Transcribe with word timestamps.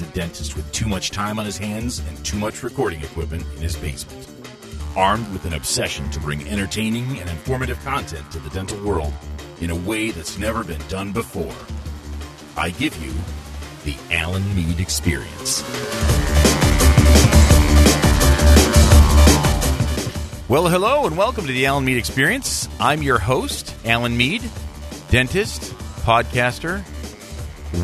a 0.00 0.06
dentist 0.06 0.56
with 0.56 0.70
too 0.72 0.86
much 0.86 1.10
time 1.10 1.38
on 1.38 1.44
his 1.44 1.58
hands 1.58 2.00
and 2.00 2.24
too 2.24 2.36
much 2.36 2.62
recording 2.62 3.02
equipment 3.02 3.44
in 3.56 3.62
his 3.62 3.76
basement. 3.76 4.28
Armed 4.96 5.30
with 5.32 5.44
an 5.44 5.54
obsession 5.54 6.08
to 6.10 6.20
bring 6.20 6.46
entertaining 6.48 7.18
and 7.18 7.28
informative 7.28 7.82
content 7.84 8.30
to 8.30 8.38
the 8.38 8.50
dental 8.50 8.78
world 8.84 9.12
in 9.60 9.70
a 9.70 9.76
way 9.76 10.10
that's 10.10 10.38
never 10.38 10.64
been 10.64 10.80
done 10.88 11.12
before, 11.12 11.54
I 12.56 12.70
give 12.70 12.96
you 13.02 13.12
the 13.84 13.96
Alan 14.14 14.54
Mead 14.54 14.80
Experience. 14.80 15.62
Well, 20.48 20.68
hello 20.68 21.06
and 21.06 21.18
welcome 21.18 21.46
to 21.46 21.52
the 21.52 21.66
Alan 21.66 21.84
Mead 21.84 21.98
Experience. 21.98 22.68
I'm 22.80 23.02
your 23.02 23.18
host, 23.18 23.74
Alan 23.84 24.16
Mead, 24.16 24.42
dentist, 25.10 25.74
podcaster, 26.04 26.82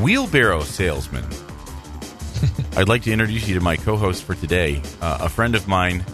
wheelbarrow 0.00 0.62
salesman. 0.62 1.24
I'd 2.76 2.88
like 2.88 3.02
to 3.02 3.12
introduce 3.12 3.46
you 3.46 3.54
to 3.54 3.60
my 3.60 3.76
co 3.76 3.96
host 3.96 4.24
for 4.24 4.34
today, 4.34 4.82
uh, 5.00 5.18
a 5.20 5.28
friend 5.28 5.54
of 5.54 5.68
mine. 5.68 6.04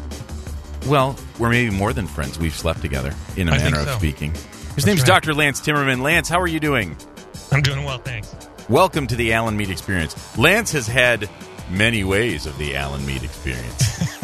Well, 0.87 1.17
we're 1.39 1.49
maybe 1.49 1.71
more 1.71 1.95
than 1.95 2.07
friends. 2.07 2.39
We've 2.39 2.55
slept 2.55 2.83
together, 2.83 3.15
in 3.37 3.49
a 3.49 3.53
I 3.53 3.59
think 3.59 3.75
manner 3.75 3.83
of 3.83 3.95
so. 3.95 3.99
speaking. 3.99 4.33
His 4.33 4.41
That's 4.75 4.87
name's 4.87 5.01
right. 5.01 5.07
Dr. 5.07 5.33
Lance 5.33 5.61
Timmerman. 5.63 6.03
Lance, 6.03 6.29
how 6.29 6.39
are 6.39 6.47
you 6.47 6.61
doing? 6.61 6.99
I'm 7.51 7.63
doing 7.63 7.83
well, 7.85 7.97
thanks. 7.97 8.35
Welcome 8.69 9.07
to 9.07 9.17
the 9.17 9.33
Alan 9.33 9.57
Mead 9.57 9.71
Experience. 9.71 10.37
Lance 10.37 10.73
has 10.73 10.87
had 10.87 11.31
many 11.71 12.05
ways 12.05 12.45
of 12.45 12.59
the 12.59 12.77
Alan 12.77 13.07
Mead 13.07 13.23
Experience. 13.23 14.21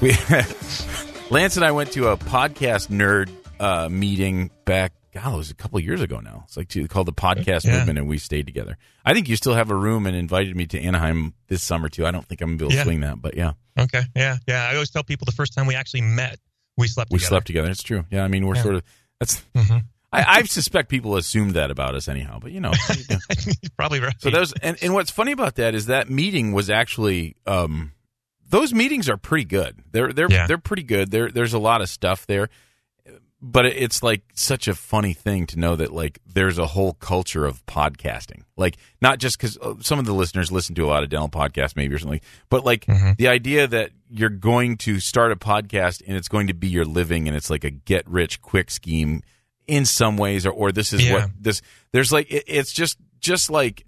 we, 0.02 0.10
Lance 1.30 1.56
and 1.56 1.64
I 1.64 1.72
went 1.72 1.92
to 1.92 2.08
a 2.08 2.18
podcast 2.18 2.88
nerd 2.88 3.30
uh, 3.58 3.88
meeting 3.88 4.50
back, 4.66 4.92
God, 5.12 5.34
it 5.34 5.36
was 5.36 5.50
a 5.50 5.54
couple 5.54 5.78
of 5.78 5.84
years 5.84 6.00
ago 6.00 6.20
now. 6.20 6.42
It's 6.46 6.56
like 6.56 6.68
to, 6.68 6.86
called 6.86 7.06
the 7.08 7.12
Podcast 7.12 7.64
Yeah. 7.64 7.78
Movement, 7.78 7.98
and 7.98 8.08
we 8.08 8.18
stayed 8.18 8.46
together. 8.46 8.76
I 9.04 9.12
think 9.14 9.28
you 9.28 9.36
still 9.36 9.54
have 9.54 9.70
a 9.70 9.74
room 9.74 10.06
and 10.06 10.16
invited 10.16 10.54
me 10.56 10.66
to 10.66 10.80
Anaheim 10.80 11.34
this 11.48 11.62
summer 11.62 11.88
too. 11.88 12.06
I 12.06 12.10
don't 12.10 12.24
think 12.26 12.40
I'm 12.40 12.56
gonna 12.56 12.58
be 12.58 12.64
able 12.64 12.70
to 12.70 12.76
Yeah. 12.76 12.82
swing 12.84 13.00
that, 13.00 13.20
but 13.20 13.34
yeah, 13.36 13.52
Okay, 13.78 14.02
yeah, 14.14 14.36
yeah. 14.46 14.68
I 14.70 14.74
always 14.74 14.90
tell 14.90 15.02
people 15.02 15.24
the 15.24 15.32
first 15.32 15.52
time 15.54 15.66
we 15.66 15.74
actually 15.74 16.02
met, 16.02 16.38
we 16.76 16.86
slept 16.86 17.10
we 17.10 17.18
together. 17.18 17.28
slept 17.28 17.46
together. 17.46 17.70
It's 17.70 17.82
true. 17.82 18.04
Yeah, 18.10 18.24
I 18.24 18.28
mean 18.28 18.46
we're 18.46 18.56
Yeah. 18.56 18.62
sort 18.62 18.74
of 18.76 18.82
that's. 19.18 19.42
Mhm. 19.56 19.84
I, 20.12 20.24
I 20.38 20.42
suspect 20.42 20.88
people 20.88 21.16
assumed 21.16 21.54
that 21.54 21.70
about 21.70 21.94
us 21.94 22.08
anyhow, 22.08 22.38
but 22.40 22.50
you 22.52 22.60
know. 22.60 22.72
You're 23.46 23.70
probably 23.76 24.00
right. 24.00 24.14
So 24.18 24.30
those 24.30 24.52
and, 24.54 24.76
and 24.82 24.92
what's 24.92 25.10
funny 25.10 25.30
about 25.32 25.54
that 25.56 25.74
is 25.74 25.86
that 25.86 26.10
meeting 26.10 26.52
was 26.52 26.68
actually 26.68 27.36
um, 27.46 27.92
those 28.48 28.74
meetings 28.74 29.08
are 29.08 29.16
pretty 29.16 29.44
good. 29.44 29.78
They're 29.92 30.12
they're 30.12 30.28
they're 30.28 30.58
pretty 30.58 30.82
good. 30.82 31.10
There 31.12 31.30
there's 31.30 31.52
a 31.54 31.58
lot 31.60 31.80
of 31.80 31.88
stuff 31.88 32.26
there, 32.26 32.48
but 33.42 33.64
it's 33.64 34.02
like 34.02 34.22
such 34.34 34.68
a 34.68 34.74
funny 34.74 35.14
thing 35.14 35.46
to 35.46 35.58
know 35.58 35.74
that 35.76 35.92
like 35.92 36.18
there's 36.26 36.58
a 36.58 36.66
whole 36.66 36.92
culture 36.94 37.46
of 37.46 37.64
podcasting. 37.66 38.42
Like 38.56 38.76
not 39.00 39.18
just 39.18 39.38
because 39.38 39.56
some 39.80 39.98
of 39.98 40.04
the 40.04 40.12
listeners 40.12 40.52
listen 40.52 40.74
to 40.74 40.84
a 40.84 40.88
lot 40.88 41.02
of 41.02 41.08
dental 41.08 41.28
podcasts 41.30 41.74
maybe 41.74 41.94
or 41.94 41.98
something, 41.98 42.20
but 42.50 42.64
like 42.66 42.84
Mhm. 42.86 43.16
the 43.16 43.28
idea 43.28 43.66
that 43.66 43.92
you're 44.10 44.28
going 44.28 44.76
to 44.78 45.00
start 45.00 45.32
a 45.32 45.36
podcast 45.36 46.02
and 46.06 46.16
it's 46.16 46.28
going 46.28 46.48
to 46.48 46.54
be 46.54 46.68
your 46.68 46.84
living 46.84 47.28
and 47.28 47.36
it's 47.36 47.48
like 47.48 47.64
a 47.64 47.70
get 47.70 48.06
rich 48.08 48.42
quick 48.42 48.70
scheme 48.70 49.22
in 49.66 49.86
some 49.86 50.16
ways 50.18 50.44
or, 50.44 50.50
or 50.50 50.70
this 50.72 50.92
is 50.92 51.04
Yeah. 51.06 51.12
what 51.14 51.30
this 51.40 51.62
there's 51.92 52.12
like 52.12 52.30
it, 52.30 52.44
it's 52.46 52.72
just 52.72 52.98
just 53.20 53.48
like 53.50 53.86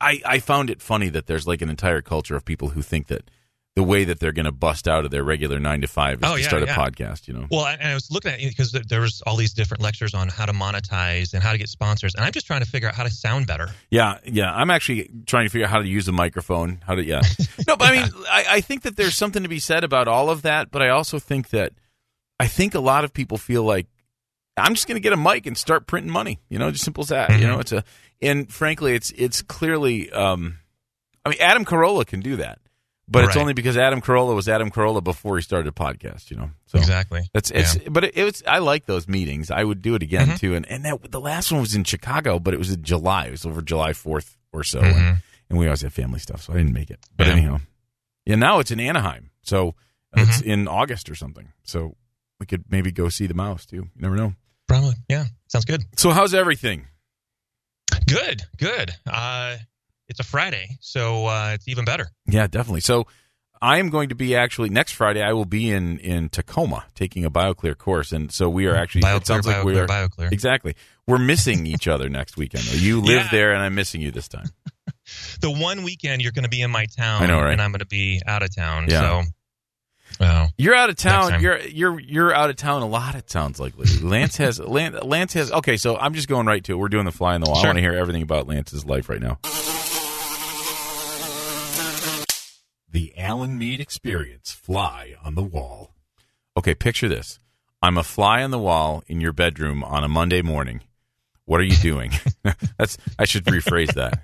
I 0.00 0.20
I 0.24 0.38
found 0.40 0.68
it 0.70 0.82
funny 0.82 1.08
that 1.10 1.26
there's 1.26 1.46
like 1.46 1.62
an 1.62 1.70
entire 1.70 2.02
culture 2.02 2.36
of 2.36 2.44
people 2.44 2.70
who 2.70 2.82
think 2.82 3.06
that 3.08 3.30
the 3.80 3.84
way 3.86 4.04
that 4.04 4.20
they're 4.20 4.32
going 4.32 4.44
to 4.44 4.52
bust 4.52 4.86
out 4.86 5.06
of 5.06 5.10
their 5.10 5.24
regular 5.24 5.58
9 5.58 5.80
to 5.80 5.86
5 5.86 6.18
is 6.22 6.30
Oh, 6.30 6.34
to 6.34 6.40
yeah, 6.42 6.46
start 6.46 6.62
a 6.62 6.66
yeah. 6.66 6.76
podcast, 6.76 7.26
you 7.28 7.32
know. 7.32 7.46
well, 7.50 7.66
and 7.66 7.80
I 7.82 7.94
was 7.94 8.10
looking 8.10 8.30
at 8.30 8.38
it 8.40 8.48
because 8.50 8.72
there 8.72 9.00
was 9.00 9.22
all 9.26 9.36
these 9.36 9.54
different 9.54 9.82
lectures 9.82 10.12
on 10.12 10.28
how 10.28 10.44
to 10.44 10.52
monetize 10.52 11.32
and 11.32 11.42
how 11.42 11.52
to 11.52 11.56
get 11.58 11.68
sponsors, 11.70 12.14
and 12.14 12.22
I'm 12.22 12.32
just 12.32 12.46
trying 12.46 12.60
to 12.60 12.66
figure 12.68 12.88
out 12.88 12.94
how 12.94 13.04
to 13.04 13.10
sound 13.10 13.46
better. 13.46 13.68
Yeah, 13.90 14.18
yeah. 14.24 14.52
I'm 14.54 14.70
actually 14.70 15.08
trying 15.24 15.46
to 15.46 15.50
figure 15.50 15.66
out 15.66 15.70
how 15.70 15.80
to 15.80 15.88
use 15.88 16.06
a 16.08 16.12
microphone. 16.12 16.80
How 16.86 16.94
to 16.94 17.02
yeah. 17.02 17.22
No, 17.66 17.76
but 17.76 17.88
I 17.88 17.92
mean, 18.02 18.10
I, 18.30 18.44
I 18.50 18.60
think 18.60 18.82
that 18.82 18.96
there's 18.96 19.14
something 19.16 19.42
to 19.42 19.48
be 19.48 19.58
said 19.60 19.82
about 19.82 20.08
all 20.08 20.28
of 20.28 20.42
that. 20.42 20.70
But 20.70 20.82
I 20.82 20.90
also 20.90 21.18
think 21.18 21.48
that 21.50 21.72
I 22.38 22.46
think 22.48 22.74
a 22.74 22.80
lot 22.80 23.04
of 23.04 23.12
people 23.14 23.38
feel 23.38 23.62
like 23.62 23.86
I'm 24.56 24.74
just 24.74 24.86
going 24.86 24.96
to 24.96 25.00
get 25.02 25.12
a 25.12 25.16
mic 25.16 25.46
and 25.46 25.56
start 25.56 25.86
printing 25.86 26.12
money. 26.12 26.38
You 26.50 26.58
know, 26.58 26.70
just 26.70 26.84
simple 26.84 27.02
as 27.02 27.08
that. 27.08 27.30
You 27.40 27.46
know, 27.46 27.60
it's 27.60 27.72
a 27.72 27.82
and 28.20 28.52
frankly, 28.52 28.94
it's 28.94 29.10
it's 29.12 29.40
clearly. 29.40 30.10
Um, 30.12 30.58
I 31.24 31.30
mean, 31.30 31.38
Adam 31.40 31.64
Carolla 31.64 32.06
can 32.06 32.20
do 32.20 32.36
that, 32.36 32.58
but 33.10 33.24
it's 33.24 33.36
only 33.36 33.52
because 33.52 33.76
Adam 33.76 34.00
Carolla 34.00 34.34
was 34.34 34.48
Adam 34.48 34.70
Carolla 34.70 35.02
before 35.02 35.36
he 35.36 35.42
started 35.42 35.68
a 35.68 35.72
podcast. 35.72 36.30
You 36.30 36.36
know, 36.36 36.50
so 36.66 36.78
Exactly. 36.78 37.22
that's 37.34 37.50
it's, 37.50 37.76
but 37.90 38.04
it, 38.04 38.16
it 38.16 38.24
was. 38.24 38.42
I 38.46 38.58
like 38.58 38.86
those 38.86 39.08
meetings. 39.08 39.50
I 39.50 39.64
would 39.64 39.82
do 39.82 39.94
it 39.94 40.02
again 40.02 40.28
Mhm. 40.28 40.38
too. 40.38 40.54
And 40.54 40.64
and 40.70 40.84
that 40.84 41.10
the 41.10 41.20
last 41.20 41.50
one 41.52 41.60
was 41.60 41.74
in 41.74 41.84
Chicago, 41.84 42.38
but 42.38 42.54
it 42.54 42.58
was 42.58 42.70
in 42.70 42.82
July. 42.82 43.26
It 43.26 43.32
was 43.32 43.44
over 43.44 43.60
July 43.62 43.92
fourth 43.92 44.36
or 44.52 44.62
so, 44.64 44.80
Mhm. 44.80 44.94
and, 44.96 45.22
and 45.50 45.58
we 45.58 45.66
always 45.66 45.82
have 45.82 45.92
family 45.92 46.20
stuff, 46.20 46.42
so 46.42 46.52
I 46.52 46.56
didn't 46.56 46.72
make 46.72 46.90
it. 46.90 47.00
But 47.16 47.26
Yeah. 47.26 47.32
anyhow, 47.34 47.60
yeah. 48.26 48.36
Now 48.36 48.58
it's 48.60 48.70
in 48.70 48.80
Anaheim, 48.80 49.30
so 49.42 49.74
it's 50.16 50.38
Mm-hmm. 50.38 50.50
in 50.50 50.68
August 50.68 51.10
or 51.10 51.14
something. 51.14 51.48
So 51.64 51.96
we 52.38 52.46
could 52.46 52.64
maybe 52.70 52.90
go 52.92 53.08
see 53.08 53.26
the 53.26 53.34
mouse 53.34 53.66
too. 53.66 53.76
You 53.76 53.90
never 53.96 54.16
know. 54.16 54.34
Probably. 54.68 54.94
Yeah. 55.08 55.24
Sounds 55.48 55.64
good. 55.64 55.82
So 55.96 56.10
how's 56.10 56.32
everything? 56.34 56.86
Good. 58.06 58.42
Good. 58.56 58.92
Uh, 59.06 59.56
it's 60.10 60.20
a 60.20 60.24
Friday, 60.24 60.76
so 60.80 61.24
uh, 61.26 61.52
it's 61.54 61.66
even 61.68 61.86
better. 61.86 62.08
Yeah, 62.26 62.46
definitely. 62.46 62.80
So 62.82 63.06
I 63.62 63.78
am 63.78 63.88
going 63.88 64.08
to 64.10 64.14
be 64.14 64.34
actually 64.36 64.68
next 64.68 64.92
Friday. 64.92 65.22
I 65.22 65.32
will 65.32 65.44
be 65.46 65.70
in 65.70 65.98
in 66.00 66.28
Tacoma 66.28 66.84
taking 66.94 67.24
a 67.24 67.30
BioClear 67.30 67.78
course, 67.78 68.12
and 68.12 68.30
so 68.30 68.50
we 68.50 68.66
are 68.66 68.76
actually. 68.76 69.02
BioClear, 69.02 69.16
it 69.16 69.26
sounds 69.26 69.46
like 69.46 69.64
we 69.64 69.78
are 69.78 69.86
BioClear. 69.86 70.30
exactly. 70.32 70.74
We're 71.06 71.18
missing 71.18 71.66
each 71.66 71.88
other 71.88 72.08
next 72.08 72.36
weekend. 72.36 72.64
Though. 72.64 72.76
You 72.76 73.00
live 73.00 73.22
Yeah. 73.24 73.28
there, 73.30 73.52
and 73.54 73.62
I'm 73.62 73.74
missing 73.74 74.00
you 74.02 74.10
this 74.10 74.28
time. 74.28 74.46
The 75.40 75.50
one 75.50 75.82
weekend 75.82 76.22
you're 76.22 76.30
going 76.30 76.44
to 76.44 76.48
be 76.50 76.60
in 76.62 76.70
my 76.70 76.86
town, 76.86 77.24
I 77.24 77.26
know, 77.26 77.40
right? 77.40 77.52
And 77.52 77.60
I'm 77.60 77.72
going 77.72 77.80
to 77.80 77.86
be 77.86 78.22
out 78.26 78.44
of 78.44 78.54
town. 78.54 78.86
Yeah. 78.88 79.24
So, 80.20 80.46
You're 80.56 80.74
out 80.76 80.88
of 80.90 80.94
town. 80.96 81.40
You're 81.42 81.58
you're 81.60 81.98
you're 81.98 82.32
out 82.34 82.48
of 82.50 82.54
town 82.56 82.82
a 82.82 82.86
lot. 82.86 83.16
It 83.16 83.28
sounds 83.28 83.58
like. 83.58 83.72
Lance 84.02 84.36
has 84.36 84.60
Lance, 84.60 85.02
Lance 85.02 85.32
has. 85.32 85.50
Okay, 85.50 85.76
so 85.76 85.96
I'm 85.96 86.14
just 86.14 86.28
going 86.28 86.46
right 86.46 86.62
to 86.62 86.72
it. 86.72 86.76
We're 86.76 86.88
doing 86.88 87.06
the 87.06 87.12
fly 87.12 87.34
in 87.34 87.40
the 87.40 87.50
wall. 87.50 87.60
I 87.60 87.66
want 87.66 87.76
to 87.78 87.82
hear 87.82 87.94
everything 87.94 88.22
about 88.22 88.46
Lance's 88.46 88.84
life 88.84 89.08
right 89.08 89.20
now. 89.20 89.38
The 92.90 93.12
Alan 93.16 93.56
Mead 93.58 93.80
Experience: 93.80 94.52
Fly 94.52 95.14
on 95.24 95.34
the 95.34 95.42
Wall. 95.42 95.94
Okay, 96.56 96.74
picture 96.74 97.08
this. 97.08 97.38
I'm 97.82 97.96
a 97.96 98.02
fly 98.02 98.42
on 98.42 98.50
the 98.50 98.58
wall 98.58 99.02
in 99.06 99.20
your 99.20 99.32
bedroom 99.32 99.82
on 99.84 100.04
a 100.04 100.08
Monday 100.08 100.42
morning. 100.42 100.82
What 101.46 101.60
are 101.60 101.64
you 101.64 101.76
doing? 101.76 102.12
That's 102.78 102.98
I 103.18 103.24
should 103.24 103.44
rephrase 103.44 103.94
that. 103.94 104.22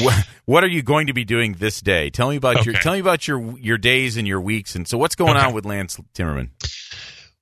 What, 0.00 0.26
what 0.44 0.64
are 0.64 0.68
you 0.68 0.82
going 0.82 1.08
to 1.08 1.12
be 1.12 1.24
doing 1.24 1.54
this 1.54 1.80
day? 1.80 2.10
Tell 2.10 2.30
me 2.30 2.36
about 2.36 2.64
your 2.64 2.74
tell 2.76 2.92
me 2.92 3.00
about 3.00 3.26
your 3.26 3.58
your 3.58 3.78
days 3.78 4.16
and 4.16 4.26
your 4.28 4.40
weeks 4.40 4.74
and 4.74 4.86
so 4.86 4.96
what's 4.98 5.14
going 5.16 5.36
Okay. 5.36 5.46
on 5.46 5.52
with 5.54 5.64
Lance 5.64 5.98
Timmerman? 6.14 6.50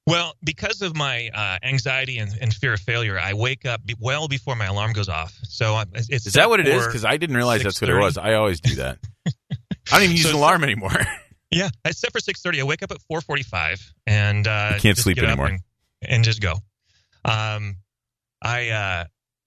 Well, 0.07 0.35
because 0.43 0.83
of 0.83 0.97
my 0.97 1.29
uh, 1.33 1.59
anxiety 1.63 2.19
and, 2.19 2.33
and 2.41 2.53
fear 2.53 2.73
of 2.73 2.81
failure, 2.81 3.19
I 3.19 3.35
wake 3.35 3.67
up 3.67 3.85
be- 3.85 3.95
well 4.01 4.27
before 4.29 4.57
my 4.57 4.65
alarm 4.67 4.93
goes 4.93 5.09
off. 5.09 5.33
So 5.43 5.75
I'm- 5.75 5.91
it's, 5.95 6.09
it's 6.09 6.27
Is 6.27 6.33
that 6.33 6.49
what 6.49 6.59
it 6.59 6.67
is? 6.67 6.87
Because 6.87 7.05
I 7.05 7.17
didn't 7.17 7.37
realize 7.37 7.63
that's 7.63 7.81
what 7.81 7.91
it 7.91 7.97
was. 7.99 8.17
I 8.19 8.35
always 8.35 8.61
do 8.61 8.77
that. 8.77 8.99
I 9.93 9.97
don't 9.97 10.05
even 10.05 10.17
use 10.17 10.25
So 10.25 10.31
an 10.31 10.37
alarm 10.37 10.65
anymore. 10.65 10.93
yeah, 11.51 11.69
I 11.85 11.91
set 11.93 12.13
for 12.13 12.21
six 12.21 12.43
thirty. 12.43 12.61
I 12.61 12.65
wake 12.65 12.83
up 12.83 12.91
at 12.91 13.01
four 13.03 13.21
forty 13.21 13.43
five 13.43 13.81
and 14.07 14.47
uh, 14.47 14.73
You 14.75 14.81
can't 14.81 14.99
sleep 14.99 15.19
anymore. 15.19 15.47
and, 15.47 15.61
and 16.03 16.25
just 16.25 16.41
go. 16.41 16.55
Um, 17.25 17.77
I 18.43 18.71
uh, 18.71 19.05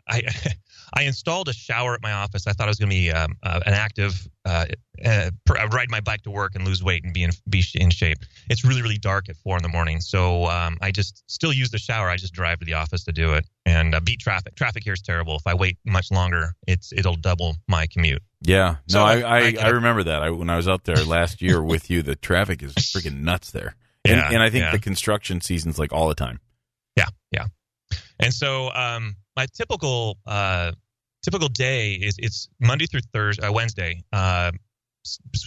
I 0.08 0.22
I 0.96 1.04
installed 1.04 1.50
a 1.50 1.54
shower 1.54 1.96
at 1.96 2.02
my 2.04 2.12
office. 2.12 2.46
I 2.46 2.54
thought 2.54 2.68
it 2.68 2.70
was 2.70 2.78
going 2.78 2.90
to 2.92 2.96
be 2.96 3.12
um, 3.12 3.36
uh, 3.42 3.59
an 3.66 3.74
active 3.74 4.28
uh, 4.46 4.66
uh, 5.04 5.31
uh, 5.50 5.68
ride 5.72 5.90
my 5.90 6.02
bike 6.02 6.22
to 6.24 6.30
work 6.31 6.52
and 6.54 6.66
lose 6.66 6.84
weight 6.84 7.04
and 7.04 7.14
be 7.14 7.24
in 7.24 7.31
be 7.50 7.64
in 7.76 7.90
shape. 7.90 8.20
It's 8.50 8.64
really 8.64 8.81
really 8.84 8.98
dark 9.00 9.28
at 9.30 9.36
four 9.38 9.58
in 9.58 9.64
the 9.64 9.70
morning, 9.70 10.02
so 10.02 10.46
um, 10.46 10.78
I 10.82 10.92
just 10.92 11.24
still 11.32 11.52
use 11.52 11.72
the 11.72 11.80
shower. 11.80 12.09
I 12.09 12.18
just 12.18 12.34
drive 12.34 12.59
to 12.59 12.66
the 12.66 12.74
office 12.76 13.03
to 13.06 13.12
do 13.12 13.34
it 13.34 13.46
and 13.66 13.96
uh, 13.96 14.00
beat 14.02 14.20
traffic. 14.20 14.56
Traffic 14.56 14.84
here 14.84 14.94
is 14.94 15.02
terrible. 15.02 15.35
If 15.35 15.47
I 15.47 15.56
wait 15.56 15.78
much 15.85 16.12
longer, 16.12 16.53
it's 16.67 16.94
it'll 16.94 17.16
double 17.16 17.56
my 17.67 17.88
commute. 17.88 18.22
yeah. 18.41 18.76
No, 18.90 18.94
So 19.00 19.03
I 19.03 19.14
I- 19.14 19.20
I, 19.22 19.40
I 19.40 19.53
I, 19.64 19.67
remember 19.70 20.03
that. 20.03 20.22
I, 20.22 20.29
when 20.29 20.50
I 20.50 20.56
was 20.58 20.67
out 20.67 20.84
there 20.84 20.97
last 20.97 21.41
year 21.41 21.62
with 21.64 21.90
you, 21.90 22.03
the 22.03 22.16
traffic 22.16 22.62
is 22.62 22.73
freaking 22.76 23.22
nuts 23.22 23.52
there. 23.52 23.76
And, 24.06 24.17
Yeah, 24.17 24.29
and 24.32 24.44
I 24.44 24.50
think 24.50 24.64
yeah. 24.66 24.72
the 24.72 24.79
construction 24.79 25.40
season's 25.40 25.79
like 25.79 25.94
all 25.94 26.09
the 26.09 26.14
time. 26.16 26.41
Yeah, 26.97 27.06
yeah. 27.32 27.46
And 28.20 28.34
so 28.34 28.70
um, 28.73 29.16
my 29.38 29.46
typical 29.53 30.17
uh, 30.26 30.73
typical 31.23 31.49
day 31.49 31.93
is 31.93 32.16
it's 32.20 32.49
Monday 32.59 32.85
through 32.85 33.02
Thursday, 33.14 33.47
uh, 33.47 33.52
Wednesday. 33.52 34.03
Uh, 34.11 34.52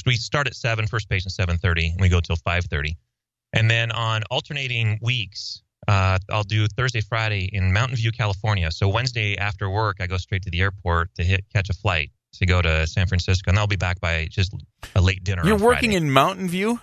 we 0.04 0.14
start 0.16 0.46
at 0.46 0.54
seven, 0.54 0.86
first 0.86 1.08
patient 1.08 1.32
seven 1.32 1.58
thirty, 1.58 1.88
and 1.88 2.00
we 2.00 2.08
go 2.08 2.20
till 2.20 2.36
five 2.36 2.64
thirty. 2.64 2.96
And 3.52 3.70
then 3.70 3.92
on 3.92 4.22
alternating 4.30 4.98
weeks, 5.00 5.62
uh, 5.88 6.18
I'll 6.30 6.42
do 6.42 6.66
Thursday, 6.66 7.00
Friday 7.00 7.48
in 7.52 7.72
Mountain 7.72 7.96
View, 7.96 8.10
California. 8.12 8.70
So 8.70 8.88
Wednesday 8.88 9.38
after 9.38 9.70
work, 9.70 9.96
I 10.00 10.06
go 10.06 10.16
straight 10.16 10.42
to 10.42 10.50
the 10.50 10.60
airport 10.60 11.14
to 11.14 11.24
hit 11.24 11.44
catch 11.54 11.70
a 11.70 11.74
flight 11.74 12.10
to 12.34 12.46
go 12.46 12.60
to 12.60 12.86
San 12.86 13.06
Francisco, 13.06 13.50
and 13.50 13.58
I'll 13.58 13.66
be 13.66 13.76
back 13.76 14.00
by 14.00 14.26
just 14.30 14.52
a 14.94 15.00
late 15.00 15.24
dinner. 15.24 15.42
You're 15.44 15.58
working 15.58 15.90
Friday. 15.90 16.06
in 16.06 16.12
Mountain 16.12 16.48
View, 16.48 16.80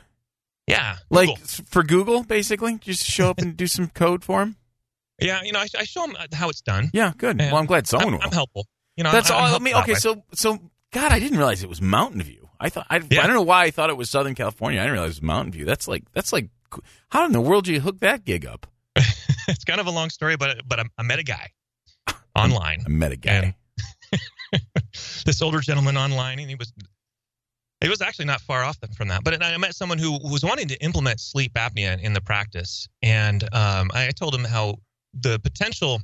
yeah, 0.67 0.97
like 1.09 1.29
Google. 1.29 1.45
for 1.65 1.83
Google, 1.83 2.23
basically. 2.23 2.77
Just 2.77 3.05
show 3.05 3.29
up 3.29 3.39
and 3.39 3.55
do 3.55 3.67
some 3.67 3.89
code 3.89 4.23
for 4.23 4.39
them. 4.39 4.55
yeah, 5.21 5.41
you 5.43 5.51
know, 5.51 5.59
I, 5.59 5.67
I 5.77 5.83
show 5.83 6.07
them 6.07 6.15
how 6.33 6.49
it's 6.49 6.61
done. 6.61 6.89
Yeah, 6.93 7.11
good. 7.17 7.39
Yeah. 7.39 7.51
Well, 7.51 7.59
I'm 7.59 7.65
glad 7.65 7.87
someone 7.87 8.07
I'm, 8.07 8.13
will. 8.13 8.23
I'm 8.23 8.31
helpful. 8.31 8.67
You 8.97 9.03
know, 9.03 9.11
That's 9.11 9.31
I'm, 9.31 9.37
all. 9.37 9.45
I'm 9.45 9.55
I 9.55 9.59
mean, 9.59 9.75
okay, 9.75 9.95
so 9.95 10.23
so 10.33 10.59
God, 10.91 11.11
I 11.11 11.19
didn't 11.19 11.37
realize 11.37 11.63
it 11.63 11.69
was 11.69 11.81
Mountain 11.81 12.21
View. 12.21 12.49
I 12.59 12.69
thought 12.69 12.85
I, 12.89 12.97
Yeah. 13.09 13.23
I 13.23 13.27
don't 13.27 13.35
know 13.35 13.41
why 13.41 13.63
I 13.63 13.71
thought 13.71 13.89
it 13.89 13.97
was 13.97 14.09
Southern 14.09 14.35
California. 14.35 14.79
I 14.79 14.83
didn't 14.83 14.93
realize 14.93 15.09
it 15.09 15.21
was 15.21 15.21
Mountain 15.23 15.51
View. 15.53 15.65
That's 15.65 15.87
like 15.87 16.03
that's 16.13 16.31
like 16.31 16.49
how 17.09 17.25
in 17.25 17.31
the 17.31 17.41
world 17.41 17.65
do 17.65 17.73
you 17.73 17.81
hook 17.81 17.99
that 17.99 18.23
gig 18.23 18.45
up? 18.45 18.67
it's 18.95 19.63
kind 19.65 19.79
of 19.79 19.87
a 19.87 19.91
long 19.91 20.09
story, 20.09 20.37
but 20.37 20.61
but 20.67 20.79
I, 20.79 20.83
I 20.97 21.03
met 21.03 21.19
a 21.19 21.23
guy 21.23 21.49
online. 22.35 22.83
I 22.85 22.89
met 22.89 23.11
a 23.11 23.17
guy. 23.17 23.55
this 25.25 25.41
older 25.41 25.59
gentleman 25.59 25.97
online, 25.97 26.39
and 26.39 26.49
he 26.49 26.55
was 26.55 26.71
it 27.81 27.89
was 27.89 28.01
actually 28.01 28.25
not 28.25 28.39
far 28.41 28.63
off 28.63 28.77
from 28.95 29.09
that. 29.09 29.23
But 29.23 29.43
I 29.43 29.57
met 29.57 29.75
someone 29.75 29.97
who 29.97 30.11
was 30.23 30.43
wanting 30.43 30.69
to 30.69 30.81
implement 30.81 31.19
sleep 31.19 31.53
apnea 31.55 31.99
in 32.01 32.13
the 32.13 32.21
practice, 32.21 32.87
and 33.01 33.43
um, 33.53 33.91
I 33.93 34.09
told 34.15 34.33
him 34.33 34.45
how 34.45 34.77
the 35.13 35.39
potential, 35.39 36.01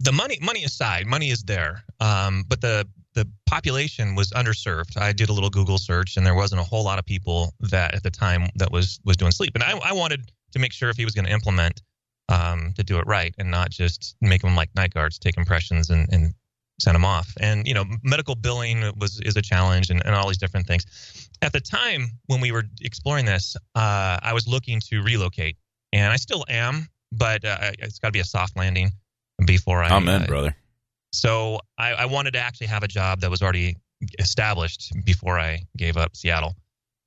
the 0.00 0.12
money 0.12 0.38
money 0.40 0.64
aside, 0.64 1.06
money 1.06 1.30
is 1.30 1.42
there, 1.42 1.84
um, 2.00 2.44
but 2.48 2.60
the 2.60 2.86
the 3.14 3.28
population 3.46 4.14
was 4.14 4.30
underserved. 4.30 4.96
I 4.96 5.12
did 5.12 5.28
a 5.28 5.32
little 5.32 5.50
Google 5.50 5.78
search, 5.78 6.16
and 6.16 6.24
there 6.24 6.34
wasn't 6.34 6.60
a 6.60 6.64
whole 6.64 6.84
lot 6.84 6.98
of 6.98 7.04
people 7.04 7.52
that 7.60 7.94
at 7.94 8.02
the 8.02 8.10
time 8.10 8.48
that 8.56 8.70
was 8.70 9.00
was 9.04 9.16
doing 9.16 9.32
sleep, 9.32 9.54
and 9.54 9.62
I, 9.62 9.76
I 9.78 9.92
wanted 9.92 10.30
to 10.52 10.58
make 10.58 10.72
sure 10.72 10.88
if 10.88 10.96
he 10.96 11.04
was 11.04 11.14
going 11.14 11.24
to 11.24 11.32
implement 11.32 11.82
um, 12.28 12.72
to 12.76 12.84
do 12.84 12.98
it 12.98 13.06
right 13.06 13.34
and 13.38 13.50
not 13.50 13.70
just 13.70 14.16
make 14.20 14.42
them 14.42 14.54
like 14.54 14.70
night 14.74 14.94
guards, 14.94 15.18
take 15.18 15.36
impressions 15.36 15.90
and, 15.90 16.08
and 16.12 16.34
send 16.80 16.94
them 16.94 17.04
off. 17.04 17.32
And 17.40 17.66
you 17.66 17.74
know, 17.74 17.84
medical 18.04 18.36
billing 18.36 18.92
was 18.98 19.20
is 19.20 19.36
a 19.36 19.42
challenge, 19.42 19.90
and, 19.90 20.04
and 20.06 20.14
all 20.14 20.28
these 20.28 20.38
different 20.38 20.66
things. 20.66 21.28
At 21.42 21.52
the 21.52 21.60
time 21.60 22.12
when 22.26 22.40
we 22.40 22.52
were 22.52 22.64
exploring 22.82 23.24
this, 23.24 23.56
uh, 23.74 24.18
I 24.22 24.32
was 24.32 24.46
looking 24.46 24.78
to 24.80 25.02
relocate, 25.02 25.56
and 25.92 26.12
I 26.12 26.16
still 26.16 26.44
am, 26.48 26.88
but 27.10 27.44
uh, 27.44 27.72
it's 27.80 27.98
got 27.98 28.08
to 28.08 28.12
be 28.12 28.20
a 28.20 28.24
soft 28.24 28.56
landing 28.56 28.92
before 29.44 29.82
I. 29.82 29.90
Amen, 29.90 30.22
uh, 30.22 30.26
brother. 30.26 30.56
so 31.12 31.60
I, 31.78 31.92
I 31.92 32.04
wanted 32.06 32.32
to 32.32 32.38
actually 32.40 32.66
have 32.68 32.82
a 32.82 32.88
job 32.88 33.20
that 33.20 33.30
was 33.30 33.42
already 33.42 33.76
established 34.18 34.92
before 35.04 35.38
I 35.38 35.60
gave 35.76 35.96
up 35.96 36.16
Seattle. 36.16 36.54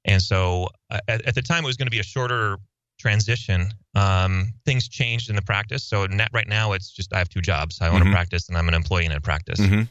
And 0.05 0.21
so 0.21 0.69
uh, 0.89 0.99
at, 1.07 1.21
at 1.25 1.35
the 1.35 1.41
time, 1.41 1.63
it 1.63 1.67
was 1.67 1.77
going 1.77 1.85
to 1.87 1.91
be 1.91 1.99
a 1.99 2.03
shorter 2.03 2.57
transition. 2.99 3.71
Um, 3.95 4.53
things 4.65 4.87
changed 4.87 5.29
in 5.29 5.35
the 5.35 5.41
practice. 5.41 5.83
So 5.83 6.05
net, 6.05 6.29
right 6.33 6.47
now, 6.47 6.73
it's 6.73 6.91
just 6.91 7.13
I 7.13 7.17
have 7.19 7.29
two 7.29 7.41
jobs. 7.41 7.79
I 7.81 7.89
own 7.89 8.01
Mhm. 8.01 8.09
a 8.09 8.11
practice 8.11 8.47
and 8.49 8.57
I'm 8.57 8.67
an 8.67 8.73
employee 8.73 9.05
in 9.05 9.11
a 9.11 9.21
practice. 9.21 9.59
Mhm. 9.59 9.87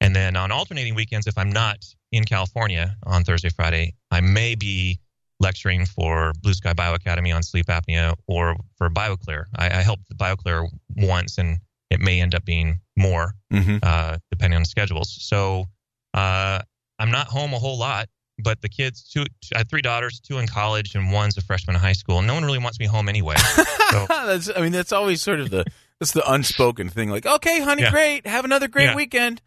And 0.00 0.16
then 0.16 0.36
on 0.36 0.50
alternating 0.50 0.94
weekends, 0.94 1.26
if 1.26 1.38
I'm 1.38 1.50
not 1.52 1.84
in 2.10 2.24
California 2.24 2.96
on 3.04 3.24
Thursday, 3.24 3.50
Friday, 3.50 3.94
I 4.10 4.20
may 4.20 4.54
be 4.54 4.98
lecturing 5.40 5.86
for 5.86 6.32
Blue 6.40 6.54
Sky 6.54 6.72
Bioacademy 6.72 7.34
on 7.34 7.42
sleep 7.42 7.66
apnea 7.66 8.14
or 8.26 8.56
for 8.76 8.88
BioClear. 8.90 9.44
I, 9.56 9.66
I 9.78 9.82
helped 9.82 10.08
BioClear 10.16 10.68
once, 10.96 11.38
and 11.38 11.58
it 11.92 12.00
may 12.00 12.20
end 12.20 12.34
up 12.34 12.44
being 12.44 12.80
more 12.96 13.34
Mhm. 13.52 13.78
uh, 13.82 14.18
depending 14.30 14.56
on 14.58 14.64
schedules. 14.64 15.16
So 15.20 15.66
uh, 16.14 16.60
I'm 16.98 17.10
not 17.10 17.26
home 17.28 17.52
a 17.54 17.58
whole 17.58 17.78
lot, 17.78 18.08
but 18.38 18.60
the 18.60 18.68
kids, 18.68 19.02
two, 19.08 19.24
I 19.54 19.58
have 19.58 19.68
three 19.68 19.82
daughters, 19.82 20.20
two 20.20 20.38
in 20.38 20.46
college, 20.46 20.94
and 20.94 21.12
one's 21.12 21.36
a 21.38 21.42
freshman 21.42 21.76
in 21.76 21.82
high 21.82 21.92
school. 21.92 22.18
And 22.18 22.26
no 22.26 22.34
one 22.34 22.44
really 22.44 22.58
wants 22.58 22.78
me 22.80 22.86
home 22.86 23.08
anyway. 23.08 23.36
So- 23.92 24.06
that's 24.08 24.48
I 24.56 24.60
mean 24.62 24.72
that's 24.72 24.90
always 24.92 25.20
sort 25.22 25.40
of 25.40 25.50
the 25.50 25.64
that's 26.00 26.12
the 26.12 26.28
unspoken 26.32 26.88
thing. 26.88 27.10
Like, 27.10 27.26
okay, 27.26 27.60
honey, 27.60 27.82
Yeah. 27.82 27.90
great, 27.90 28.26
have 28.26 28.44
another 28.44 28.66
great 28.68 28.86
Yeah. 28.86 28.96
weekend. 28.96 29.42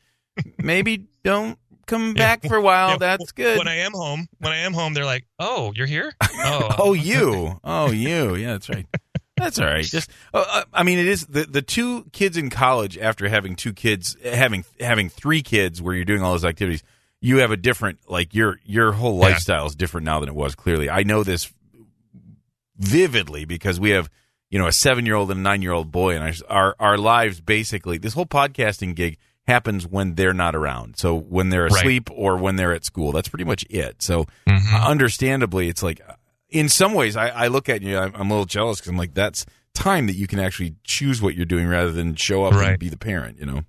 Maybe 0.59 1.05
don't 1.23 1.57
come 1.87 2.09
Yeah. 2.09 2.13
back 2.13 2.43
for 2.47 2.55
a 2.55 2.61
while. 2.61 2.89
Yeah, 2.91 2.97
That's 2.97 3.31
good. 3.31 3.57
When 3.57 3.67
I 3.67 3.77
am 3.77 3.91
home, 3.93 4.27
when 4.39 4.53
I 4.53 4.57
am 4.57 4.73
home, 4.73 4.93
they're 4.93 5.05
like, 5.05 5.25
"Oh, 5.39 5.73
you're 5.75 5.87
here? 5.87 6.13
Oh, 6.47 6.69
oh, 6.77 6.93
you. 6.93 7.59
Oh, 7.63 7.89
you. 7.91 8.35
Yeah, 8.35 8.51
that's 8.53 8.69
right. 8.69 8.85
That's 9.37 9.59
all 9.59 9.65
right. 9.65 9.83
Just, 9.83 10.09
uh, 10.33 10.45
uh, 10.49 10.63
I 10.73 10.83
mean, 10.83 10.97
it 10.97 11.07
is 11.07 11.25
the 11.25 11.43
the 11.43 11.61
two 11.61 12.05
kids 12.13 12.37
in 12.37 12.49
college 12.49 12.97
after 12.97 13.27
having 13.27 13.55
two 13.55 13.73
kids, 13.73 14.15
having 14.23 14.63
having 14.79 15.09
three 15.09 15.41
kids, 15.41 15.81
where 15.81 15.93
you're 15.93 16.05
doing 16.05 16.21
all 16.21 16.31
those 16.31 16.45
activities. 16.45 16.83
You 17.21 17.37
have 17.37 17.51
a 17.51 17.57
different, 17.57 17.99
like 18.09 18.33
your 18.33 18.59
your 18.63 18.93
whole 18.93 19.15
Yeah. 19.15 19.29
lifestyle 19.29 19.65
is 19.65 19.75
different 19.75 20.05
now 20.05 20.19
than 20.21 20.29
it 20.29 20.35
was. 20.35 20.55
Clearly, 20.55 20.89
I 20.89 21.03
know 21.03 21.23
this 21.23 21.51
vividly 22.77 23.45
because 23.45 23.79
we 23.79 23.91
have 23.91 24.09
you 24.49 24.59
know 24.59 24.67
a 24.67 24.71
seven 24.71 25.05
year 25.05 25.15
old 25.15 25.31
and 25.31 25.39
a 25.39 25.43
nine 25.43 25.61
year 25.61 25.71
old 25.73 25.91
boy, 25.91 26.15
and 26.15 26.23
I, 26.23 26.33
our 26.49 26.75
our 26.79 26.97
lives 26.97 27.41
basically 27.41 27.97
this 27.97 28.13
whole 28.13 28.25
podcasting 28.25 28.95
gig 28.95 29.17
happens 29.47 29.85
when 29.85 30.15
they're 30.15 30.33
not 30.33 30.55
around. 30.55 30.97
So 30.97 31.15
when 31.15 31.49
they're 31.49 31.63
Right. 31.65 31.71
asleep 31.73 32.09
or 32.11 32.37
when 32.37 32.55
they're 32.55 32.73
at 32.73 32.83
school, 32.83 33.11
that's 33.11 33.27
pretty 33.27 33.43
much 33.43 33.63
it. 33.69 34.01
So 34.01 34.25
Mhm. 34.47 34.73
uh, 34.73 34.87
understandably, 34.87 35.67
it's 35.69 35.83
like 35.83 36.01
in 36.55 36.69
some 36.69 36.93
ways, 36.93 37.17
I, 37.17 37.27
I 37.27 37.47
look 37.47 37.67
at 37.67 37.81
you, 37.81 37.97
I'm, 37.97 38.15
I'm 38.15 38.27
a 38.31 38.33
little 38.33 38.45
jealous 38.45 38.79
because 38.79 38.89
I'm 38.91 38.97
like, 38.97 39.13
that's 39.13 39.45
time 39.73 40.07
that 40.07 40.15
you 40.15 40.25
can 40.25 40.39
actually 40.39 40.75
choose 40.85 41.21
what 41.21 41.35
you're 41.35 41.45
doing 41.45 41.67
rather 41.67 41.91
than 41.91 42.15
show 42.15 42.45
up 42.45 42.53
and 42.53 42.79
be 42.79 42.87
the 42.87 42.97
parent. 42.97 43.37
You 43.39 43.45
know, 43.45 43.61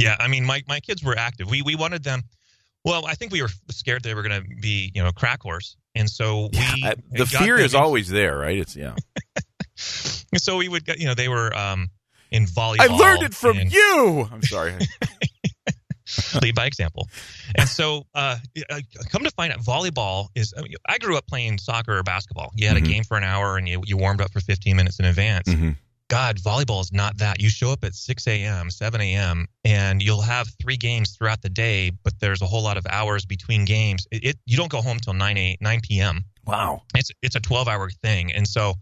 Yeah, 0.00 0.16
I 0.18 0.28
mean, 0.28 0.46
my, 0.46 0.62
my 0.66 0.80
kids 0.80 1.04
were 1.04 1.16
active. 1.16 1.50
We 1.50 1.60
we 1.60 1.76
wanted 1.76 2.02
them. 2.02 2.22
Well, 2.84 3.04
I 3.06 3.14
think 3.14 3.30
we 3.30 3.42
were 3.42 3.50
scared 3.70 4.02
they 4.02 4.14
were 4.14 4.22
going 4.22 4.42
to 4.42 4.48
be, 4.60 4.90
you 4.94 5.02
know, 5.02 5.12
crack 5.12 5.42
horse, 5.42 5.76
and 5.94 6.08
so 6.08 6.48
we 6.52 6.82
I- 6.84 6.96
the 7.10 7.26
fear 7.26 7.56
is 7.58 7.74
always 7.74 8.08
there, 8.08 8.38
right? 8.38 8.58
It's 8.58 8.74
yeah. 8.74 8.96
So 10.38 10.56
we 10.56 10.68
would, 10.68 10.86
get, 10.86 10.98
you 10.98 11.06
know, 11.06 11.14
they 11.14 11.28
were 11.28 11.54
um, 11.54 11.90
in 12.30 12.46
volleyball. 12.46 12.80
I 12.80 12.86
learned 12.86 13.22
it 13.22 13.34
from 13.34 13.58
and- 13.58 13.72
you. 13.72 14.28
I'm 14.32 14.42
sorry. 14.42 14.74
lead 16.42 16.54
by 16.54 16.66
example. 16.66 17.08
And 17.54 17.68
so, 17.68 18.06
uh, 18.14 18.36
come 19.10 19.24
to 19.24 19.30
find 19.30 19.52
out, 19.52 19.60
volleyball 19.60 20.28
is. 20.34 20.52
I, 20.56 20.62
mean, 20.62 20.74
I 20.88 20.98
grew 20.98 21.16
up 21.16 21.26
playing 21.26 21.58
soccer 21.58 21.98
or 21.98 22.02
basketball. 22.02 22.52
You 22.54 22.68
had 22.68 22.76
Mhm. 22.76 22.84
a 22.84 22.88
game 22.88 23.04
for 23.04 23.16
an 23.16 23.24
hour, 23.24 23.56
and 23.56 23.68
you 23.68 23.82
you 23.86 23.96
warmed 23.96 24.20
up 24.20 24.32
for 24.32 24.40
15 24.40 24.76
minutes 24.76 24.98
in 24.98 25.04
advance. 25.04 25.48
Mhm. 25.48 25.76
God, 26.08 26.38
volleyball 26.40 26.82
is 26.82 26.92
not 26.92 27.16
that. 27.18 27.40
You 27.40 27.48
show 27.48 27.72
up 27.72 27.84
at 27.84 27.94
6 27.94 28.26
a.m., 28.26 28.68
7 28.70 29.00
a.m., 29.00 29.48
and 29.64 30.02
you'll 30.02 30.20
have 30.20 30.46
three 30.60 30.76
games 30.76 31.12
throughout 31.16 31.40
the 31.40 31.48
day, 31.48 31.90
but 32.02 32.12
there's 32.20 32.42
a 32.42 32.46
whole 32.46 32.62
lot 32.62 32.76
of 32.76 32.86
hours 32.90 33.24
between 33.24 33.64
games. 33.64 34.06
It, 34.10 34.22
it 34.24 34.38
you 34.44 34.58
don't 34.58 34.70
go 34.70 34.82
home 34.82 34.98
till 35.00 35.14
9 35.14 35.38
8, 35.38 35.58
9 35.62 35.80
p.m. 35.82 36.24
Wow. 36.46 36.82
It's 36.94 37.10
it's 37.22 37.36
a 37.36 37.40
12 37.40 37.66
hour 37.68 37.88
thing, 38.02 38.32
and 38.32 38.46
so 38.46 38.74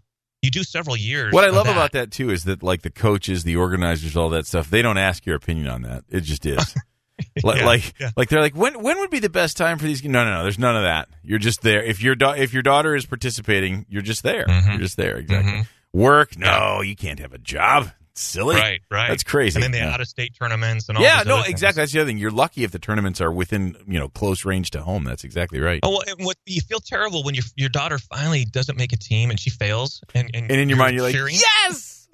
you 0.43 0.51
do 0.51 0.65
several 0.65 0.97
years. 0.97 1.33
What 1.33 1.45
I 1.45 1.51
love 1.51 1.67
that. 1.67 1.73
about 1.73 1.93
that 1.93 2.11
too 2.11 2.31
is 2.31 2.45
that 2.45 2.63
like 2.65 2.83
the 2.83 2.91
coaches, 2.91 3.45
the 3.45 3.57
organizers, 3.57 4.17
all 4.17 4.31
that 4.31 4.47
stuff, 4.47 4.69
they 4.71 4.83
don't 4.83 4.99
ask 4.99 5.25
your 5.27 5.37
opinion 5.37 5.69
on 5.69 5.83
that. 5.83 6.03
It 6.11 6.23
just 6.23 6.45
is. 6.47 6.75
Like, 7.45 7.59
Yeah, 7.61 7.67
like, 7.67 7.95
yeah. 8.01 8.11
like 8.17 8.29
they're 8.29 8.41
like, 8.41 8.55
when 8.57 8.83
when 8.83 8.99
would 9.01 9.11
be 9.11 9.19
the 9.21 9.29
best 9.31 9.57
time 9.57 9.79
for 9.79 9.85
these? 9.87 10.03
No, 10.05 10.25
no, 10.25 10.31
no. 10.39 10.43
There's 10.43 10.59
none 10.59 10.77
of 10.77 10.83
that. 10.83 11.09
You're 11.23 11.39
just 11.39 11.63
there. 11.63 11.83
If 11.83 12.03
your 12.03 12.15
da- 12.15 12.33
if 12.33 12.53
your 12.53 12.63
daughter 12.63 12.95
is 12.95 13.07
participating, 13.07 13.87
you're 13.89 14.03
just 14.03 14.23
there. 14.23 14.47
Mhm. 14.47 14.67
You're 14.69 14.79
just 14.79 14.97
there. 14.97 15.17
Exactly. 15.19 15.53
Mhm. 15.53 15.67
Work? 15.93 16.37
No, 16.39 16.81
you 16.83 16.95
can't 16.97 17.19
have 17.19 17.33
a 17.33 17.39
job. 17.39 17.91
Silly. 18.15 18.57
Right, 18.57 18.81
right. 18.91 19.09
That's 19.09 19.23
crazy. 19.23 19.57
And 19.57 19.63
then 19.63 19.71
the 19.71 19.79
Yeah. 19.79 19.95
out 19.95 20.01
of 20.01 20.09
state 20.09 20.35
tournaments 20.39 20.89
and 20.89 20.99
all. 20.99 21.03
That. 21.05 21.25
Yeah, 21.27 21.31
no, 21.31 21.37
things. 21.43 21.49
exactly. 21.55 21.81
That's 21.81 21.93
the 21.93 22.01
other 22.01 22.11
thing. 22.11 22.19
You're 22.19 22.31
lucky 22.33 22.65
if 22.65 22.71
the 22.71 22.79
tournaments 22.79 23.21
are 23.21 23.33
within 23.33 23.77
you 23.89 23.99
know 23.99 24.09
close 24.09 24.45
range 24.45 24.71
to 24.73 24.83
home. 24.83 25.05
That's 25.05 25.25
exactly 25.25 25.59
right. 25.61 25.81
Oh, 25.83 25.91
well, 25.91 26.03
and 26.07 26.27
what 26.27 26.37
you 26.45 26.61
feel 26.61 26.81
terrible 26.81 27.23
when 27.25 27.35
your 27.35 27.45
your 27.57 27.71
daughter 27.71 27.99
finally 27.99 28.45
doesn't 28.45 28.77
make 28.77 28.93
a 28.93 28.97
team 28.99 29.31
and 29.31 29.41
she 29.41 29.49
fails, 29.51 30.03
and 30.15 30.31
and, 30.35 30.51
And 30.51 30.61
in 30.61 30.69
your 30.69 30.77
mind, 30.79 30.95
you're 30.95 31.05
like, 31.05 31.15
cheering. 31.15 31.35
yes, 31.37 32.09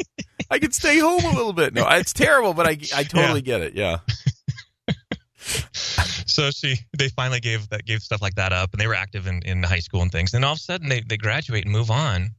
I 0.51 0.59
could 0.61 0.75
stay 0.75 0.99
home 0.99 1.25
a 1.25 1.31
little 1.33 1.53
bit. 1.55 1.75
No, 1.75 1.89
it's 1.89 2.13
terrible, 2.13 2.55
but 2.55 2.67
I 2.67 2.79
I 2.95 3.03
totally 3.09 3.43
get 3.43 3.63
it. 3.63 3.75
Yeah. 3.75 3.99
So 6.29 6.51
she 6.51 6.77
they 6.97 7.09
finally 7.09 7.41
gave 7.41 7.69
that 7.71 7.87
gave 7.87 8.03
stuff 8.03 8.21
like 8.21 8.35
that 8.35 8.53
up, 8.53 8.73
and 8.73 8.81
they 8.81 8.87
were 8.87 8.95
active 8.95 9.27
in, 9.27 9.41
in 9.43 9.63
high 9.63 9.79
school 9.79 10.03
and 10.03 10.13
things. 10.13 10.35
And 10.35 10.45
all 10.45 10.53
of 10.53 10.59
a 10.59 10.61
sudden 10.61 10.89
they 10.89 11.01
they 11.01 11.17
graduate 11.17 11.65
and 11.65 11.73
move 11.73 11.91
on. 11.91 12.31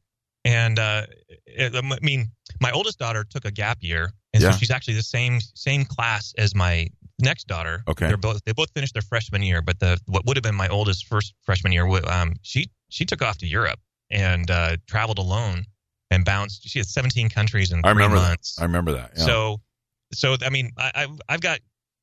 And 0.44 0.78
uh, 0.78 1.02
it, 1.46 1.74
I 1.74 1.80
mean, 2.00 2.28
my 2.60 2.70
oldest 2.70 2.98
daughter 2.98 3.24
took 3.28 3.44
a 3.44 3.50
gap 3.50 3.78
year, 3.80 4.12
and 4.32 4.42
Yeah. 4.42 4.52
so 4.52 4.58
she's 4.58 4.70
actually 4.70 4.94
the 4.94 5.02
same 5.02 5.40
same 5.40 5.84
class 5.84 6.32
as 6.38 6.54
my 6.54 6.88
next 7.18 7.48
daughter. 7.48 7.82
Okay. 7.88 8.06
they're 8.06 8.16
both 8.16 8.40
they 8.44 8.52
both 8.52 8.70
finished 8.72 8.92
their 8.92 9.02
freshman 9.02 9.42
year, 9.42 9.62
but 9.62 9.80
the 9.80 9.98
what 10.06 10.24
would 10.26 10.36
have 10.36 10.44
been 10.44 10.54
my 10.54 10.68
oldest 10.68 11.06
first 11.06 11.34
freshman 11.42 11.72
year, 11.72 11.86
um, 12.08 12.34
she 12.42 12.70
she 12.90 13.04
took 13.04 13.20
off 13.22 13.38
to 13.38 13.46
Europe 13.46 13.80
and 14.10 14.50
uh, 14.50 14.76
traveled 14.86 15.18
alone 15.18 15.64
and 16.10 16.24
bounced. 16.24 16.68
She 16.68 16.78
had 16.78 16.86
17 16.86 17.30
countries 17.30 17.72
in 17.72 17.80
I 17.80 17.82
three 17.92 18.02
remember 18.04 18.16
that. 18.20 18.28
months. 18.28 18.58
I 18.60 18.62
remember 18.62 18.92
that. 18.92 19.12
Yeah. 19.16 19.24
So, 19.24 19.60
so 20.12 20.36
I 20.44 20.50
mean, 20.50 20.70
I, 20.78 20.92
I've 20.94 21.20
I've 21.28 21.40
got 21.40 21.58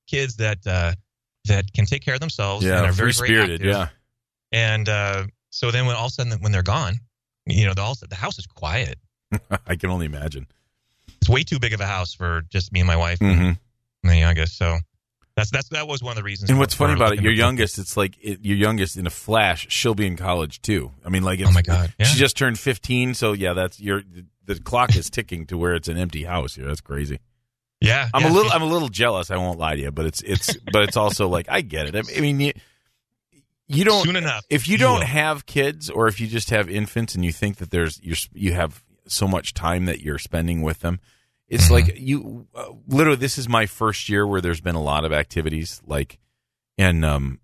kids 0.08 0.38
that 0.38 0.60
uh, 0.66 0.94
that 1.46 1.72
can 1.74 1.86
take 1.86 2.04
care 2.04 2.14
of 2.14 2.20
themselves 2.20 2.66
and 2.66 2.74
are 2.74 2.92
very 2.92 3.14
spirited. 3.14 3.62
Yeah. 3.62 3.90
And 4.52 4.88
uh, 4.88 5.26
so 5.50 5.72
then 5.72 5.86
when 5.86 5.96
all 5.96 6.06
of 6.06 6.12
a 6.12 6.14
sudden 6.14 6.34
when 6.42 6.52
they're 6.52 6.64
gone, 6.64 7.00
you 7.46 7.66
know, 7.66 7.74
the, 7.74 7.82
all, 7.82 7.96
the 8.08 8.16
house 8.16 8.40
is 8.40 8.48
quiet. 8.48 8.98
I 9.68 9.76
can 9.76 9.90
only 9.90 10.06
imagine. 10.06 10.48
It's 11.18 11.30
way 11.30 11.44
too 11.44 11.60
big 11.60 11.74
of 11.74 11.82
a 11.82 11.86
house 11.86 12.14
for 12.14 12.42
just 12.50 12.72
me 12.72 12.82
and 12.82 12.88
my 12.88 12.96
wife 12.98 13.20
hmm 13.20 13.26
and 13.26 13.58
the 14.04 14.18
youngest. 14.18 14.58
So 14.58 14.78
that's 15.36 15.50
that's 15.50 15.70
that 15.70 15.88
was 15.88 16.02
one 16.02 16.12
of 16.12 16.18
the 16.18 16.24
reasons. 16.24 16.50
And 16.50 16.60
what's 16.60 16.74
funny 16.76 16.94
about 16.94 17.14
it, 17.14 17.22
your 17.22 17.34
youngest, 17.34 17.80
it's 17.80 17.98
like 17.98 18.18
it, 18.22 18.40
your 18.42 18.56
youngest 18.56 18.98
in 18.98 19.08
a 19.08 19.10
flash, 19.10 19.68
she'll 19.70 19.96
be 19.96 20.06
in 20.06 20.16
college 20.16 20.62
too. 20.62 20.92
I 21.04 21.10
mean, 21.10 21.24
like, 21.24 21.42
Oh 21.44 21.52
my 21.52 21.62
God! 21.62 21.94
Yeah. 22.00 22.06
she 22.06 22.18
just 22.18 22.38
turned 22.38 22.60
15, 22.60 23.16
so 23.16 23.34
yeah, 23.34 23.54
that's 23.54 23.80
your 23.80 24.04
the 24.46 24.60
clock 24.60 24.96
is 24.96 25.10
ticking 25.10 25.46
to 25.48 25.58
where 25.58 25.74
it's 25.74 25.88
an 25.88 25.98
empty 25.98 26.24
house 26.24 26.56
here. 26.56 26.66
That's 26.66 26.82
crazy. 26.82 27.20
Yeah. 27.82 28.10
I'm 28.14 28.24
yeah, 28.24 28.30
a 28.30 28.34
little 28.34 28.52
I'm 28.52 28.62
a 28.62 28.66
little 28.68 28.90
jealous. 28.90 29.32
I 29.32 29.38
won't 29.38 29.60
lie 29.60 29.76
to 29.76 29.82
you, 29.82 29.92
but 29.92 30.06
it's 30.06 30.22
it's 30.22 30.56
but 30.74 30.84
it's 30.84 30.98
also 30.98 31.28
like 31.28 31.48
I 31.50 31.62
get 31.62 31.94
it. 31.94 31.96
I 32.16 32.20
mean, 32.22 32.40
you, 32.40 32.54
you 33.68 33.84
don't 33.84 34.04
soon 34.06 34.16
enough. 34.16 34.46
if 34.50 34.68
you 34.68 34.74
you 34.74 34.78
don't 34.78 35.00
will. 35.00 35.06
have 35.08 35.46
kids 35.46 35.90
or 35.90 36.08
if 36.08 36.20
you 36.22 36.28
just 36.28 36.50
have 36.52 36.70
infants 36.70 37.16
and 37.16 37.26
you 37.26 37.32
think 37.32 37.58
that 37.58 37.72
there's 37.72 38.00
you're, 38.04 38.18
you 38.34 38.54
have 38.54 38.84
so 39.08 39.28
much 39.28 39.54
time 39.54 39.86
that 39.86 40.02
you're 40.02 40.18
spending 40.20 40.62
with 40.64 40.80
them 40.80 41.00
it's 41.48 41.68
Mhm. 41.68 41.72
like 41.72 42.00
you 42.00 42.48
uh, 42.56 42.66
literally 42.88 43.18
this 43.18 43.38
is 43.38 43.48
my 43.48 43.66
first 43.68 44.10
year 44.10 44.26
where 44.26 44.42
there's 44.42 44.62
been 44.62 44.76
a 44.76 44.82
lot 44.82 45.06
of 45.06 45.12
activities 45.14 45.82
like 45.86 46.18
and 46.78 47.06
um, 47.06 47.40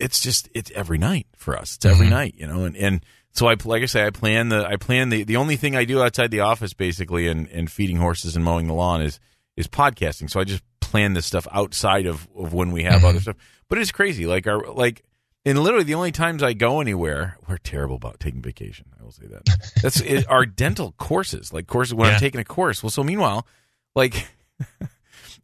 it's 0.00 0.18
just 0.20 0.48
it's 0.54 0.70
every 0.74 0.98
night 0.98 1.26
for 1.36 1.56
us. 1.56 1.76
It's 1.76 1.84
every 1.86 2.06
Mhm. 2.06 2.10
night, 2.10 2.34
you 2.38 2.46
know, 2.46 2.64
and 2.64 2.76
and 2.76 3.04
so 3.32 3.46
I 3.48 3.56
like 3.64 3.82
I 3.82 3.86
say 3.86 4.04
I 4.06 4.10
plan 4.10 4.48
the 4.48 4.66
I 4.66 4.76
plan 4.76 5.10
the 5.10 5.22
the 5.24 5.36
only 5.36 5.56
thing 5.56 5.76
I 5.76 5.84
do 5.84 6.02
outside 6.02 6.30
the 6.30 6.40
office 6.40 6.72
basically 6.74 7.26
and 7.28 7.46
and 7.48 7.70
feeding 7.70 7.96
horses 7.98 8.34
and 8.36 8.44
mowing 8.44 8.66
the 8.66 8.74
lawn 8.74 9.02
is 9.02 9.20
is 9.56 9.68
podcasting. 9.68 10.28
So 10.30 10.40
I 10.40 10.44
just 10.44 10.62
plan 10.80 11.12
this 11.12 11.26
stuff 11.26 11.46
outside 11.52 12.06
of 12.06 12.26
of 12.36 12.52
when 12.52 12.72
we 12.72 12.82
have 12.84 13.02
Mhm. 13.02 13.08
other 13.10 13.20
stuff. 13.20 13.36
But 13.68 13.78
it's 13.78 13.92
crazy, 13.92 14.26
like 14.26 14.46
our 14.46 14.60
like. 14.72 15.02
And 15.46 15.58
literally, 15.58 15.84
the 15.84 15.94
only 15.94 16.12
times 16.12 16.42
I 16.42 16.52
go 16.52 16.82
anywhere, 16.82 17.38
we're 17.48 17.56
terrible 17.56 17.96
about 17.96 18.20
taking 18.20 18.42
vacation. 18.42 18.84
I 19.00 19.02
will 19.02 19.10
say 19.10 19.24
that. 19.28 19.42
That's 19.82 19.98
it, 20.02 20.28
our 20.28 20.44
dental 20.64 20.92
courses, 20.98 21.50
like 21.50 21.66
courses 21.66 21.94
when 21.94 22.08
Yeah. 22.08 22.14
I'm 22.16 22.20
taking 22.20 22.40
a 22.42 22.44
course. 22.44 22.82
Well, 22.82 22.90
so 22.90 23.02
meanwhile, 23.02 23.46
like 23.94 24.28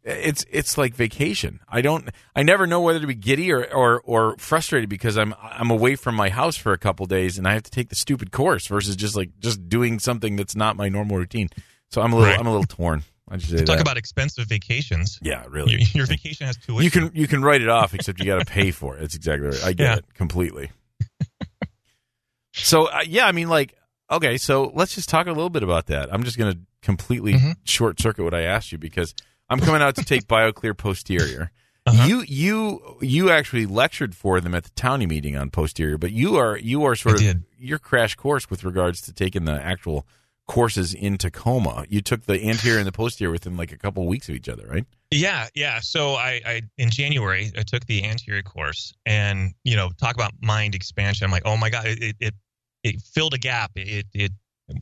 it's 0.09 0.45
it's 0.49 0.77
like 0.77 0.93
vacation. 0.95 1.59
I 1.67 1.81
don't 1.81 2.09
I 2.35 2.43
never 2.43 2.65
know 2.65 2.79
whether 2.81 2.99
to 2.99 3.07
be 3.07 3.13
giddy 3.15 3.51
or, 3.51 3.65
or 3.73 4.01
or 4.05 4.35
frustrated 4.37 4.89
because 4.89 5.17
I'm 5.17 5.33
I'm 5.41 5.69
away 5.69 5.95
from 5.95 6.15
my 6.15 6.29
house 6.29 6.55
for 6.55 6.71
a 6.73 6.77
couple 6.77 7.05
days 7.05 7.37
and 7.37 7.47
I 7.47 7.53
have 7.53 7.63
to 7.63 7.71
take 7.71 7.89
the 7.89 7.95
stupid 7.95 8.31
course 8.31 8.67
versus 8.67 8.95
just 8.95 9.15
like 9.15 9.37
just 9.39 9.67
doing 9.67 9.99
something 9.99 10.35
that's 10.37 10.55
not 10.55 10.75
my 10.77 10.87
normal 10.89 11.17
routine. 11.17 11.49
So 11.89 12.01
I'm 12.01 12.13
a 12.13 12.15
little 12.15 12.31
Right. 12.31 12.39
I'm 12.39 12.47
a 12.47 12.51
little 12.51 12.65
torn. 12.65 13.03
I 13.29 13.35
just 13.35 13.51
Talk 13.65 13.75
that. 13.75 13.81
about 13.81 13.97
expensive 13.97 14.47
vacations. 14.47 15.19
yeah, 15.21 15.43
really. 15.49 15.71
Your, 15.73 15.79
your 15.93 16.05
vacation 16.05 16.47
has 16.47 16.55
tuition. 16.55 16.83
You 16.85 16.89
can 16.91 17.11
you 17.13 17.27
can 17.27 17.41
write 17.43 17.61
it 17.61 17.67
off, 17.69 17.93
except 17.93 18.19
you 18.19 18.25
got 18.25 18.39
to 18.39 18.45
pay 18.45 18.71
for 18.71 18.95
it. 18.97 19.01
That's 19.01 19.15
exactly 19.15 19.47
right. 19.49 19.63
I 19.65 19.73
get 19.73 19.83
Yeah. 19.83 19.95
it 19.97 20.13
completely. 20.13 20.71
so 22.53 22.85
uh, 22.85 23.01
yeah, 23.05 23.25
I 23.27 23.31
mean, 23.33 23.49
like, 23.49 23.73
okay, 24.09 24.37
so 24.37 24.71
let's 24.73 24.95
just 24.95 25.09
talk 25.09 25.27
a 25.27 25.31
little 25.31 25.49
bit 25.49 25.63
about 25.63 25.87
that. 25.87 26.13
I'm 26.13 26.23
just 26.23 26.37
going 26.37 26.53
to 26.53 26.59
completely 26.81 27.33
Mhm. 27.33 27.55
short 27.65 27.99
circuit 27.99 28.23
what 28.23 28.33
I 28.33 28.43
asked 28.43 28.71
you 28.71 28.77
because 28.77 29.13
I'm 29.49 29.59
coming 29.59 29.81
out 29.81 29.95
to 29.95 30.03
take 30.03 30.23
BioClear 30.27 30.77
posterior. 30.77 31.51
Uh-huh. 31.85 32.05
You 32.05 32.21
you 32.27 32.97
you 33.01 33.29
actually 33.29 33.65
lectured 33.65 34.13
for 34.13 34.41
them 34.41 34.53
at 34.53 34.65
the 34.65 34.69
Townie 34.71 35.07
meeting 35.07 35.37
on 35.37 35.49
posterior, 35.49 35.97
but 35.97 36.11
you 36.11 36.35
are 36.35 36.57
you 36.57 36.83
are 36.83 36.95
sort 36.95 37.13
I 37.13 37.15
of 37.15 37.21
did. 37.21 37.43
your 37.57 37.79
crash 37.79 38.15
course 38.15 38.49
with 38.49 38.65
regards 38.65 38.99
to 39.03 39.13
taking 39.13 39.45
the 39.45 39.53
actual 39.53 40.05
courses 40.47 40.93
in 40.93 41.17
Tacoma. 41.17 41.85
You 41.89 42.01
took 42.01 42.25
the 42.25 42.41
anterior 42.43 42.79
and 42.79 42.87
the 42.87 42.91
posterior 42.91 43.31
within 43.31 43.55
like 43.55 43.71
a 43.71 43.77
couple 43.77 44.05
weeks 44.05 44.27
of 44.27 44.35
each 44.35 44.49
other, 44.49 44.65
right? 44.67 44.85
Yeah, 45.11 45.47
yeah. 45.55 45.79
So 45.79 46.13
I, 46.15 46.41
I 46.45 46.61
in 46.77 46.89
January 46.89 47.51
I 47.57 47.63
took 47.63 47.85
the 47.85 48.03
anterior 48.03 48.41
course, 48.43 48.93
and 49.05 49.53
you 49.63 49.77
know, 49.77 49.89
talk 49.97 50.15
about 50.15 50.33
mind 50.41 50.75
expansion. 50.75 51.23
I'm 51.23 51.31
like, 51.31 51.43
oh 51.45 51.55
my 51.55 51.69
god, 51.69 51.85
it 51.85 52.15
it, 52.19 52.33
it 52.83 53.01
filled 53.01 53.33
a 53.33 53.37
gap. 53.37 53.71
It 53.75 54.07
it 54.13 54.31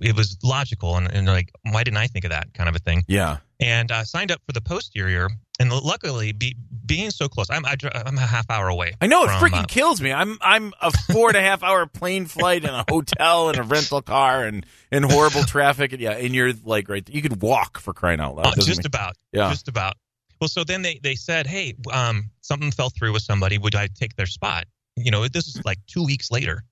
it 0.02 0.16
was 0.16 0.38
logical, 0.44 0.98
and, 0.98 1.12
and 1.12 1.28
like, 1.28 1.52
why 1.64 1.84
didn't 1.84 1.98
I 1.98 2.08
think 2.08 2.26
of 2.26 2.32
that 2.32 2.54
kind 2.54 2.68
of 2.70 2.76
a 2.76 2.80
thing? 2.80 3.04
Yeah. 3.08 3.38
And 3.60 3.92
uh, 3.92 4.04
signed 4.04 4.32
up 4.32 4.42
for 4.46 4.52
the 4.52 4.62
posterior, 4.62 5.30
and 5.60 5.72
luckily, 5.72 6.34
be, 6.34 6.56
being 6.86 7.12
so 7.12 7.30
close, 7.30 7.50
I'm 7.50 7.66
I, 7.66 7.78
i'm 8.06 8.18
a 8.18 8.22
half 8.22 8.50
hour 8.50 8.68
away. 8.68 8.94
I 9.00 9.08
know 9.08 9.24
it 9.24 9.28
from, 9.28 9.40
freaking 9.40 9.64
uh, 9.64 9.68
kills 9.68 10.02
me. 10.02 10.12
I'm 10.12 10.38
I'm 10.42 10.74
a 10.82 10.92
four 11.14 11.30
and 11.30 11.38
a 11.38 11.42
half 11.42 11.64
hour 11.64 11.86
plane 11.86 12.26
flight 12.26 12.66
and 12.66 12.76
a 12.76 12.84
hotel 12.90 13.50
and 13.50 13.58
a 13.58 13.64
rental 13.64 14.02
car 14.02 14.44
and 14.44 14.66
and 14.92 15.10
horrible 15.10 15.44
traffic 15.46 15.94
and 15.94 16.02
yeah, 16.02 16.12
and 16.12 16.36
you're 16.36 16.52
like 16.66 16.90
right. 16.90 17.08
You 17.10 17.22
could 17.22 17.42
walk 17.42 17.80
for 17.80 17.94
crying 17.94 18.20
out 18.20 18.36
loud. 18.36 18.48
Uh, 18.48 18.56
just 18.56 18.80
mean- 18.80 18.88
about. 18.88 19.16
Yeah. 19.32 19.50
Just 19.50 19.70
about. 19.70 19.96
Well, 20.42 20.50
so 20.50 20.64
then 20.64 20.82
they, 20.82 21.00
they 21.02 21.16
said, 21.16 21.48
hey, 21.48 21.76
um, 21.94 22.30
something 22.42 22.72
fell 22.72 22.90
through 22.90 23.14
with 23.14 23.24
somebody. 23.24 23.58
Would 23.58 23.76
I 23.76 23.88
take 23.88 24.16
their 24.16 24.26
spot? 24.26 24.66
You 24.98 25.12
know, 25.12 25.28
this 25.28 25.48
is 25.48 25.64
like 25.64 25.80
two 25.88 26.04
weeks 26.04 26.30
later. 26.30 26.64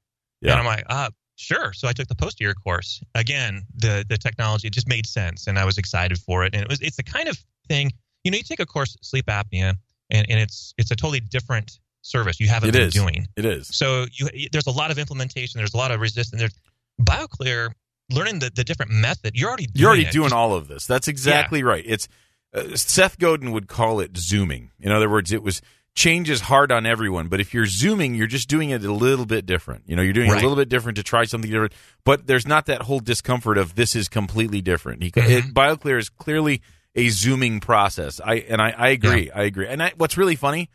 Yeah. 0.41 0.51
And 0.51 0.59
I'm 0.59 0.65
like, 0.65 0.83
uh, 0.89 1.09
sure. 1.35 1.73
So 1.73 1.87
I 1.87 1.93
took 1.93 2.07
the 2.07 2.15
posterior 2.15 2.53
course. 2.53 3.01
Again, 3.15 3.63
the 3.75 4.05
the 4.07 4.17
technology 4.17 4.69
just 4.69 4.87
made 4.87 5.05
sense, 5.05 5.47
and 5.47 5.57
I 5.59 5.65
was 5.65 5.77
excited 5.77 6.17
for 6.19 6.43
it. 6.43 6.53
And 6.53 6.63
it 6.63 6.69
was 6.69 6.81
it's 6.81 6.97
the 6.97 7.03
kind 7.03 7.27
of 7.27 7.37
thing, 7.67 7.91
you 8.23 8.31
know, 8.31 8.37
you 8.37 8.43
take 8.43 8.59
a 8.59 8.65
course 8.65 8.97
sleep 9.01 9.25
apnea, 9.27 9.75
and, 10.09 10.25
and 10.29 10.39
it's 10.39 10.73
it's 10.77 10.91
a 10.91 10.95
totally 10.95 11.19
different 11.19 11.79
service 12.01 12.39
you 12.39 12.47
haven't 12.49 12.69
It 12.69 12.73
been 12.73 12.81
is. 12.83 12.93
doing. 12.93 13.27
it 13.37 13.45
is. 13.45 13.67
So 13.75 14.05
you 14.11 14.27
there's 14.51 14.67
a 14.67 14.71
lot 14.71 14.91
of 14.91 14.99
implementation. 14.99 15.57
There's 15.59 15.73
a 15.73 15.77
lot 15.77 15.91
of 15.91 15.99
resistance. 16.01 16.39
There's 16.39 16.55
BioClear 17.01 17.71
learning 18.11 18.39
the, 18.39 18.51
the 18.53 18.63
different 18.63 18.91
method. 18.91 19.35
You're 19.35 19.47
already 19.47 19.65
doing 19.67 19.81
You're 19.81 19.87
already 19.89 20.05
it. 20.07 20.11
doing 20.11 20.33
all 20.33 20.53
of 20.53 20.67
this. 20.67 20.85
That's 20.85 21.07
exactly 21.07 21.63
right. 21.63 21.83
It's 21.87 22.07
uh, 22.53 22.75
Seth 22.75 23.17
Godin 23.17 23.51
would 23.51 23.67
call 23.67 23.99
it 23.99 24.15
zooming. 24.17 24.71
In 24.79 24.91
other 24.91 25.09
words, 25.09 25.31
it 25.31 25.41
was 25.41 25.61
change 25.95 26.29
is 26.29 26.41
hard 26.41 26.71
on 26.71 26.85
everyone, 26.85 27.27
but 27.27 27.39
if 27.39 27.53
you're 27.53 27.65
zooming, 27.67 28.15
you're 28.15 28.25
just 28.27 28.49
doing 28.49 28.71
it 28.71 28.83
a 28.83 28.91
little 28.91 29.25
bit 29.25 29.45
different. 29.45 29.83
You 29.87 29.95
know, 29.95 30.01
you're 30.01 30.13
doing 30.13 30.27
it 30.27 30.33
Right. 30.33 30.43
a 30.43 30.47
little 30.47 30.61
bit 30.61 30.69
different 30.69 30.95
to 30.95 31.03
try 31.03 31.25
something 31.25 31.51
different, 31.51 31.73
but 32.03 32.25
there's 32.25 32.47
not 32.47 32.65
that 32.65 32.81
whole 32.83 32.99
discomfort 32.99 33.57
of 33.57 33.75
this 33.75 33.95
is 33.95 34.07
completely 34.09 34.61
different. 34.61 35.03
He, 35.03 35.11
Mhm. 35.11 35.29
it, 35.29 35.53
BioClear 35.53 35.99
is 35.99 36.09
clearly 36.09 36.61
a 36.95 37.09
zooming 37.09 37.59
process. 37.59 38.19
I 38.23 38.35
and 38.35 38.61
I, 38.61 38.71
I 38.71 38.87
agree. 38.89 39.29
I 39.31 39.43
agree. 39.43 39.67
And 39.67 39.81
I, 39.83 39.93
what's 39.97 40.17
really 40.17 40.35
funny, 40.35 40.69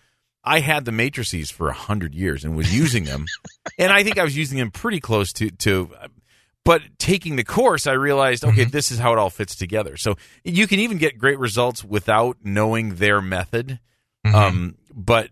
I 0.45 0.61
had 0.61 0.85
the 0.85 0.93
matrices 0.93 1.51
for 1.51 1.69
a 1.69 1.73
hundred 1.75 2.15
years 2.15 2.45
and 2.45 2.57
was 2.57 2.73
using 2.75 3.05
them, 3.05 3.27
and 3.79 3.93
I 3.93 4.03
think 4.05 4.19
I 4.19 4.25
was 4.25 4.37
using 4.37 4.59
them 4.59 4.71
pretty 4.71 5.01
close 5.01 5.33
to 5.35 5.51
to. 5.51 5.91
But 6.65 6.83
taking 6.99 7.37
the 7.37 7.45
course, 7.45 7.87
I 7.87 7.93
realized, 7.93 8.45
okay, 8.45 8.67
Mhm. 8.67 8.71
this 8.73 8.91
is 8.93 8.99
how 8.99 9.13
it 9.15 9.19
all 9.19 9.31
fits 9.31 9.57
together. 9.57 9.97
So 9.97 10.17
you 10.45 10.67
can 10.67 10.81
even 10.81 10.99
get 10.99 11.17
great 11.19 11.39
results 11.39 11.83
without 11.83 12.37
knowing 12.45 12.97
their 12.97 13.23
method. 13.23 13.81
Mhm. 14.29 14.35
Um, 14.35 14.75
but 14.95 15.31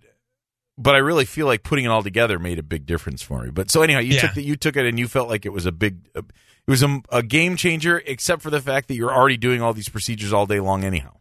but 0.79 0.95
I 0.95 0.99
really 0.99 1.25
feel 1.25 1.47
like 1.47 1.63
putting 1.63 1.87
it 1.87 1.89
all 1.89 2.03
together 2.03 2.39
made 2.39 2.59
a 2.59 2.63
big 2.63 2.85
difference 2.85 3.23
for 3.23 3.43
me. 3.45 3.51
But 3.51 3.71
so 3.71 3.81
anyhow, 3.83 4.01
you 4.01 4.15
Yeah. 4.15 4.21
took 4.23 4.35
the, 4.35 4.43
you 4.43 4.57
took 4.57 4.77
it 4.77 4.85
and 4.87 4.99
you 4.99 5.09
felt 5.09 5.29
like 5.29 5.47
it 5.47 5.53
was 5.53 5.65
a 5.65 5.73
big, 5.73 6.07
it 6.15 6.25
was 6.69 6.83
a, 6.83 7.01
a 7.11 7.23
game 7.23 7.57
changer, 7.57 8.03
except 8.05 8.43
for 8.43 8.51
the 8.51 8.61
fact 8.61 8.89
that 8.89 8.95
you're 8.95 9.13
already 9.13 9.39
doing 9.39 9.63
all 9.63 9.73
these 9.73 9.89
procedures 9.89 10.33
all 10.35 10.45
day 10.47 10.61
long 10.61 10.85
anyhow. 10.85 11.17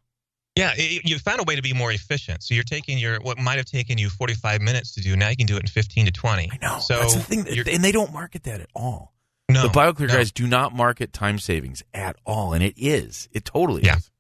Yeah, 0.57 0.73
it, 0.75 1.03
you 1.09 1.17
found 1.19 1.39
a 1.39 1.43
way 1.43 1.55
to 1.55 1.61
be 1.61 1.71
more 1.73 1.91
efficient. 1.91 2.43
So 2.43 2.53
you're 2.53 2.63
taking 2.65 2.97
your 2.97 3.19
what 3.21 3.37
might 3.37 3.55
have 3.57 3.65
taken 3.65 3.97
you 3.97 4.09
45 4.09 4.61
minutes 4.61 4.93
to 4.95 5.01
do. 5.01 5.15
Now 5.15 5.29
you 5.29 5.37
can 5.37 5.45
do 5.47 5.55
it 5.55 5.61
in 5.61 5.67
15 5.67 6.05
to 6.07 6.11
20. 6.11 6.49
I 6.51 6.57
know. 6.65 6.79
So 6.79 6.97
That's 6.99 7.13
the 7.13 7.21
thing, 7.21 7.43
that- 7.45 7.67
and 7.67 7.83
they 7.83 7.91
don't 7.93 8.11
market 8.11 8.43
that 8.43 8.59
at 8.61 8.69
all. 8.75 9.13
no, 9.49 9.61
the 9.63 9.69
BioClear 9.69 10.07
no. 10.09 10.15
guys 10.15 10.31
do 10.33 10.47
not 10.47 10.73
market 10.75 11.13
time 11.13 11.39
savings 11.39 11.81
at 11.93 12.17
all, 12.25 12.51
and 12.53 12.61
it 12.63 12.73
is. 12.77 13.29
It 13.31 13.45
totally 13.45 13.83
Yeah. 13.83 13.97
is. 13.97 14.11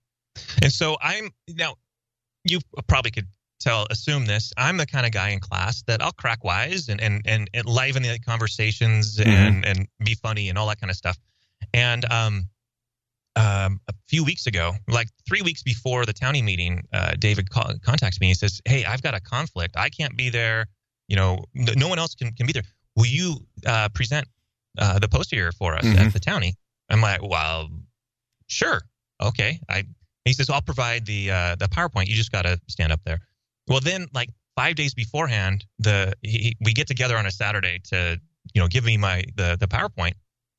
And 0.61 0.71
so 0.71 0.97
I'm 1.01 1.31
now. 1.49 1.75
You 2.45 2.59
probably 2.87 3.11
could 3.11 3.27
tell, 3.59 3.87
assume 3.89 4.25
this. 4.25 4.51
I'm 4.57 4.77
the 4.77 4.85
kind 4.85 5.05
of 5.05 5.11
guy 5.11 5.29
in 5.29 5.39
class 5.39 5.81
that 5.83 6.01
I'll 6.01 6.11
crack 6.13 6.43
wise 6.43 6.89
and 6.89 6.99
and 7.01 7.21
and, 7.25 7.49
and 7.53 7.65
liven 7.65 8.03
the 8.03 8.19
conversations 8.19 9.17
Mhm. 9.17 9.25
and 9.27 9.65
and 9.65 9.87
be 10.03 10.15
funny 10.15 10.49
and 10.49 10.57
all 10.57 10.67
that 10.67 10.79
kind 10.79 10.91
of 10.91 10.97
stuff. 10.97 11.17
And 11.73 12.05
um, 12.11 12.49
um, 13.35 13.81
a 13.89 13.93
few 14.07 14.23
weeks 14.23 14.47
ago, 14.47 14.73
like 14.87 15.09
three 15.27 15.41
weeks 15.41 15.61
before 15.61 16.05
the 16.05 16.13
Townie 16.13 16.43
meeting, 16.43 16.87
uh, 16.93 17.15
David 17.19 17.49
co- 17.49 17.73
contacts 17.81 18.19
me. 18.21 18.27
He 18.27 18.33
says, 18.33 18.61
"Hey, 18.65 18.85
I've 18.85 19.01
got 19.01 19.13
a 19.13 19.19
conflict. 19.19 19.75
I 19.77 19.89
can't 19.89 20.15
be 20.15 20.29
there. 20.29 20.67
You 21.07 21.15
know, 21.17 21.43
no 21.53 21.87
one 21.87 21.99
else 21.99 22.15
can 22.15 22.31
can 22.33 22.45
be 22.47 22.53
there. 22.53 22.63
Will 22.95 23.05
you 23.07 23.45
uh, 23.65 23.89
present 23.89 24.27
uh, 24.77 24.99
the 24.99 25.07
posterior 25.09 25.51
for 25.51 25.75
us 25.75 25.83
Mhm. 25.85 25.97
at 25.99 26.13
the 26.13 26.19
Townie?" 26.19 26.53
I'm 26.89 27.01
like, 27.01 27.21
"Well, 27.21 27.69
sure, 28.47 28.81
okay." 29.21 29.59
I 29.69 29.83
he 30.23 30.33
says, 30.33 30.49
"I'll 30.49 30.61
provide 30.61 31.05
the 31.05 31.31
uh, 31.31 31.55
the 31.55 31.67
PowerPoint. 31.67 32.07
You 32.07 32.15
just 32.15 32.31
got 32.31 32.43
to 32.43 32.59
stand 32.67 32.91
up 32.93 33.01
there." 33.03 33.19
Well, 33.67 33.79
then 33.79 34.07
like 34.13 34.29
five 34.55 34.75
days 34.75 34.93
beforehand, 34.93 35.65
the 35.79 36.13
he, 36.21 36.55
we 36.61 36.73
get 36.73 36.87
together 36.87 37.17
on 37.17 37.25
a 37.25 37.31
Saturday 37.31 37.79
to 37.85 38.19
you 38.53 38.61
know 38.61 38.67
give 38.67 38.83
me 38.83 38.97
my 38.97 39.23
the 39.35 39.57
the 39.59 39.67
PowerPoint. 39.67 40.13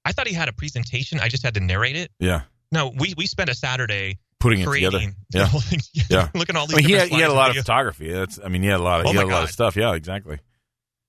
I 0.04 0.12
thought 0.12 0.28
he 0.28 0.34
had 0.34 0.48
a 0.48 0.52
presentation. 0.52 1.18
I 1.20 1.28
just 1.28 1.42
had 1.42 1.54
to 1.54 1.60
narrate 1.60 1.96
it. 1.96 2.10
Yeah. 2.18 2.42
No, 2.72 2.92
we 2.96 3.14
we 3.16 3.26
spent 3.26 3.50
a 3.50 3.54
Saturday 3.54 4.18
Putting 4.38 4.60
it 4.60 4.66
together. 4.66 5.00
Yeah. 5.32 5.46
whole. 5.46 5.62
Yeah. 6.10 6.28
looking 6.34 6.56
at 6.56 6.60
all 6.60 6.66
these. 6.66 6.76
I 6.76 6.80
mean, 6.80 6.86
he 6.88 6.92
had, 6.92 7.08
he 7.08 7.20
had 7.20 7.30
a 7.30 7.34
lot 7.34 7.50
of 7.50 7.56
photography. 7.56 8.12
That's, 8.12 8.38
I 8.44 8.48
mean, 8.48 8.62
he 8.62 8.68
had 8.68 8.80
a 8.80 8.82
lot 8.82 9.00
of, 9.00 9.06
Oh 9.06 9.10
he 9.10 9.16
had 9.16 9.26
a 9.26 9.28
lot 9.28 9.44
of 9.44 9.50
stuff. 9.50 9.76
Yeah, 9.76 9.94
exactly. 9.94 10.38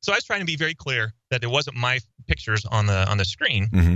So 0.02 0.14
I 0.14 0.16
was 0.16 0.24
trying 0.24 0.40
to 0.40 0.46
be 0.46 0.56
very 0.56 0.74
clear 0.74 1.14
that 1.30 1.44
it 1.44 1.48
wasn't 1.48 1.76
my 1.76 2.00
pictures 2.28 2.66
on 2.66 2.86
the 2.86 3.10
on 3.10 3.18
the 3.18 3.26
screen 3.26 3.68
hmm 3.68 3.96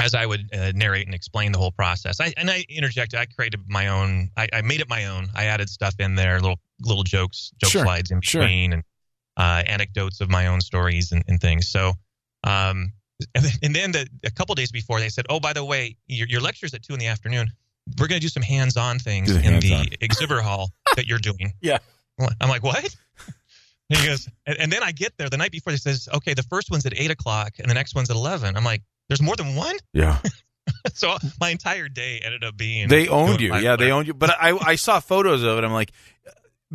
as 0.00 0.14
I 0.14 0.26
would 0.26 0.48
uh, 0.54 0.72
narrate 0.74 1.06
and 1.06 1.14
explain 1.14 1.52
the 1.52 1.58
whole 1.58 1.72
process. 1.72 2.20
I, 2.20 2.32
and 2.36 2.50
I 2.50 2.64
interjected. 2.68 3.18
I 3.18 3.26
created 3.26 3.60
my 3.68 3.88
own. 3.88 4.30
I, 4.36 4.48
I 4.52 4.62
made 4.62 4.80
it 4.80 4.88
my 4.88 5.06
own. 5.06 5.28
I 5.34 5.44
added 5.44 5.68
stuff 5.68 5.94
in 5.98 6.14
there, 6.14 6.40
little 6.40 6.58
little 6.80 7.02
jokes, 7.04 7.50
joke 7.58 7.70
Sure, 7.70 7.84
slides 7.84 8.10
in 8.10 8.20
sure. 8.20 8.42
between, 8.42 8.72
and 8.72 8.82
uh, 9.36 9.62
anecdotes 9.66 10.20
of 10.20 10.30
my 10.30 10.46
own 10.46 10.60
stories 10.60 11.12
and, 11.12 11.22
and 11.28 11.40
things. 11.40 11.68
So, 11.68 11.92
um, 12.44 12.92
and 13.34 13.74
then, 13.74 13.92
the, 13.92 14.08
a 14.24 14.30
couple 14.30 14.54
days 14.54 14.72
before, 14.72 14.98
they 14.98 15.10
said, 15.10 15.26
"Oh, 15.28 15.40
by 15.40 15.52
the 15.52 15.64
way, 15.64 15.96
your, 16.06 16.26
your 16.28 16.40
lecture's 16.40 16.72
at 16.72 16.82
two 16.82 16.94
in 16.94 16.98
the 16.98 17.06
afternoon. 17.06 17.50
We're 17.98 18.06
going 18.06 18.20
to 18.20 18.24
do 18.24 18.28
some 18.28 18.42
hands-on 18.42 18.98
things 18.98 19.30
in 19.34 19.60
the 19.60 19.96
exhibit 20.00 20.42
hall 20.42 20.70
that 20.96 21.06
you're 21.06 21.18
doing." 21.18 21.52
Yeah. 21.60 21.78
I'm 22.40 22.50
like, 22.50 22.62
"What?" 22.62 22.94
And 23.88 23.98
he 23.98 24.06
goes, 24.06 24.28
and, 24.46 24.58
and 24.58 24.72
then 24.72 24.82
I 24.82 24.92
get 24.92 25.16
there 25.16 25.30
the 25.30 25.38
night 25.38 25.52
before. 25.52 25.72
He 25.72 25.78
says, 25.78 26.08
"Okay, 26.12 26.34
the 26.34 26.42
first 26.44 26.70
one's 26.70 26.84
at 26.86 26.92
eight 26.98 27.10
o'clock, 27.10 27.54
and 27.58 27.70
the 27.70 27.74
next 27.74 27.94
one's 27.94 28.10
at 28.10 28.16
11. 28.16 28.56
I'm 28.56 28.64
like, 28.64 28.82
"There's 29.10 29.20
more 29.20 29.36
than 29.36 29.54
one." 29.56 29.76
Yeah. 29.92 30.18
so 30.94 31.16
my 31.40 31.50
entire 31.50 31.88
day 31.88 32.20
ended 32.24 32.44
up 32.44 32.56
being 32.56 32.88
They 32.88 33.08
owned 33.08 33.40
you. 33.40 33.54
Yeah, 33.56 33.76
they 33.76 33.90
owned 33.90 34.06
you. 34.06 34.14
But 34.14 34.30
I, 34.40 34.56
I 34.56 34.74
saw 34.76 35.00
photos 35.00 35.42
of 35.42 35.58
it. 35.58 35.64
I'm 35.64 35.72
like, 35.72 35.90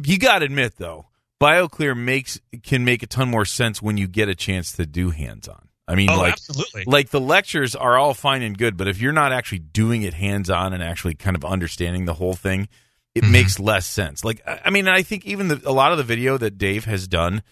you 0.04 0.20
got 0.20 0.40
to 0.40 0.46
admit 0.46 0.76
though, 0.78 1.08
BioClear 1.42 1.98
makes 1.98 2.40
can 2.64 2.84
make 2.86 3.04
a 3.04 3.08
ton 3.08 3.30
more 3.30 3.46
sense 3.46 3.82
when 3.82 3.98
you 3.98 4.08
get 4.08 4.28
a 4.30 4.36
chance 4.36 4.74
to 4.74 4.86
do 4.86 5.10
hands 5.12 5.48
on. 5.48 5.70
I 5.88 5.96
mean, 5.96 6.10
Oh, 6.10 6.18
like 6.18 6.34
absolutely. 6.34 6.84
like 6.88 7.10
the 7.12 7.22
lectures 7.22 7.76
are 7.76 7.98
all 7.98 8.14
fine 8.14 8.42
and 8.42 8.58
good, 8.58 8.76
but 8.76 8.88
if 8.88 9.00
you're 9.00 9.14
not 9.14 9.32
actually 9.32 9.60
doing 9.60 10.02
it 10.02 10.14
hands 10.16 10.50
on 10.50 10.74
and 10.74 10.84
actually 10.84 11.16
kind 11.16 11.36
of 11.36 11.46
understanding 11.46 12.06
the 12.06 12.16
whole 12.16 12.34
thing, 12.34 12.68
it 13.14 13.24
Mhm. 13.24 13.32
makes 13.32 13.60
less 13.60 13.86
sense. 13.86 14.26
Like 14.26 14.42
I 14.46 14.60
I 14.66 14.70
mean, 14.72 14.88
I 14.90 15.04
think 15.04 15.26
even 15.26 15.48
the, 15.48 15.62
a 15.64 15.72
lot 15.72 15.92
of 15.94 15.98
the 15.98 16.04
video 16.04 16.38
that 16.38 16.58
Dave 16.58 16.84
has 16.86 17.08
done 17.08 17.44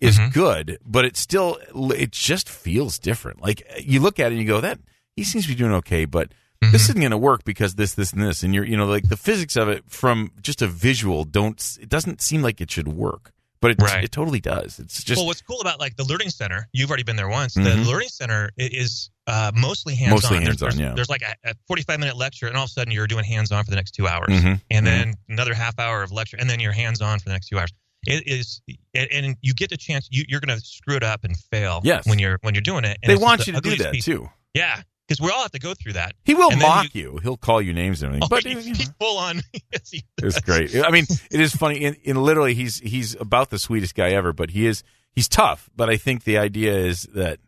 is 0.00 0.18
Mhm. 0.18 0.32
good, 0.32 0.78
but 0.84 1.04
it 1.04 1.16
still 1.16 1.58
it 1.94 2.10
just 2.12 2.48
feels 2.48 2.98
different. 2.98 3.40
Like 3.42 3.62
you 3.82 4.00
look 4.00 4.18
at 4.18 4.26
it 4.26 4.32
and 4.32 4.40
you 4.40 4.46
go, 4.46 4.60
that 4.60 4.78
he 5.16 5.24
seems 5.24 5.44
to 5.44 5.48
be 5.50 5.54
doing 5.54 5.72
okay, 5.72 6.04
but 6.04 6.32
Mm-hmm. 6.62 6.72
this 6.72 6.82
isn't 6.90 7.00
going 7.00 7.10
to 7.10 7.16
work 7.16 7.42
because 7.44 7.76
this, 7.76 7.94
this, 7.94 8.12
and 8.12 8.22
this, 8.22 8.42
and 8.42 8.54
you're, 8.54 8.64
you 8.66 8.76
know, 8.76 8.84
like 8.84 9.08
the 9.08 9.16
physics 9.16 9.56
of 9.56 9.70
it 9.70 9.82
from 9.88 10.30
just 10.42 10.60
a 10.60 10.66
visual 10.66 11.24
don't. 11.24 11.58
It 11.80 11.88
doesn't 11.88 12.20
seem 12.20 12.42
like 12.42 12.60
it 12.60 12.70
should 12.70 12.86
work, 12.86 13.32
but 13.62 13.70
it 13.70 13.80
Right. 13.80 14.04
it 14.04 14.12
totally 14.12 14.40
does. 14.40 14.78
It's 14.78 15.02
just 15.02 15.18
well, 15.18 15.24
what's 15.26 15.40
cool 15.40 15.62
about 15.62 15.80
like 15.80 15.96
the 15.96 16.04
learning 16.04 16.28
center, 16.28 16.68
you've 16.74 16.90
already 16.90 17.02
been 17.02 17.16
there 17.16 17.30
once. 17.30 17.54
The 17.54 17.60
Mhm. 17.62 17.86
learning 17.86 18.10
center 18.10 18.50
is 18.58 19.08
uh, 19.26 19.52
mostly 19.54 19.94
hands 19.94 20.10
Mostly 20.12 20.36
on. 20.36 20.42
hands-on, 20.42 20.68
there's, 20.70 20.78
yeah. 20.80 20.92
There's 20.94 21.08
like 21.08 21.22
a, 21.22 21.34
a 21.48 21.54
45 21.66 21.98
minute 21.98 22.16
lecture, 22.18 22.46
and 22.46 22.56
all 22.58 22.64
of 22.64 22.68
a 22.68 22.72
sudden 22.72 22.92
you're 22.92 23.06
doing 23.06 23.24
hands 23.24 23.50
on 23.52 23.64
for 23.64 23.70
the 23.70 23.76
next 23.76 23.92
two 23.92 24.06
hours, 24.06 24.28
Mhm. 24.28 24.60
and 24.70 24.86
Mhm. 24.86 24.90
then 24.90 25.14
another 25.30 25.54
half 25.54 25.78
hour 25.78 26.02
of 26.02 26.12
lecture, 26.12 26.36
and 26.38 26.50
then 26.50 26.60
you're 26.60 26.72
hands 26.72 27.00
on 27.00 27.18
for 27.20 27.24
the 27.30 27.32
next 27.32 27.46
two 27.48 27.58
hours. 27.58 27.70
It 28.06 28.26
is, 28.26 28.62
and, 28.94 29.08
and 29.12 29.36
you 29.42 29.52
get 29.52 29.70
the 29.70 29.76
chance. 29.76 30.08
You, 30.10 30.24
you're 30.28 30.40
going 30.40 30.58
to 30.58 30.64
screw 30.64 30.96
it 30.96 31.02
up 31.02 31.24
and 31.24 31.36
fail. 31.36 31.80
Yes. 31.84 32.06
when 32.06 32.18
you're 32.18 32.38
when 32.42 32.54
you're 32.54 32.62
doing 32.62 32.84
it. 32.84 32.98
And 33.02 33.10
they 33.10 33.22
want 33.22 33.46
you 33.46 33.52
to 33.52 33.60
do 33.60 33.76
that 33.76 33.94
too. 34.00 34.28
Yeah, 34.54 34.80
because 35.06 35.20
we 35.20 35.30
all 35.30 35.42
have 35.42 35.50
to 35.52 35.58
go 35.58 35.74
through 35.74 35.92
that. 35.94 36.14
He 36.24 36.34
will 36.34 36.50
And 36.50 36.60
mock 36.60 36.94
you, 36.94 37.18
He'll 37.22 37.36
call 37.36 37.60
you 37.60 37.72
names 37.72 38.02
and 38.02 38.08
everything. 38.14 38.24
Oh, 38.24 38.28
but 38.28 38.42
he- 38.44 38.50
you 38.50 38.54
know, 38.56 38.62
he's 38.62 38.90
full 38.98 39.18
on. 39.18 39.42
yes, 39.72 39.90
he 39.90 40.04
it's 40.22 40.40
great. 40.40 40.74
I 40.76 40.90
mean, 40.90 41.04
it 41.30 41.40
is 41.40 41.54
funny. 41.54 41.82
In, 41.84 41.94
in 42.02 42.16
literally, 42.22 42.54
he's 42.54 42.78
he's 42.78 43.14
about 43.20 43.50
the 43.50 43.58
sweetest 43.58 43.94
guy 43.94 44.10
ever. 44.10 44.32
But 44.32 44.50
he 44.50 44.66
is 44.66 44.82
he's 45.12 45.28
tough. 45.28 45.68
But 45.76 45.90
I 45.90 45.96
think 45.96 46.24
the 46.24 46.38
idea 46.38 46.74
is 46.74 47.02
that 47.14 47.38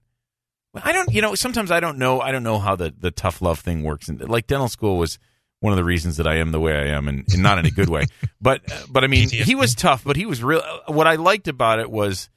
I 0.74 0.92
don't. 0.92 1.10
You 1.12 1.22
know, 1.22 1.34
sometimes 1.34 1.70
I 1.70 1.80
don't 1.80 1.98
know. 1.98 2.20
I 2.20 2.30
don't 2.30 2.42
know 2.42 2.58
how 2.58 2.76
the 2.76 2.92
the 2.96 3.10
tough 3.10 3.40
love 3.40 3.60
thing 3.60 3.82
works. 3.82 4.08
And 4.08 4.28
like 4.28 4.46
dental 4.46 4.68
school 4.68 4.98
was 4.98 5.18
one 5.62 5.72
of 5.72 5.78
the 5.78 5.84
reasons 5.84 6.18
that 6.18 6.26
I 6.26 6.36
am 6.36 6.52
the 6.52 6.60
way 6.60 6.74
I 6.76 6.94
am, 6.94 7.08
and, 7.08 7.24
and 7.32 7.42
not 7.42 7.58
in 7.58 7.64
a 7.66 7.70
good 7.70 7.88
way. 7.88 8.04
But 8.40 8.60
but 8.90 9.04
I 9.04 9.06
mean, 9.06 9.28
PTSD. 9.30 9.44
he 9.44 9.54
was 9.54 9.74
tough. 9.74 10.04
But 10.04 10.16
he 10.16 10.26
was 10.26 10.42
real. 10.42 10.62
What 10.88 11.06
I 11.06 11.14
liked 11.16 11.48
about 11.48 11.78
it 11.78 11.90
was. 11.90 12.28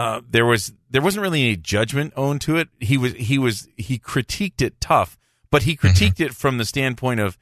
Uh, 0.00 0.20
there 0.30 0.46
was 0.46 0.72
there 0.90 1.02
wasn't 1.02 1.20
really 1.22 1.42
any 1.42 1.56
judgment 1.56 2.12
owned 2.16 2.40
to 2.42 2.56
it. 2.56 2.68
He 2.78 2.96
was 2.96 3.14
he 3.14 3.36
was 3.36 3.66
he 3.76 3.98
critiqued 3.98 4.62
it 4.62 4.80
tough, 4.80 5.18
but 5.50 5.64
he 5.64 5.76
critiqued 5.76 6.20
it 6.20 6.32
from 6.34 6.56
the 6.58 6.64
standpoint 6.64 7.18
of 7.18 7.36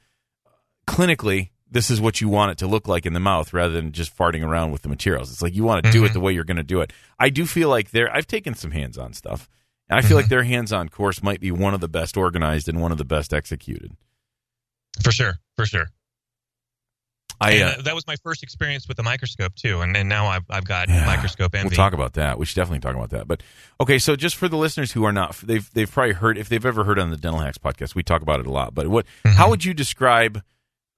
clinically, 0.88 1.50
this 1.70 1.90
is 1.90 2.00
what 2.00 2.20
you 2.20 2.28
want 2.28 2.52
it 2.52 2.58
to 2.58 2.66
look 2.66 2.88
like 2.88 3.06
in 3.06 3.12
the 3.12 3.20
mouth 3.20 3.52
rather 3.52 3.74
than 3.74 3.92
just 3.92 4.16
farting 4.16 4.42
around 4.42 4.70
with 4.70 4.82
the 4.82 4.88
materials. 4.88 5.30
It's 5.30 5.42
like 5.42 5.54
you 5.54 5.64
want 5.64 5.84
to 5.84 5.90
do 5.90 6.04
it 6.04 6.10
Mhm. 6.10 6.12
the 6.14 6.20
way 6.20 6.32
you're 6.32 6.44
going 6.44 6.56
to 6.56 6.62
do 6.62 6.80
it. 6.80 6.92
I 7.18 7.28
do 7.28 7.44
feel 7.44 7.68
like 7.68 7.90
there, 7.90 8.10
I've 8.14 8.26
taken 8.26 8.54
some 8.54 8.70
hands 8.70 8.96
on 8.96 9.12
stuff, 9.12 9.48
and 9.90 9.98
I 9.98 10.02
feel 10.02 10.16
like 10.16 10.28
their 10.28 10.44
hands 10.44 10.72
on 10.72 10.88
course 10.88 11.22
might 11.22 11.40
be 11.40 11.50
one 11.50 11.74
of 11.74 11.80
the 11.80 11.88
best 11.88 12.16
organized 12.16 12.68
and 12.68 12.80
one 12.80 12.92
of 12.92 12.98
the 12.98 13.04
best 13.04 13.34
executed. 13.34 13.92
For 15.02 15.10
sure, 15.12 15.34
for 15.56 15.66
sure. 15.66 15.86
I, 17.38 17.60
uh, 17.60 17.82
that 17.82 17.94
was 17.94 18.06
my 18.06 18.16
first 18.22 18.42
experience 18.42 18.88
with 18.88 18.96
the 18.96 19.02
microscope 19.02 19.54
too, 19.56 19.82
and, 19.82 19.94
and 19.94 20.08
now 20.08 20.26
I've 20.26 20.44
I've 20.48 20.64
got 20.64 20.88
Yeah. 20.88 21.04
microscope 21.04 21.54
envy. 21.54 21.68
We'll 21.68 21.76
talk 21.76 21.92
about 21.92 22.14
that. 22.14 22.38
We 22.38 22.46
should 22.46 22.56
definitely 22.56 22.78
talk 22.80 22.94
about 22.94 23.10
that. 23.10 23.28
But 23.28 23.42
okay, 23.78 23.98
so 23.98 24.16
just 24.16 24.36
for 24.36 24.48
the 24.48 24.56
listeners 24.56 24.92
who 24.92 25.04
are 25.04 25.12
not, 25.12 25.36
they've 25.42 25.70
they've 25.74 25.90
probably 25.90 26.14
heard 26.14 26.38
if 26.38 26.48
they've 26.48 26.64
ever 26.64 26.84
heard 26.84 26.98
on 26.98 27.10
the 27.10 27.16
Dental 27.18 27.40
Hacks 27.40 27.58
podcast, 27.58 27.94
we 27.94 28.02
talk 28.02 28.22
about 28.22 28.40
it 28.40 28.46
a 28.46 28.50
lot. 28.50 28.74
But 28.74 28.88
what? 28.88 29.04
Mhm. 29.26 29.34
How 29.34 29.50
would 29.50 29.66
you 29.66 29.74
describe? 29.74 30.42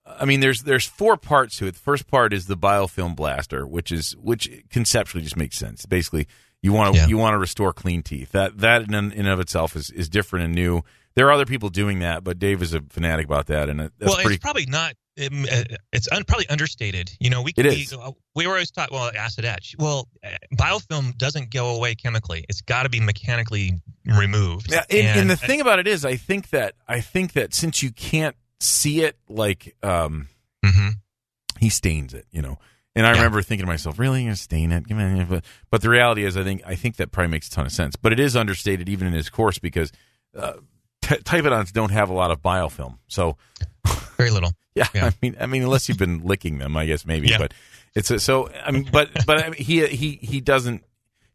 I 0.06 0.24
mean, 0.26 0.38
there's 0.38 0.62
there's 0.62 0.86
four 0.86 1.16
parts 1.16 1.56
to 1.56 1.66
it. 1.66 1.72
The 1.72 1.80
first 1.80 2.06
part 2.06 2.32
is 2.32 2.46
the 2.46 2.56
biofilm 2.56 3.16
blaster, 3.16 3.66
which 3.66 3.90
is 3.90 4.12
which 4.22 4.48
conceptually 4.70 5.24
just 5.24 5.36
makes 5.36 5.58
sense. 5.58 5.86
Basically, 5.86 6.28
you 6.62 6.72
want 6.72 6.94
to 6.94 7.00
Yeah. 7.00 7.06
you 7.08 7.18
want 7.18 7.34
to 7.34 7.38
restore 7.38 7.72
clean 7.72 8.04
teeth. 8.04 8.30
That 8.30 8.58
that 8.58 8.82
in 8.82 8.94
in 8.94 9.10
and 9.12 9.28
of 9.28 9.40
itself 9.40 9.74
is 9.74 9.90
is 9.90 10.08
different 10.08 10.44
and 10.44 10.54
new. 10.54 10.82
There 11.18 11.26
are 11.26 11.32
other 11.32 11.46
people 11.46 11.68
doing 11.68 11.98
that, 11.98 12.22
but 12.22 12.38
Dave 12.38 12.62
is 12.62 12.74
a 12.74 12.80
fanatic 12.90 13.26
about 13.26 13.46
that, 13.46 13.68
and 13.68 13.80
it- 13.80 13.92
that's 13.98 14.08
well, 14.12 14.22
pretty. 14.22 14.36
it's 14.36 14.42
probably 14.42 14.66
not. 14.66 14.94
um, 15.20 15.46
uh, 15.50 15.64
It's 15.92 16.06
un, 16.12 16.22
probably 16.22 16.48
understated. 16.48 17.10
You 17.18 17.28
know, 17.28 17.42
we 17.42 17.52
It 17.56 17.66
we, 17.66 17.88
uh, 17.98 18.12
we 18.36 18.46
were 18.46 18.52
always 18.52 18.70
taught 18.70 18.92
well 18.92 19.10
acid 19.18 19.44
etch. 19.44 19.74
Well, 19.80 20.06
uh, 20.22 20.28
biofilm 20.54 21.18
doesn't 21.18 21.50
go 21.50 21.74
away 21.74 21.96
chemically. 21.96 22.44
It's 22.48 22.60
got 22.60 22.84
to 22.84 22.88
be 22.88 23.00
mechanically 23.00 23.80
removed. 24.06 24.70
Yeah, 24.70 24.84
and, 24.88 24.98
and 25.08 25.20
And- 25.22 25.30
the 25.30 25.36
thing 25.36 25.60
about 25.60 25.80
it 25.80 25.88
is, 25.88 26.04
I 26.04 26.14
think 26.14 26.50
that 26.50 26.74
I 26.86 27.00
think 27.00 27.32
that 27.32 27.52
since 27.52 27.82
you 27.82 27.90
can't 27.90 28.36
see 28.60 29.00
it, 29.00 29.16
like 29.28 29.74
um, 29.82 30.28
Mhm. 30.64 30.92
he 31.58 31.68
stains 31.68 32.14
it, 32.14 32.26
you 32.30 32.42
know. 32.42 32.58
And 32.94 33.06
I 33.06 33.10
Yeah. 33.10 33.16
remember 33.16 33.42
thinking 33.42 33.64
to 33.66 33.72
myself, 33.72 33.98
"Really, 33.98 34.24
you're 34.24 34.36
stain 34.36 34.70
it?" 34.70 34.84
But 35.28 35.44
but 35.68 35.82
the 35.82 35.88
reality 35.90 36.24
is, 36.24 36.36
I 36.36 36.44
think 36.44 36.62
I 36.64 36.76
think 36.76 36.94
that 36.96 37.10
probably 37.10 37.30
makes 37.32 37.48
a 37.48 37.50
ton 37.50 37.66
of 37.66 37.72
sense. 37.72 37.96
But 37.96 38.12
it 38.12 38.20
is 38.20 38.36
understated 38.36 38.88
even 38.88 39.08
in 39.08 39.14
his 39.14 39.28
course 39.30 39.58
because 39.58 39.90
uh, 40.36 40.54
t- 41.08 41.16
typodonts 41.16 41.72
don't 41.72 41.90
have 41.90 42.10
a 42.10 42.12
lot 42.12 42.30
of 42.30 42.42
biofilm. 42.42 42.98
So 43.08 43.36
very 44.16 44.30
little. 44.30 44.52
yeah, 44.74 44.86
Yeah. 44.94 45.06
I 45.06 45.12
mean, 45.22 45.36
I 45.40 45.46
mean, 45.46 45.62
unless 45.62 45.88
you've 45.88 45.98
been 45.98 46.20
licking 46.24 46.58
them, 46.58 46.76
I 46.76 46.86
guess 46.86 47.06
maybe. 47.06 47.28
Yeah. 47.28 47.38
But 47.38 47.54
it's 47.94 48.10
a, 48.10 48.18
so. 48.20 48.50
I 48.64 48.70
mean, 48.70 48.88
but 48.92 49.10
but 49.26 49.44
I 49.44 49.50
mean, 49.50 49.62
he 49.62 49.86
he 49.86 50.12
he 50.22 50.40
doesn't. 50.40 50.84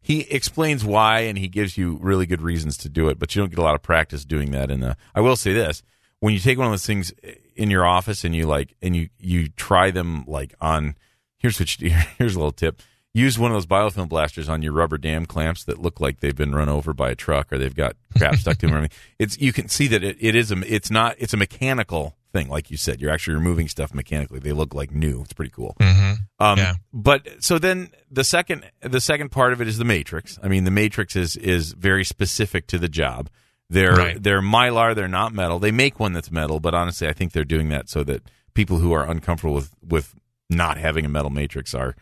He 0.00 0.20
explains 0.20 0.84
why, 0.84 1.20
and 1.20 1.38
he 1.38 1.48
gives 1.48 1.78
you 1.78 1.98
really 2.00 2.26
good 2.26 2.42
reasons 2.42 2.76
to 2.78 2.88
do 2.88 3.08
it. 3.08 3.18
But 3.18 3.34
you 3.34 3.42
don't 3.42 3.48
get 3.48 3.58
a 3.58 3.62
lot 3.62 3.74
of 3.74 3.82
practice 3.82 4.24
doing 4.24 4.50
that. 4.50 4.70
And 4.70 4.84
uh, 4.84 4.94
I 5.14 5.20
will 5.20 5.36
say 5.36 5.52
this: 5.52 5.82
when 6.20 6.34
you 6.34 6.40
take 6.40 6.58
one 6.58 6.66
of 6.66 6.72
those 6.72 6.86
things 6.86 7.12
in 7.56 7.70
your 7.70 7.86
office 7.86 8.24
and 8.24 8.34
you 8.34 8.46
like, 8.46 8.74
and 8.82 8.94
you 8.94 9.08
you 9.18 9.48
try 9.48 9.90
them 9.90 10.24
like 10.26 10.54
on. 10.60 10.96
Here's 11.38 11.60
what 11.60 11.78
you 11.80 11.90
do. 11.90 11.94
Here's 12.18 12.34
a 12.34 12.38
little 12.38 12.52
tip. 12.52 12.80
Use 13.16 13.38
one 13.38 13.52
of 13.52 13.54
those 13.54 13.66
biofilm 13.66 14.08
blasters 14.08 14.48
on 14.48 14.60
your 14.62 14.72
rubber 14.72 14.98
dam 14.98 15.24
clamps 15.24 15.62
that 15.64 15.80
look 15.80 16.00
like 16.00 16.18
they've 16.18 16.34
been 16.34 16.52
run 16.52 16.68
over 16.68 16.92
by 16.92 17.10
a 17.10 17.14
truck 17.14 17.52
or 17.52 17.58
they've 17.58 17.74
got 17.74 17.94
crap 18.18 18.34
stuck 18.34 18.58
to 18.58 18.66
them. 18.66 18.74
or 18.74 18.78
anything. 18.78 18.98
It's 19.20 19.38
you 19.38 19.52
can 19.52 19.68
see 19.68 19.86
that 19.88 20.02
it, 20.02 20.16
it 20.20 20.34
is 20.34 20.50
a 20.50 20.56
it's 20.74 20.90
not 20.90 21.14
it's 21.18 21.32
a 21.32 21.36
mechanical 21.36 22.16
thing, 22.32 22.48
like 22.48 22.72
you 22.72 22.76
said. 22.76 23.00
You're 23.00 23.12
actually 23.12 23.34
removing 23.34 23.68
stuff 23.68 23.94
mechanically. 23.94 24.40
They 24.40 24.50
look 24.50 24.74
like 24.74 24.90
new. 24.90 25.20
It's 25.22 25.32
pretty 25.32 25.52
cool. 25.52 25.76
hmm 25.80 26.14
Um, 26.40 26.58
Yeah. 26.58 26.74
But 26.92 27.28
so 27.44 27.60
then 27.60 27.90
the 28.10 28.24
second 28.24 28.68
the 28.80 29.00
second 29.00 29.28
part 29.30 29.52
of 29.52 29.60
it 29.60 29.68
is 29.68 29.78
the 29.78 29.84
matrix. 29.84 30.36
I 30.42 30.48
mean, 30.48 30.64
the 30.64 30.72
matrix 30.72 31.14
is 31.14 31.36
is 31.36 31.70
very 31.72 32.02
specific 32.04 32.66
to 32.68 32.78
the 32.78 32.88
job. 32.88 33.30
They're 33.70 33.94
Right. 33.94 34.20
they're 34.20 34.42
mylar. 34.42 34.92
They're 34.92 35.06
not 35.06 35.32
metal. 35.32 35.60
They 35.60 35.70
make 35.70 36.00
one 36.00 36.14
that's 36.14 36.32
metal, 36.32 36.58
but 36.58 36.74
honestly, 36.74 37.06
I 37.06 37.12
think 37.12 37.30
they're 37.30 37.44
doing 37.44 37.68
that 37.68 37.88
so 37.88 38.02
that 38.02 38.22
people 38.54 38.78
who 38.78 38.92
are 38.92 39.08
uncomfortable 39.08 39.54
with 39.54 39.70
with 39.86 40.16
not 40.50 40.78
having 40.78 41.04
a 41.04 41.08
metal 41.08 41.30
matrix 41.30 41.74
are. 41.74 41.94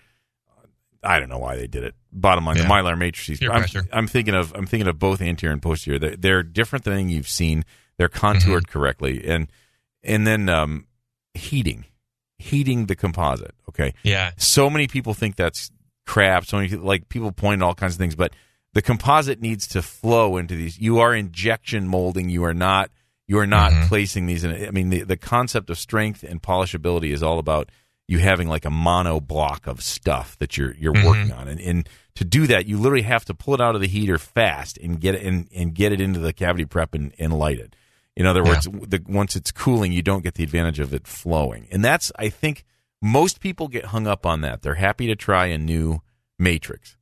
I 1.02 1.18
don't 1.18 1.28
know 1.28 1.38
why 1.38 1.56
they 1.56 1.66
did 1.66 1.82
it. 1.84 1.94
Bottom 2.12 2.44
line, 2.46 2.56
the 2.58 2.62
mylar 2.64 2.96
matrices. 2.96 3.40
I'm. 3.42 3.64
I'm 3.92 4.06
thinking 4.06 4.34
of 4.34 4.52
I'm 4.54 4.66
thinking 4.66 4.86
of 4.88 4.98
both 4.98 5.20
anterior 5.20 5.52
and 5.52 5.60
posterior. 5.62 5.98
They're, 5.98 6.16
they're 6.16 6.42
different 6.42 6.84
than 6.84 7.08
you've 7.08 7.28
seen. 7.28 7.64
They're 7.98 8.08
contoured 8.08 8.64
Mm-hmm. 8.64 8.78
correctly, 8.78 9.24
and 9.26 9.48
and 10.02 10.26
then 10.26 10.48
um, 10.48 10.86
heating, 11.34 11.86
heating 12.38 12.86
the 12.86 12.96
composite. 12.96 13.54
Okay, 13.68 13.94
Yeah. 14.02 14.32
so 14.36 14.68
many 14.70 14.86
people 14.86 15.14
think 15.14 15.36
that's 15.36 15.70
crap. 16.06 16.44
So 16.44 16.58
many 16.58 16.68
like 16.76 17.08
people 17.08 17.32
point 17.32 17.62
at 17.62 17.64
all 17.64 17.74
kinds 17.74 17.94
of 17.94 17.98
things, 17.98 18.14
but 18.14 18.32
the 18.74 18.82
composite 18.82 19.40
needs 19.40 19.66
to 19.68 19.82
flow 19.82 20.36
into 20.36 20.54
these. 20.54 20.78
You 20.78 20.98
are 21.00 21.14
injection 21.14 21.88
molding. 21.88 22.28
You 22.30 22.44
are 22.44 22.54
not. 22.54 22.90
You 23.28 23.38
are 23.38 23.46
not 23.46 23.72
Mhm. 23.72 23.88
placing 23.88 24.26
these 24.26 24.44
in. 24.44 24.66
I 24.66 24.70
mean, 24.70 24.90
the 24.90 25.02
the 25.04 25.16
concept 25.16 25.70
of 25.70 25.78
strength 25.78 26.22
and 26.22 26.42
polishability 26.42 27.12
is 27.12 27.22
all 27.22 27.38
about 27.38 27.70
you 28.12 28.18
having 28.18 28.46
like 28.48 28.64
a 28.64 28.70
mono 28.70 29.18
block 29.20 29.66
of 29.66 29.82
stuff 29.82 30.38
that 30.38 30.56
you're 30.56 30.74
you're 30.74 30.92
Mhm. 30.94 31.04
working 31.06 31.32
on, 31.32 31.48
and, 31.48 31.60
and 31.60 31.88
to 32.14 32.24
do 32.24 32.46
that, 32.46 32.66
you 32.66 32.76
literally 32.78 33.02
have 33.02 33.24
to 33.24 33.34
pull 33.34 33.54
it 33.54 33.60
out 33.60 33.74
of 33.74 33.80
the 33.80 33.88
heater 33.88 34.18
fast 34.18 34.76
and 34.78 35.00
get 35.00 35.14
it 35.14 35.22
and, 35.22 35.48
and 35.54 35.74
get 35.74 35.92
it 35.92 36.00
into 36.00 36.20
the 36.20 36.32
cavity 36.32 36.64
prep 36.66 36.94
and, 36.94 37.12
and 37.18 37.32
light 37.38 37.58
it. 37.58 37.74
In 38.14 38.26
other 38.26 38.44
words, 38.44 38.66
the, 38.70 39.00
once 39.08 39.34
it's 39.36 39.50
cooling, 39.50 39.90
you 39.92 40.02
don't 40.02 40.22
get 40.22 40.34
the 40.34 40.44
advantage 40.44 40.78
of 40.78 40.92
it 40.92 41.06
flowing, 41.06 41.66
and 41.72 41.82
that's 41.84 42.12
I 42.18 42.28
think 42.28 42.64
most 43.00 43.40
people 43.40 43.66
get 43.68 43.86
hung 43.86 44.06
up 44.06 44.26
on 44.26 44.42
that. 44.42 44.62
They're 44.62 44.74
happy 44.74 45.06
to 45.08 45.16
try 45.16 45.46
a 45.46 45.58
new 45.58 46.02
matrix, 46.38 46.96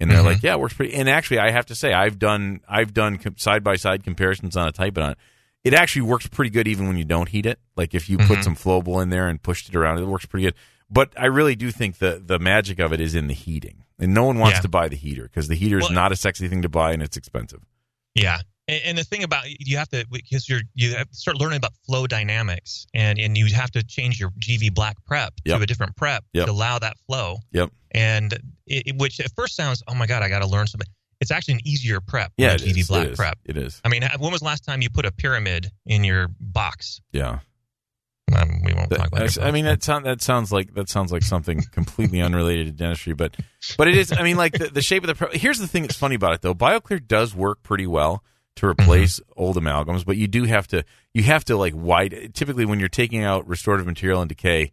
and 0.00 0.10
they're 0.10 0.20
Mhm. 0.22 0.24
like, 0.26 0.42
"Yeah, 0.42 0.54
it 0.54 0.60
works 0.60 0.74
pretty." 0.74 0.94
And 0.94 1.08
actually, 1.08 1.38
I 1.38 1.50
have 1.52 1.66
to 1.66 1.74
say, 1.74 1.92
I've 1.92 2.18
done 2.18 2.60
I've 2.68 2.92
done 2.92 3.18
side 3.36 3.62
by 3.62 3.76
side 3.76 4.02
comparisons 4.04 4.56
on 4.56 4.66
a 4.68 4.72
Typodon. 4.72 5.12
It 5.12 5.16
actually 5.74 6.02
works 6.02 6.26
pretty 6.26 6.50
good 6.50 6.68
even 6.68 6.86
when 6.86 6.96
you 6.96 7.04
don't 7.04 7.28
heat 7.28 7.46
it. 7.46 7.58
Like 7.76 7.94
if 7.94 8.08
you 8.08 8.18
put 8.18 8.38
Mhm. 8.38 8.44
some 8.44 8.56
flowable 8.56 9.02
in 9.02 9.10
there 9.10 9.28
and 9.28 9.42
pushed 9.42 9.68
it 9.68 9.76
around, 9.76 9.98
it 9.98 10.06
works 10.06 10.26
pretty 10.26 10.44
good. 10.46 10.54
But 10.90 11.12
I 11.16 11.26
really 11.26 11.54
do 11.56 11.70
think 11.70 11.98
the 11.98 12.22
the 12.24 12.38
magic 12.38 12.78
of 12.78 12.92
it 12.92 13.00
is 13.00 13.14
in 13.14 13.26
the 13.26 13.34
heating, 13.34 13.84
and 13.98 14.14
no 14.14 14.24
one 14.24 14.38
wants 14.38 14.58
Yeah. 14.58 14.62
to 14.62 14.68
buy 14.68 14.88
the 14.88 14.96
heater 14.96 15.24
because 15.24 15.48
the 15.48 15.54
heater 15.56 15.78
is 15.78 15.84
Well- 15.84 15.92
not 15.92 16.12
a 16.12 16.16
sexy 16.16 16.48
thing 16.48 16.62
to 16.62 16.68
buy 16.68 16.92
and 16.92 17.02
it's 17.02 17.16
expensive. 17.16 17.60
Yeah. 18.14 18.40
And, 18.68 18.82
and 18.84 18.98
the 18.98 19.04
thing 19.04 19.22
about 19.22 19.44
you 19.48 19.76
have 19.78 19.88
to 19.90 20.04
because 20.10 20.48
you're 20.48 20.60
you 20.74 20.94
have 20.94 21.08
to 21.10 21.14
start 21.16 21.38
learning 21.38 21.56
about 21.58 21.72
flow 21.86 22.06
dynamics 22.06 22.86
and 22.94 23.18
and 23.18 23.36
you 23.36 23.46
have 23.54 23.70
to 23.72 23.82
change 23.82 24.18
your 24.20 24.30
GV 24.38 24.70
black 24.74 24.96
prep 25.04 25.34
Yep. 25.44 25.56
to 25.58 25.62
a 25.62 25.66
different 25.66 25.96
prep 25.96 26.24
Yep. 26.34 26.46
to 26.46 26.52
allow 26.52 26.78
that 26.78 26.96
flow. 27.06 27.38
Yep. 27.52 27.70
And 27.92 28.32
it, 28.66 28.86
it- 28.88 28.96
which 28.96 29.20
at 29.20 29.30
first 29.34 29.56
sounds 29.56 29.82
oh 29.88 29.94
my 29.94 30.06
god 30.06 30.22
I 30.22 30.28
got 30.28 30.40
to 30.40 30.46
learn 30.46 30.66
something. 30.66 30.88
It's 31.20 31.30
actually 31.30 31.54
an 31.54 31.66
easier 31.66 32.00
prep. 32.00 32.32
Yeah, 32.36 32.56
than 32.56 32.68
it 32.68 32.76
a 32.76 32.80
is. 32.80 32.88
black 32.88 33.08
it 33.08 33.16
prep. 33.16 33.38
It 33.44 33.56
is. 33.56 33.80
I 33.84 33.88
mean, 33.88 34.02
when 34.18 34.30
was 34.32 34.40
the 34.40 34.46
last 34.46 34.64
time 34.64 34.82
you 34.82 34.90
put 34.90 35.04
a 35.04 35.12
pyramid 35.12 35.70
in 35.86 36.04
your 36.04 36.28
box? 36.40 37.00
Yeah. 37.12 37.40
Um, 38.36 38.62
we 38.62 38.74
won't 38.74 38.90
talk 38.90 39.08
about 39.08 39.22
it. 39.22 39.38
I 39.40 39.50
mean, 39.50 39.64
that 39.64 39.82
sound, 39.82 40.04
that 40.04 40.20
sounds 40.20 40.52
like 40.52 40.74
that 40.74 40.88
sounds 40.88 41.10
like 41.12 41.22
something 41.22 41.62
completely 41.72 42.20
unrelated 42.20 42.66
to 42.66 42.72
dentistry, 42.72 43.14
but 43.14 43.36
but 43.76 43.88
it 43.88 43.96
is. 43.96 44.12
I 44.12 44.22
mean, 44.22 44.36
like 44.36 44.52
the, 44.52 44.66
the 44.68 44.82
shape 44.82 45.02
of 45.02 45.08
the. 45.08 45.14
Pro- 45.14 45.30
Here's 45.32 45.58
the 45.58 45.66
thing 45.66 45.82
that's 45.82 45.96
funny 45.96 46.14
about 46.14 46.34
it 46.34 46.42
though. 46.42 46.54
BioClear 46.54 47.06
does 47.06 47.34
work 47.34 47.62
pretty 47.62 47.86
well 47.86 48.22
to 48.56 48.66
replace 48.66 49.20
old 49.36 49.56
amalgams, 49.56 50.04
but 50.04 50.16
you 50.16 50.26
do 50.28 50.44
have 50.44 50.66
to 50.68 50.84
you 51.14 51.22
have 51.22 51.44
to 51.46 51.56
like 51.56 51.74
wide. 51.74 52.32
Typically, 52.34 52.66
when 52.66 52.78
you're 52.78 52.88
taking 52.88 53.24
out 53.24 53.48
restorative 53.48 53.86
material 53.86 54.20
and 54.20 54.28
decay, 54.28 54.72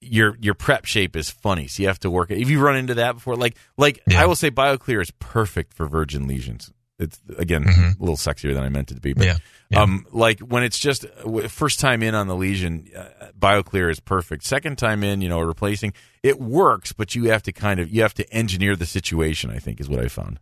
your 0.00 0.36
your 0.40 0.54
prep 0.54 0.84
shape 0.84 1.16
is 1.16 1.30
funny, 1.30 1.66
so 1.66 1.82
you 1.82 1.88
have 1.88 1.98
to 2.00 2.10
work 2.10 2.30
it. 2.30 2.38
Have 2.38 2.50
you 2.50 2.60
run 2.60 2.76
into 2.76 2.94
that 2.94 3.12
before? 3.14 3.36
Like 3.36 3.56
like 3.76 4.00
Yeah. 4.08 4.22
I 4.22 4.26
will 4.26 4.36
say, 4.36 4.50
BioClear 4.50 5.00
is 5.02 5.10
perfect 5.18 5.74
for 5.74 5.86
virgin 5.86 6.26
lesions. 6.28 6.72
It's 7.00 7.20
again 7.36 7.64
Mhm. 7.64 7.96
a 7.96 8.00
little 8.00 8.16
sexier 8.16 8.54
than 8.54 8.62
I 8.64 8.68
meant 8.68 8.90
it 8.90 8.94
to 8.94 9.00
be, 9.00 9.12
but 9.12 9.26
Yeah. 9.26 9.38
Yeah. 9.70 9.82
um, 9.82 10.06
like 10.12 10.40
when 10.40 10.62
it's 10.64 10.78
just 10.78 11.06
first 11.48 11.78
time 11.80 12.02
in 12.02 12.14
on 12.14 12.26
the 12.26 12.34
lesion, 12.36 12.88
uh, 12.96 13.04
BioClear 13.38 13.90
is 13.90 14.00
perfect. 14.00 14.44
Second 14.44 14.78
time 14.78 15.04
in, 15.04 15.20
you 15.20 15.28
know, 15.28 15.40
replacing 15.40 15.92
it 16.22 16.40
works, 16.40 16.92
but 16.92 17.14
you 17.14 17.24
have 17.30 17.42
to 17.44 17.52
kind 17.52 17.78
of 17.80 17.88
you 17.90 18.02
have 18.02 18.14
to 18.14 18.32
engineer 18.32 18.74
the 18.76 18.86
situation. 18.86 19.50
I 19.50 19.58
think 19.58 19.80
is 19.80 19.88
what 19.88 20.00
I 20.00 20.08
found. 20.08 20.40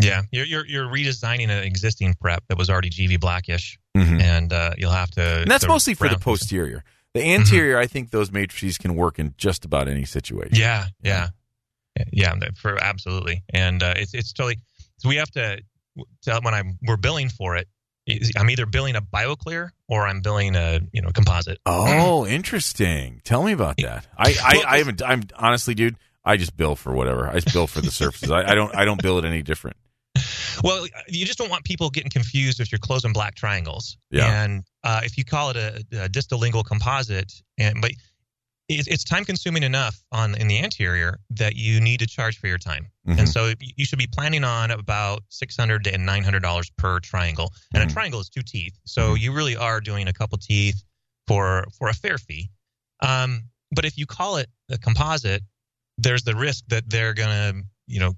Yeah, 0.00 0.22
you're, 0.30 0.46
you're 0.46 0.66
you're 0.66 0.86
redesigning 0.86 1.44
an 1.50 1.62
existing 1.62 2.14
prep 2.20 2.42
that 2.48 2.56
was 2.56 2.70
already 2.70 2.88
GV 2.90 3.18
blackish, 3.20 3.78
Mhm. 3.96 4.20
and 4.22 4.52
uh, 4.52 4.72
you'll 4.78 4.90
have 4.92 5.10
to. 5.12 5.42
And 5.42 5.50
that's 5.50 5.66
mostly 5.68 5.94
for 5.94 6.08
the 6.08 6.18
posterior. 6.18 6.84
The 7.14 7.22
anterior, 7.22 7.76
I 7.76 7.86
think 7.86 8.10
those 8.10 8.30
matrices 8.30 8.78
can 8.78 8.94
work 8.94 9.18
in 9.18 9.34
just 9.36 9.64
about 9.64 9.88
any 9.88 10.04
situation. 10.04 10.56
Yeah, 10.56 10.86
yeah, 11.02 11.28
yeah. 12.12 12.34
For 12.56 12.82
absolutely, 12.82 13.42
and 13.52 13.82
uh, 13.82 13.94
it's 13.96 14.14
it's 14.14 14.32
totally. 14.32 14.58
So 14.98 15.08
we 15.08 15.16
have 15.16 15.30
to 15.32 15.60
tell 16.22 16.40
when 16.42 16.54
I'm 16.54 16.78
we're 16.82 16.96
billing 16.96 17.28
for 17.28 17.56
it. 17.56 17.68
I'm 18.36 18.50
either 18.50 18.66
billing 18.66 18.96
a 18.96 19.02
BioClear 19.02 19.70
or 19.88 20.06
I'm 20.06 20.20
billing 20.20 20.56
a 20.56 20.80
you 20.92 21.02
know 21.02 21.10
composite. 21.10 21.58
Oh, 21.66 22.26
interesting. 22.26 23.20
Tell 23.24 23.42
me 23.42 23.52
about 23.52 23.76
that. 23.82 24.06
I, 24.16 24.34
I, 24.42 24.64
I 24.74 24.78
haven't. 24.78 25.02
I'm 25.02 25.22
honestly, 25.36 25.74
dude. 25.74 25.96
I 26.24 26.36
just 26.36 26.56
bill 26.56 26.76
for 26.76 26.92
whatever. 26.92 27.26
I 27.28 27.34
just 27.40 27.52
bill 27.52 27.66
for 27.66 27.80
the 27.80 27.90
surfaces. 27.90 28.30
I, 28.30 28.50
I 28.50 28.54
don't. 28.54 28.74
I 28.74 28.84
don't 28.84 29.02
bill 29.02 29.18
it 29.18 29.24
any 29.24 29.42
different. 29.42 29.76
Well, 30.62 30.86
you 31.08 31.24
just 31.26 31.38
don't 31.38 31.50
want 31.50 31.64
people 31.64 31.90
getting 31.90 32.10
confused 32.10 32.60
if 32.60 32.70
you're 32.70 32.78
closing 32.78 33.12
black 33.12 33.34
triangles. 33.34 33.96
Yeah. 34.10 34.44
And 34.44 34.64
uh, 34.84 35.00
if 35.04 35.16
you 35.16 35.24
call 35.24 35.50
it 35.50 35.56
a, 35.56 35.76
a 36.04 36.08
distolingual 36.08 36.64
composite, 36.64 37.32
and 37.58 37.80
but 37.80 37.92
it's, 38.68 38.86
it's 38.86 39.04
time 39.04 39.24
consuming 39.24 39.62
enough 39.64 40.00
on 40.12 40.34
in 40.36 40.46
the 40.48 40.60
anterior 40.60 41.18
that 41.30 41.56
you 41.56 41.80
need 41.80 41.98
to 42.00 42.06
charge 42.06 42.38
for 42.38 42.46
your 42.46 42.58
time. 42.58 42.86
Mhm. 43.08 43.18
And 43.18 43.28
so 43.28 43.52
you 43.60 43.84
should 43.84 43.98
be 43.98 44.06
planning 44.06 44.44
on 44.44 44.70
about 44.70 45.22
six 45.28 45.56
hundred 45.56 45.84
to 45.84 45.98
nine 45.98 46.22
hundred 46.22 46.42
dollars 46.42 46.70
per 46.76 47.00
triangle. 47.00 47.52
And 47.74 47.82
Mhm. 47.82 47.90
a 47.90 47.92
triangle 47.92 48.20
is 48.20 48.28
two 48.28 48.42
teeth, 48.42 48.78
so 48.84 49.14
you 49.14 49.32
really 49.32 49.56
are 49.56 49.80
doing 49.80 50.06
a 50.08 50.12
couple 50.12 50.38
teeth 50.38 50.82
for 51.26 51.66
for 51.78 51.88
a 51.88 51.94
fair 51.94 52.18
fee. 52.18 52.50
Um, 53.02 53.44
but 53.72 53.84
if 53.84 53.96
you 53.96 54.06
call 54.06 54.36
it 54.36 54.48
a 54.68 54.78
composite, 54.78 55.42
there's 55.98 56.22
the 56.22 56.34
risk 56.36 56.64
that 56.68 56.88
they're 56.88 57.14
gonna, 57.14 57.62
you 57.86 57.98
know, 58.00 58.14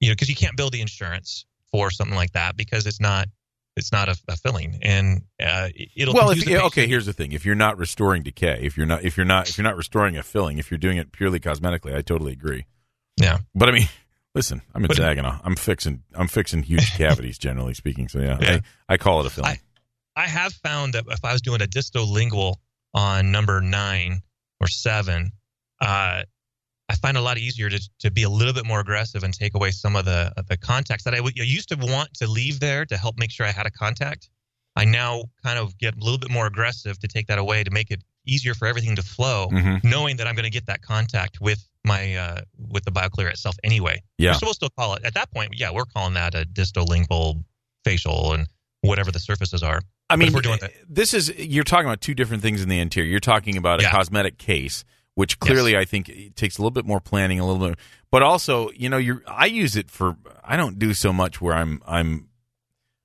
you 0.00 0.08
know, 0.08 0.12
because 0.12 0.28
you 0.28 0.34
can't 0.36 0.56
build 0.56 0.72
the 0.72 0.80
insurance 0.80 1.46
for 1.70 1.90
something 1.90 2.16
like 2.16 2.32
that 2.32 2.56
because 2.56 2.86
it's 2.86 3.00
not 3.00 3.28
it's 3.76 3.90
not 3.90 4.08
a, 4.08 4.16
a 4.28 4.36
filling, 4.36 4.78
and 4.82 5.22
uh, 5.42 5.68
it'll 5.96 6.14
well, 6.14 6.30
if, 6.30 6.46
okay. 6.48 6.86
Here's 6.86 7.06
the 7.06 7.12
thing: 7.12 7.32
if 7.32 7.44
you're 7.44 7.56
not 7.56 7.76
restoring 7.76 8.22
decay, 8.22 8.60
if 8.62 8.76
you're 8.76 8.86
not, 8.86 9.02
if 9.04 9.16
you're 9.16 9.26
not, 9.26 9.48
if 9.48 9.58
you're 9.58 9.64
not 9.64 9.76
restoring 9.76 10.16
a 10.16 10.22
filling, 10.22 10.58
if 10.58 10.70
you're 10.70 10.78
doing 10.78 10.96
it 10.96 11.10
purely 11.10 11.40
cosmetically, 11.40 11.92
I 11.94 12.00
totally 12.02 12.32
agree. 12.32 12.66
Yeah. 13.16 13.38
But 13.54 13.68
I 13.68 13.72
mean, 13.72 13.88
listen, 14.34 14.62
I'm 14.74 14.84
in 14.84 14.88
But- 14.88 14.96
Saginaw. 14.98 15.40
I'm 15.42 15.56
fixing. 15.56 16.04
I'm 16.14 16.28
fixing 16.28 16.62
huge 16.62 16.92
cavities, 16.96 17.36
generally 17.36 17.74
speaking. 17.74 18.08
So 18.08 18.20
yeah, 18.20 18.38
Yeah. 18.40 18.60
I, 18.88 18.94
I 18.94 18.96
call 18.96 19.20
it 19.20 19.26
a 19.26 19.30
filling. 19.30 19.58
I 20.16 20.26
have 20.28 20.52
found 20.52 20.94
that 20.94 21.06
if 21.08 21.24
I 21.24 21.32
was 21.32 21.42
doing 21.42 21.60
a 21.60 21.66
distolingual 21.66 22.54
on 22.94 23.32
number 23.32 23.60
nine 23.60 24.22
or 24.60 24.68
seven, 24.68 25.32
uh, 25.80 26.22
I 26.94 26.96
find 26.96 27.16
it 27.16 27.20
a 27.20 27.22
lot 27.24 27.38
easier 27.38 27.68
to, 27.68 27.90
to 27.98 28.10
be 28.12 28.22
a 28.22 28.28
little 28.28 28.52
bit 28.52 28.64
more 28.64 28.78
aggressive 28.78 29.24
and 29.24 29.34
take 29.34 29.54
away 29.56 29.72
some 29.72 29.96
of 29.96 30.04
the 30.04 30.32
the 30.48 30.56
contacts 30.56 31.02
that 31.04 31.12
I, 31.14 31.18
used 31.34 31.68
to 31.70 31.76
want 31.76 32.14
to 32.14 32.28
leave 32.28 32.60
there 32.60 32.86
to 32.86 32.96
help 32.96 33.18
make 33.18 33.32
sure 33.32 33.44
I 33.44 33.50
had 33.50 33.66
a 33.66 33.70
contact. 33.70 34.30
I 34.76 34.84
now 34.84 35.24
kind 35.42 35.58
of 35.58 35.76
get 35.76 35.96
a 35.96 35.98
little 35.98 36.18
bit 36.18 36.30
more 36.30 36.46
aggressive 36.46 36.96
to 37.00 37.08
take 37.08 37.26
that 37.26 37.38
away 37.38 37.64
to 37.64 37.70
make 37.72 37.90
it 37.90 38.02
easier 38.26 38.54
for 38.54 38.68
everything 38.68 38.94
to 38.96 39.02
flow, 39.02 39.48
Mhm. 39.50 39.82
knowing 39.82 40.16
that 40.18 40.28
I'm 40.28 40.36
going 40.36 40.44
to 40.44 40.50
get 40.50 40.66
that 40.66 40.82
contact 40.82 41.40
with 41.40 41.66
my 41.84 42.14
uh, 42.14 42.40
with 42.56 42.84
the 42.84 42.92
BioClear 42.92 43.28
itself 43.28 43.56
anyway. 43.64 44.00
Yeah. 44.18 44.34
So 44.34 44.46
we'll 44.46 44.54
still 44.54 44.70
call 44.78 44.94
it 44.94 45.04
at 45.04 45.14
that 45.14 45.32
point. 45.32 45.50
Yeah, 45.56 45.72
we're 45.72 45.84
calling 45.86 46.14
that 46.14 46.36
a 46.36 46.44
distolingual 46.46 47.42
facial 47.84 48.34
and 48.34 48.46
whatever 48.82 49.10
the 49.10 49.18
surfaces 49.20 49.64
are. 49.64 49.80
I 50.10 50.14
mean, 50.16 50.32
we're 50.32 50.42
doing 50.42 50.58
that- 50.60 50.72
this 50.88 51.12
is 51.12 51.32
you're 51.38 51.64
talking 51.64 51.86
about 51.86 52.00
two 52.00 52.14
different 52.14 52.42
things 52.42 52.62
in 52.62 52.68
the 52.68 52.78
interior. 52.78 53.10
You're 53.10 53.18
talking 53.20 53.56
about 53.56 53.80
a 53.80 53.84
Yeah. 53.84 53.90
cosmetic 53.90 54.38
case, 54.38 54.84
which 55.14 55.38
clearly 55.38 55.76
I 55.76 55.84
think 55.84 56.08
it 56.08 56.36
takes 56.36 56.58
a 56.58 56.60
little 56.60 56.70
bit 56.70 56.84
more 56.86 57.00
planning, 57.00 57.38
a 57.40 57.46
little 57.46 57.68
bit, 57.68 57.78
but 58.10 58.22
also 58.22 58.70
you 58.72 58.88
know, 58.88 58.96
you 58.98 59.22
I 59.26 59.46
use 59.46 59.76
it 59.76 59.90
for. 59.90 60.16
I 60.44 60.56
don't 60.56 60.78
do 60.78 60.94
so 60.94 61.12
much 61.12 61.40
where 61.40 61.54
I'm 61.54 61.82
I'm. 61.86 62.28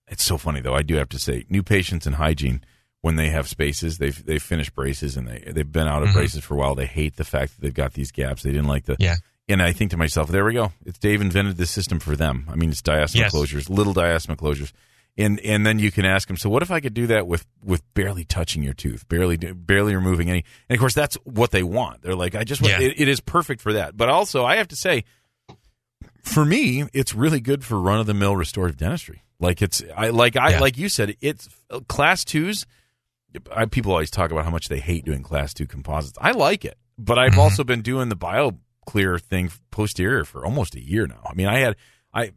It's 0.07 0.23
so 0.23 0.37
funny 0.37 0.59
though. 0.61 0.73
I 0.75 0.81
do 0.81 0.95
have 0.95 1.09
to 1.09 1.19
say, 1.19 1.45
new 1.49 1.61
patients 1.63 2.07
in 2.07 2.13
hygiene 2.13 2.63
when 3.01 3.15
they 3.15 3.29
have 3.29 3.47
spaces, 3.47 3.97
they've 3.99 4.25
they've 4.25 4.41
finished 4.43 4.73
braces 4.75 5.15
and 5.15 5.27
they 5.27 5.43
they've 5.51 5.71
been 5.71 5.87
out 5.87 6.03
of 6.03 6.09
Mhm. 6.09 6.13
braces 6.13 6.43
for 6.43 6.55
a 6.55 6.57
while. 6.57 6.75
They 6.75 6.85
hate 6.87 7.15
the 7.15 7.23
fact 7.23 7.55
that 7.55 7.61
they've 7.61 7.73
got 7.73 7.93
these 7.93 8.11
gaps. 8.11 8.43
They 8.43 8.51
didn't 8.51 8.67
like 8.67 8.85
the 8.85 8.95
Yeah. 8.99 9.15
And 9.47 9.63
I 9.63 9.71
think 9.71 9.89
to 9.91 9.97
myself, 9.97 10.29
there 10.29 10.45
we 10.45 10.53
go. 10.53 10.73
It's 10.85 10.99
Dave 10.99 11.21
invented 11.21 11.57
this 11.57 11.71
system 11.71 11.99
for 11.99 12.15
them. 12.15 12.45
I 12.51 12.55
mean, 12.55 12.69
it's 12.69 12.81
diastema 12.83 13.15
Yes. 13.15 13.33
closures, 13.33 13.67
little 13.69 13.93
diastema 13.95 14.35
closures, 14.35 14.71
and 15.19 15.39
and 15.41 15.65
then 15.65 15.77
you 15.77 15.91
can 15.91 16.05
ask 16.05 16.27
them. 16.27 16.37
So 16.37 16.49
what 16.49 16.63
if 16.63 16.71
I 16.71 16.79
could 16.79 16.93
do 16.95 17.05
that 17.07 17.27
with 17.27 17.45
with 17.63 17.83
barely 17.93 18.23
touching 18.25 18.63
your 18.63 18.73
tooth, 18.73 19.07
barely 19.07 19.37
barely 19.37 19.93
removing 19.95 20.29
any? 20.29 20.43
And 20.69 20.75
of 20.75 20.79
course, 20.79 20.95
that's 20.95 21.15
what 21.25 21.51
they 21.51 21.61
want. 21.61 22.01
They're 22.01 22.15
like, 22.15 22.33
I 22.33 22.43
just 22.43 22.61
want. 22.61 22.73
Yeah. 22.79 22.87
It, 22.87 23.01
it 23.01 23.07
is 23.07 23.19
perfect 23.19 23.61
for 23.61 23.73
that. 23.73 23.95
But 23.95 24.09
also, 24.09 24.45
I 24.45 24.55
have 24.55 24.69
to 24.69 24.75
say, 24.75 25.03
for 26.23 26.45
me, 26.45 26.85
it's 26.93 27.13
really 27.13 27.39
good 27.39 27.63
for 27.63 27.79
run 27.79 27.99
of 27.99 28.07
the 28.07 28.13
mill 28.13 28.35
restorative 28.35 28.77
dentistry. 28.77 29.23
Like 29.39 29.61
it's, 29.61 29.83
I 29.95 30.09
like 30.09 30.35
I 30.35 30.51
Yeah. 30.51 30.59
like 30.59 30.77
you 30.77 30.89
said, 30.89 31.15
it's 31.21 31.47
class 31.87 32.23
twos. 32.25 32.65
I, 33.55 33.65
people 33.65 33.91
always 33.91 34.09
talk 34.09 34.31
about 34.31 34.43
how 34.43 34.51
much 34.51 34.69
they 34.69 34.79
hate 34.79 35.05
doing 35.05 35.21
class 35.23 35.53
two 35.53 35.67
composites. 35.67 36.17
I 36.19 36.31
like 36.31 36.65
it, 36.65 36.77
but 36.97 37.19
I've 37.19 37.33
Mhm. 37.33 37.37
also 37.37 37.63
been 37.63 37.81
doing 37.81 38.09
the 38.09 38.17
BioClear 38.17 39.21
thing 39.21 39.51
posterior 39.71 40.25
for 40.25 40.43
almost 40.45 40.75
a 40.75 40.83
year 40.83 41.05
now. 41.07 41.21
I 41.25 41.33
mean, 41.35 41.47
I 41.47 41.59
had 41.59 41.75
I 42.13 42.31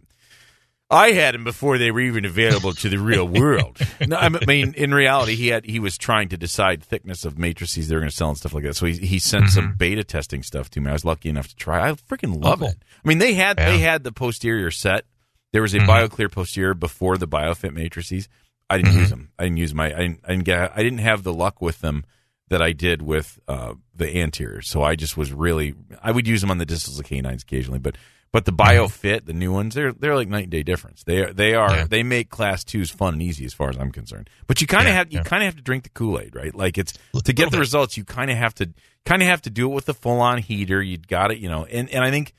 I 0.93 1.13
had 1.13 1.35
him 1.35 1.43
before 1.45 1.79
they 1.79 1.91
were 1.91 2.01
even 2.01 2.25
available 2.25 2.73
to 2.75 2.89
the 2.89 2.99
real 2.99 3.27
world. 3.27 3.79
No, 4.07 4.17
I 4.17 4.29
mean, 4.29 4.75
in 4.75 4.93
reality, 4.93 5.37
he 5.37 5.49
had 5.49 5.65
he 5.65 5.79
was 5.79 5.97
trying 5.97 6.29
to 6.31 6.37
decide 6.37 6.83
thickness 6.83 7.25
of 7.25 7.39
matrices 7.39 7.89
they 7.89 7.95
were 7.95 8.01
going 8.01 8.11
to 8.11 8.17
sell 8.17 8.29
and 8.31 8.37
stuff 8.39 8.53
like 8.53 8.65
that. 8.65 8.75
So 8.75 8.87
he 8.87 8.95
he 8.99 9.19
sent 9.19 9.49
some 9.51 9.75
beta 9.75 10.03
testing 10.05 10.43
stuff 10.43 10.69
to 10.71 10.81
me. 10.81 10.91
I 10.91 10.93
was 10.93 11.05
lucky 11.05 11.29
enough 11.29 11.49
to 11.49 11.57
try. 11.57 11.89
I 11.89 11.93
freaking 11.93 12.43
love 12.43 12.63
it. 12.63 12.77
I 13.05 13.09
mean, 13.09 13.19
they 13.19 13.35
had 13.35 13.57
they 13.57 13.79
had 13.79 14.03
the 14.05 14.13
posterior 14.13 14.71
set. 14.71 15.05
There 15.53 15.63
was 15.63 15.73
a 15.75 15.79
Mhm. 15.79 15.87
BioClear 15.87 16.31
posterior 16.33 16.75
before 16.75 17.17
the 17.17 17.29
BioFit 17.29 17.73
matrices. 17.73 18.29
I 18.69 18.79
didn't 18.79 18.93
Mhm. 18.95 18.99
use 19.01 19.11
them. 19.11 19.31
I 19.39 19.45
didn't 19.45 19.59
use 19.59 19.75
my. 19.75 19.87
I 19.87 19.99
didn't, 20.01 20.21
I 20.25 20.29
didn't 20.33 20.45
get. 20.45 20.73
I 20.77 20.83
didn't 20.83 20.99
have 20.99 21.23
the 21.23 21.33
luck 21.33 21.61
with 21.63 21.81
them 21.81 22.05
that 22.49 22.61
I 22.61 22.73
did 22.73 23.03
with 23.03 23.39
uh, 23.49 23.75
the 23.95 24.17
anterior. 24.21 24.63
So 24.63 24.83
I 24.83 24.97
just 24.97 25.17
was 25.17 25.33
really. 25.33 25.75
I 26.03 26.11
would 26.11 26.27
use 26.27 26.41
them 26.41 26.51
on 26.51 26.59
the 26.59 26.67
distals 26.67 26.99
of 26.99 27.07
canines 27.07 27.43
occasionally, 27.45 27.79
but 27.79 27.97
but 28.33 28.45
the 28.47 28.53
BioFit, 28.53 29.27
the 29.27 29.33
new 29.33 29.53
ones, 29.53 29.75
they're 29.75 29.93
they're 29.93 30.15
like 30.17 30.29
night 30.29 30.45
and 30.45 30.51
day 30.51 30.63
difference. 30.63 31.05
They 31.05 31.21
are 31.23 31.33
they 31.33 31.55
are 31.55 31.75
Yeah. 31.77 31.87
they 31.87 32.03
make 32.03 32.31
class 32.31 32.65
twos 32.65 32.91
fun 32.91 33.15
and 33.15 33.23
easy 33.23 33.45
as 33.45 33.53
far 33.55 33.69
as 33.71 33.77
I'm 33.77 33.93
concerned. 33.93 34.31
But 34.47 34.61
you 34.61 34.67
kind 34.67 34.85
of 34.85 34.89
Yeah, 34.89 34.95
have 34.95 35.13
you 35.13 35.19
yeah. 35.19 35.25
kind 35.25 35.43
of 35.43 35.47
have 35.47 35.57
to 35.57 35.63
drink 35.63 35.85
the 35.85 35.91
Kool 35.91 36.19
Aid, 36.19 36.35
right? 36.35 36.55
Like 36.55 36.79
it's 36.79 36.95
to 37.25 37.33
get 37.33 37.47
the 37.47 37.57
bit. 37.57 37.61
results. 37.61 37.97
You 37.97 38.05
kind 38.05 38.31
of 38.31 38.37
have 38.39 38.55
to 38.57 38.71
kind 39.05 39.21
of 39.23 39.29
have 39.29 39.43
to 39.43 39.51
do 39.51 39.71
it 39.71 39.75
with 39.75 39.85
the 39.87 39.95
full 39.95 40.21
on 40.21 40.39
heater. 40.39 40.83
You 40.83 40.97
got 40.99 41.31
it, 41.31 41.39
you 41.39 41.49
know. 41.49 41.65
And 41.67 41.89
and 41.91 42.03
I 42.03 42.11
think 42.11 42.33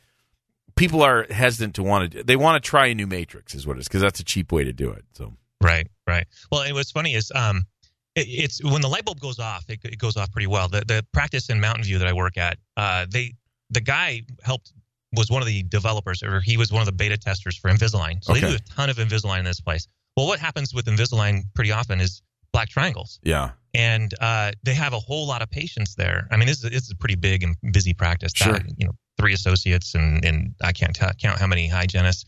people 0.75 1.01
are 1.03 1.27
hesitant 1.29 1.75
to 1.75 1.83
want 1.83 2.11
to. 2.11 2.23
They 2.23 2.35
want 2.35 2.63
to 2.63 2.67
try 2.67 2.87
a 2.87 2.95
new 2.95 3.07
matrix, 3.07 3.53
is 3.53 3.67
what 3.67 3.77
it 3.77 3.81
is, 3.81 3.87
because 3.87 4.01
that's 4.01 4.19
a 4.19 4.23
cheap 4.23 4.51
way 4.51 4.63
to 4.63 4.73
do 4.73 4.89
it. 4.89 5.05
So 5.13 5.33
Right, 5.61 5.87
right. 6.07 6.25
Well, 6.51 6.61
and 6.63 6.73
what's 6.73 6.91
funny 6.91 7.13
is 7.13 7.31
um, 7.35 7.65
it, 8.15 8.21
it's 8.27 8.63
when 8.63 8.81
the 8.81 8.89
light 8.89 9.05
bulb 9.05 9.19
goes 9.19 9.39
off, 9.39 9.63
it, 9.69 9.79
it 9.83 9.97
goes 9.99 10.17
off 10.17 10.31
pretty 10.31 10.47
well. 10.47 10.67
The 10.69 10.83
the 10.85 11.05
practice 11.13 11.49
in 11.49 11.61
Mountain 11.61 11.83
View 11.83 11.99
that 11.99 12.07
I 12.07 12.13
work 12.13 12.35
at, 12.37 12.57
uh, 12.75 13.05
they 13.09 13.35
the 13.69 13.79
guy 13.81 14.23
helped 14.43 14.73
was 15.15 15.29
one 15.29 15.41
of 15.41 15.47
the 15.47 15.63
developers, 15.63 16.23
or 16.23 16.41
he 16.41 16.57
was 16.57 16.71
one 16.71 16.81
of 16.81 16.85
the 16.85 16.91
beta 16.91 17.17
testers 17.17 17.57
for 17.57 17.69
Invisalign. 17.69 18.23
So 18.23 18.33
they 18.33 18.41
do 18.41 18.55
a 18.55 18.59
ton 18.59 18.89
of 18.89 18.97
Invisalign 18.97 19.39
in 19.39 19.45
this 19.45 19.61
place. 19.61 19.87
Well, 20.17 20.27
what 20.27 20.39
happens 20.39 20.73
with 20.73 20.85
Invisalign 20.85 21.43
pretty 21.53 21.71
often 21.71 21.99
is 21.99 22.21
black 22.51 22.69
triangles, 22.69 23.19
yeah, 23.23 23.51
and 23.73 24.13
uh, 24.21 24.51
they 24.63 24.73
have 24.73 24.93
a 24.93 24.99
whole 24.99 25.27
lot 25.27 25.41
of 25.41 25.49
patients 25.49 25.95
there. 25.95 26.27
I 26.31 26.37
mean, 26.37 26.47
this 26.47 26.63
is 26.63 26.69
this 26.69 26.83
is 26.83 26.91
a 26.91 26.95
pretty 26.95 27.15
big 27.15 27.43
and 27.43 27.55
busy 27.71 27.93
practice. 27.93 28.31
Sure. 28.35 28.55
Uh, 28.55 28.59
you 28.77 28.85
know, 28.85 28.93
three 29.17 29.33
associates 29.33 29.95
and 29.95 30.23
and 30.25 30.53
I 30.61 30.71
can't 30.71 30.95
t- 30.95 31.05
count 31.19 31.39
how 31.39 31.47
many 31.47 31.67
hygienists. 31.67 32.25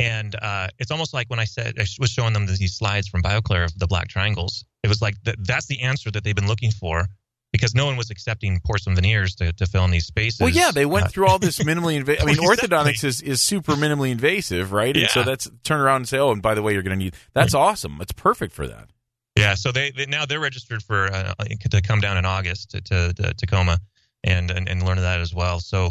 And 0.00 0.34
uh, 0.42 0.68
it's 0.80 0.90
almost 0.90 1.14
like 1.14 1.30
when 1.30 1.38
I 1.38 1.44
said 1.44 1.74
I 1.78 1.86
was 2.00 2.10
showing 2.10 2.32
them 2.32 2.46
these 2.46 2.76
slides 2.76 3.08
from 3.08 3.22
BioClear 3.22 3.64
of 3.64 3.78
the 3.78 3.86
black 3.86 4.08
triangles. 4.08 4.64
It 4.82 4.88
was 4.88 5.00
like 5.00 5.14
th- 5.24 5.36
that's 5.40 5.66
the 5.66 5.80
answer 5.82 6.10
that 6.10 6.24
they've 6.24 6.34
been 6.34 6.48
looking 6.48 6.72
for 6.72 7.06
because 7.54 7.72
no 7.72 7.86
one 7.86 7.96
was 7.96 8.10
accepting 8.10 8.58
porcelain 8.64 8.96
veneers 8.96 9.36
to, 9.36 9.52
to 9.52 9.64
fill 9.64 9.84
in 9.84 9.92
these 9.92 10.06
spaces. 10.06 10.40
Well, 10.40 10.48
yeah, 10.48 10.72
they 10.72 10.86
went 10.86 11.06
Uh, 11.06 11.08
through 11.10 11.28
all 11.28 11.38
this 11.38 11.58
minimally 11.60 11.94
invasive. 11.94 12.24
I 12.24 12.26
mean, 12.26 12.42
exactly. 12.42 12.66
orthodontics 12.68 13.04
is, 13.04 13.22
is 13.22 13.40
super 13.40 13.74
minimally 13.74 14.10
invasive, 14.10 14.72
right? 14.72 14.96
And 14.96 15.08
so 15.08 15.22
that's 15.22 15.48
turn 15.62 15.80
around 15.80 15.98
and 15.98 16.08
say, 16.08 16.18
oh, 16.18 16.32
and 16.32 16.42
by 16.42 16.56
the 16.56 16.62
way, 16.62 16.72
you're 16.72 16.82
going 16.82 16.98
to 16.98 17.04
need. 17.04 17.14
That's 17.32 17.54
awesome. 17.54 18.00
It's 18.00 18.10
perfect 18.10 18.52
for 18.54 18.66
that. 18.66 18.90
Yeah, 19.38 19.54
so 19.54 19.70
they, 19.70 19.92
they 19.92 20.06
now 20.06 20.26
they're 20.26 20.40
registered 20.40 20.82
for 20.82 21.06
uh, 21.12 21.34
to 21.70 21.80
come 21.80 22.00
down 22.00 22.16
in 22.16 22.24
August 22.24 22.70
to, 22.70 22.80
to, 22.80 23.12
to 23.14 23.34
Tacoma 23.34 23.78
and, 24.24 24.50
and 24.50 24.68
and 24.68 24.82
learn 24.84 24.96
that 24.96 25.20
as 25.20 25.32
well. 25.32 25.60
So 25.60 25.90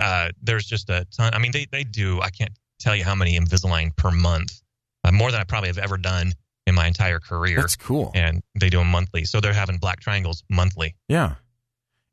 uh, 0.00 0.30
there's 0.42 0.64
just 0.64 0.88
a 0.88 1.06
ton. 1.14 1.34
I 1.34 1.38
mean, 1.38 1.52
they 1.52 1.66
they 1.70 1.84
do. 1.84 2.22
I 2.22 2.30
can't 2.30 2.52
tell 2.80 2.96
you 2.96 3.04
how 3.04 3.14
many 3.14 3.38
Invisalign 3.38 3.94
per 3.96 4.10
month, 4.10 4.62
uh, 5.04 5.12
more 5.12 5.30
than 5.30 5.40
I 5.40 5.44
probably 5.44 5.68
have 5.68 5.78
ever 5.78 5.98
done 5.98 6.32
in 6.66 6.74
my 6.74 6.86
entire 6.86 7.18
career. 7.18 7.60
That's 7.60 7.76
cool. 7.76 8.10
and 8.14 8.42
they 8.58 8.68
do 8.70 8.78
them 8.78 8.88
monthly. 8.90 9.24
So 9.24 9.40
they're 9.40 9.52
having 9.52 9.78
black 9.78 10.00
triangles 10.00 10.44
monthly. 10.50 10.94
Yeah. 11.08 11.34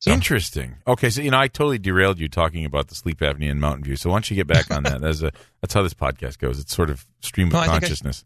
So, 0.02 0.12
Interesting. 0.12 0.78
Okay, 0.88 1.10
so 1.10 1.22
you 1.22 1.30
know, 1.30 1.40
I 1.40 1.50
totally 1.50 1.78
derailed 1.78 2.20
you 2.20 2.30
talking 2.30 2.64
about 2.64 2.88
the 2.88 2.96
sleep 2.96 3.20
apnea 3.20 3.50
in 3.50 3.60
Mountain 3.60 3.84
View. 3.84 3.98
So 3.98 4.10
why 4.10 4.16
don't 4.16 4.30
you 4.30 4.36
get 4.38 4.48
back 4.48 4.72
on 4.72 4.84
that? 4.84 5.02
That's 5.02 5.22
a 5.22 5.32
that's 5.62 5.74
how 5.74 5.82
this 5.84 5.94
podcast 5.94 6.38
goes. 6.40 6.58
It's 6.58 6.74
sort 6.74 6.90
of 6.90 7.06
stream 7.20 7.48
of 7.48 7.54
No, 7.54 7.60
I 7.60 7.64
I- 7.64 7.68
consciousness. 7.68 8.24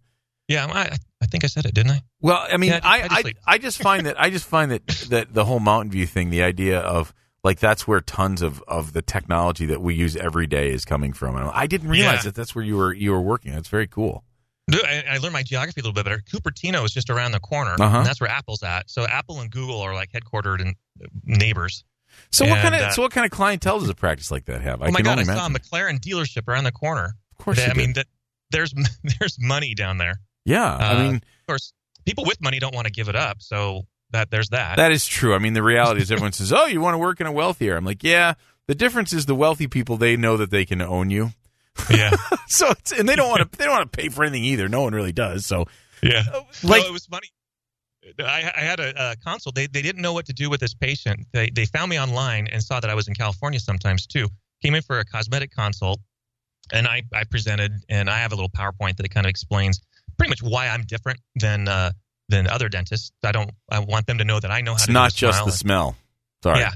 yeah, 0.48 0.68
I, 0.72 0.96
I 1.22 1.26
think 1.26 1.44
I 1.44 1.48
said 1.48 1.66
it, 1.66 1.74
didn't 1.74 1.94
I? 1.94 2.02
Well, 2.22 2.46
I 2.48 2.58
mean, 2.58 2.70
Yeah, 2.74 2.80
I 2.84 3.02
I 3.02 3.02
just- 3.02 3.12
I 3.12 3.16
I, 3.16 3.22
just 3.24 3.38
I, 3.48 3.52
like- 3.54 3.62
just 3.62 3.78
find 3.82 4.06
that 4.06 4.22
I 4.22 4.30
just 4.30 4.46
find 4.46 4.72
that 4.72 4.86
that 5.10 5.34
the 5.34 5.46
whole 5.46 5.60
Mountain 5.60 5.90
View 5.92 6.06
thing, 6.06 6.30
the 6.30 6.44
idea 6.44 6.80
of 6.80 7.12
like 7.44 7.60
that's 7.60 7.88
where 7.88 8.02
tons 8.02 8.44
of, 8.44 8.64
of 8.68 8.94
the 8.94 9.02
technology 9.02 9.66
that 9.66 9.82
we 9.82 9.96
use 9.96 10.16
every 10.16 10.46
day 10.46 10.70
is 10.72 10.86
coming 10.86 11.12
from. 11.12 11.36
And 11.36 11.50
I 11.50 11.66
didn't 11.66 11.90
realize 11.90 12.18
Yeah. 12.18 12.22
that 12.26 12.36
that's 12.36 12.54
where 12.54 12.64
you 12.64 12.78
were 12.78 12.94
you 12.94 13.12
were 13.12 13.20
working. 13.22 13.52
That's 13.52 13.68
very 13.68 13.88
cool. 13.88 14.24
I, 14.72 15.04
I 15.12 15.18
learned 15.18 15.34
my 15.34 15.44
geography 15.44 15.82
a 15.82 15.84
little 15.84 15.94
bit 15.94 16.06
better. 16.06 16.20
Cupertino 16.20 16.86
is 16.86 16.92
just 16.92 17.10
around 17.10 17.32
the 17.34 17.40
corner, 17.40 17.76
Uh-huh. 17.80 17.98
and 17.98 18.06
that's 18.06 18.22
where 18.22 18.30
Apple's 18.30 18.64
at. 18.64 18.90
So 18.90 19.06
Apple 19.06 19.40
and 19.42 19.52
Google 19.52 19.82
are 19.82 19.94
like 19.94 20.12
headquartered 20.12 20.62
and 20.62 20.76
neighbors. 21.24 21.84
So 22.32 22.46
what 22.46 22.62
kind 22.62 22.76
of 22.76 22.82
uh, 22.82 22.90
so 22.92 23.02
what 23.02 23.12
kind 23.12 23.26
of 23.26 23.32
clientele 23.32 23.80
does 23.80 23.90
a 23.90 23.96
practice 23.96 24.30
like 24.32 24.46
that 24.46 24.62
have? 24.62 24.82
I 24.82 24.88
oh 24.88 24.92
my 24.92 25.02
god, 25.02 25.18
I 25.18 25.22
only 25.22 25.26
saw 25.26 25.48
a. 25.48 25.50
McLaren 25.50 26.00
dealership 26.00 26.48
around 26.48 26.64
the 26.64 26.72
corner. 26.72 27.16
Of 27.32 27.44
course, 27.44 27.58
They- 27.58 27.66
I 27.70 27.74
mean, 27.74 27.94
that 27.94 28.08
there's 28.52 28.74
there's 29.20 29.38
money 29.40 29.74
down 29.74 29.98
there. 29.98 30.20
yeah. 30.46 30.76
I 30.78 30.94
uh, 30.94 31.04
mean, 31.04 31.16
Of 31.16 31.48
course, 31.48 31.74
people 32.06 32.24
with 32.26 32.40
money 32.42 32.60
don't 32.60 32.76
want 32.76 32.86
to 32.86 32.94
give 32.94 33.10
it 33.10 33.16
up, 33.16 33.42
so 33.42 33.88
that 34.12 34.30
there's 34.30 34.50
that. 34.50 34.78
That 34.78 34.92
is 34.92 35.08
true. 35.08 35.34
I 35.34 35.40
mean, 35.40 35.54
the 35.54 35.64
reality 35.64 36.02
is 36.02 36.12
everyone 36.12 36.32
says, 36.40 36.54
"Oh, 36.54 36.68
you 36.68 36.80
want 36.82 36.94
to 36.94 37.00
work 37.00 37.20
in 37.20 37.28
a 37.28 37.32
wealthier." 37.32 37.76
I'm 37.76 37.86
like, 37.86 38.04
"Yeah." 38.04 38.36
The 38.68 38.76
difference 38.76 39.12
is 39.12 39.26
the 39.26 39.36
wealthy 39.36 39.68
people 39.68 39.98
they 39.98 40.16
know 40.16 40.38
that 40.38 40.50
they 40.50 40.64
can 40.66 40.82
own 40.82 41.10
you, 41.10 41.32
yeah, 41.90 42.12
so 42.48 42.70
it's, 42.72 42.92
and 42.92 43.08
they 43.08 43.16
don't 43.16 43.30
want 43.30 43.52
to 43.52 43.58
they 43.58 43.66
don't 43.66 43.74
want 43.76 43.92
to 43.92 43.98
pay 43.98 44.10
for 44.10 44.24
anything 44.24 44.44
either. 44.46 44.68
No 44.70 44.82
one 44.84 44.94
really 44.94 45.12
does. 45.12 45.46
So, 45.46 45.66
yeah. 46.02 46.24
like, 46.64 46.82
no, 46.84 46.88
it 46.90 46.94
was 46.94 47.06
funny. 47.06 47.28
I, 48.20 48.52
I 48.56 48.60
had 48.62 48.80
a, 48.80 49.12
a 49.12 49.16
consult. 49.18 49.56
They 49.56 49.68
they 49.68 49.82
didn't 49.82 50.02
know 50.02 50.14
what 50.14 50.26
to 50.28 50.34
do 50.34 50.50
with 50.50 50.60
this 50.60 50.74
patient. 50.74 51.26
They 51.32 51.50
they 51.50 51.66
found 51.66 51.90
me 51.90 52.00
online 52.00 52.48
and 52.48 52.62
saw 52.62 52.80
that 52.80 52.90
I 52.90 52.96
was 52.96 53.08
in 53.08 53.14
California 53.16 53.60
sometimes 53.60 54.06
too. 54.08 54.28
Came 54.62 54.76
in 54.76 54.82
for 54.82 55.00
a 55.00 55.06
cosmetic 55.06 55.52
consult, 55.56 56.00
and 56.72 56.88
I 56.88 57.04
I 57.14 57.24
presented 57.24 57.72
and 57.90 58.10
I 58.10 58.20
have 58.20 58.32
a 58.32 58.36
little 58.36 58.50
PowerPoint 58.50 58.98
that 58.98 59.10
kind 59.10 59.26
of 59.26 59.30
explains 59.30 59.82
pretty 60.18 60.30
much 60.30 60.44
why 60.44 60.68
I'm 60.68 60.84
different 60.84 61.20
than 61.36 61.68
uh, 61.68 61.92
than 62.30 62.48
other 62.48 62.70
dentists. 62.70 63.12
I 63.24 63.32
don't 63.32 63.52
I 63.72 63.80
want 63.80 64.06
them 64.06 64.18
to 64.20 64.26
know 64.26 64.40
that 64.40 64.52
I 64.52 64.62
know 64.62 64.72
how 64.72 64.76
it's 64.76 64.84
to 64.84 64.88
do 64.88 64.94
not 64.94 65.12
a 65.12 65.16
just 65.16 65.38
smile 65.38 65.46
the 65.46 65.52
and- 65.52 65.58
smell. 65.60 65.96
Sorry, 66.44 66.60
Yeah. 66.60 66.72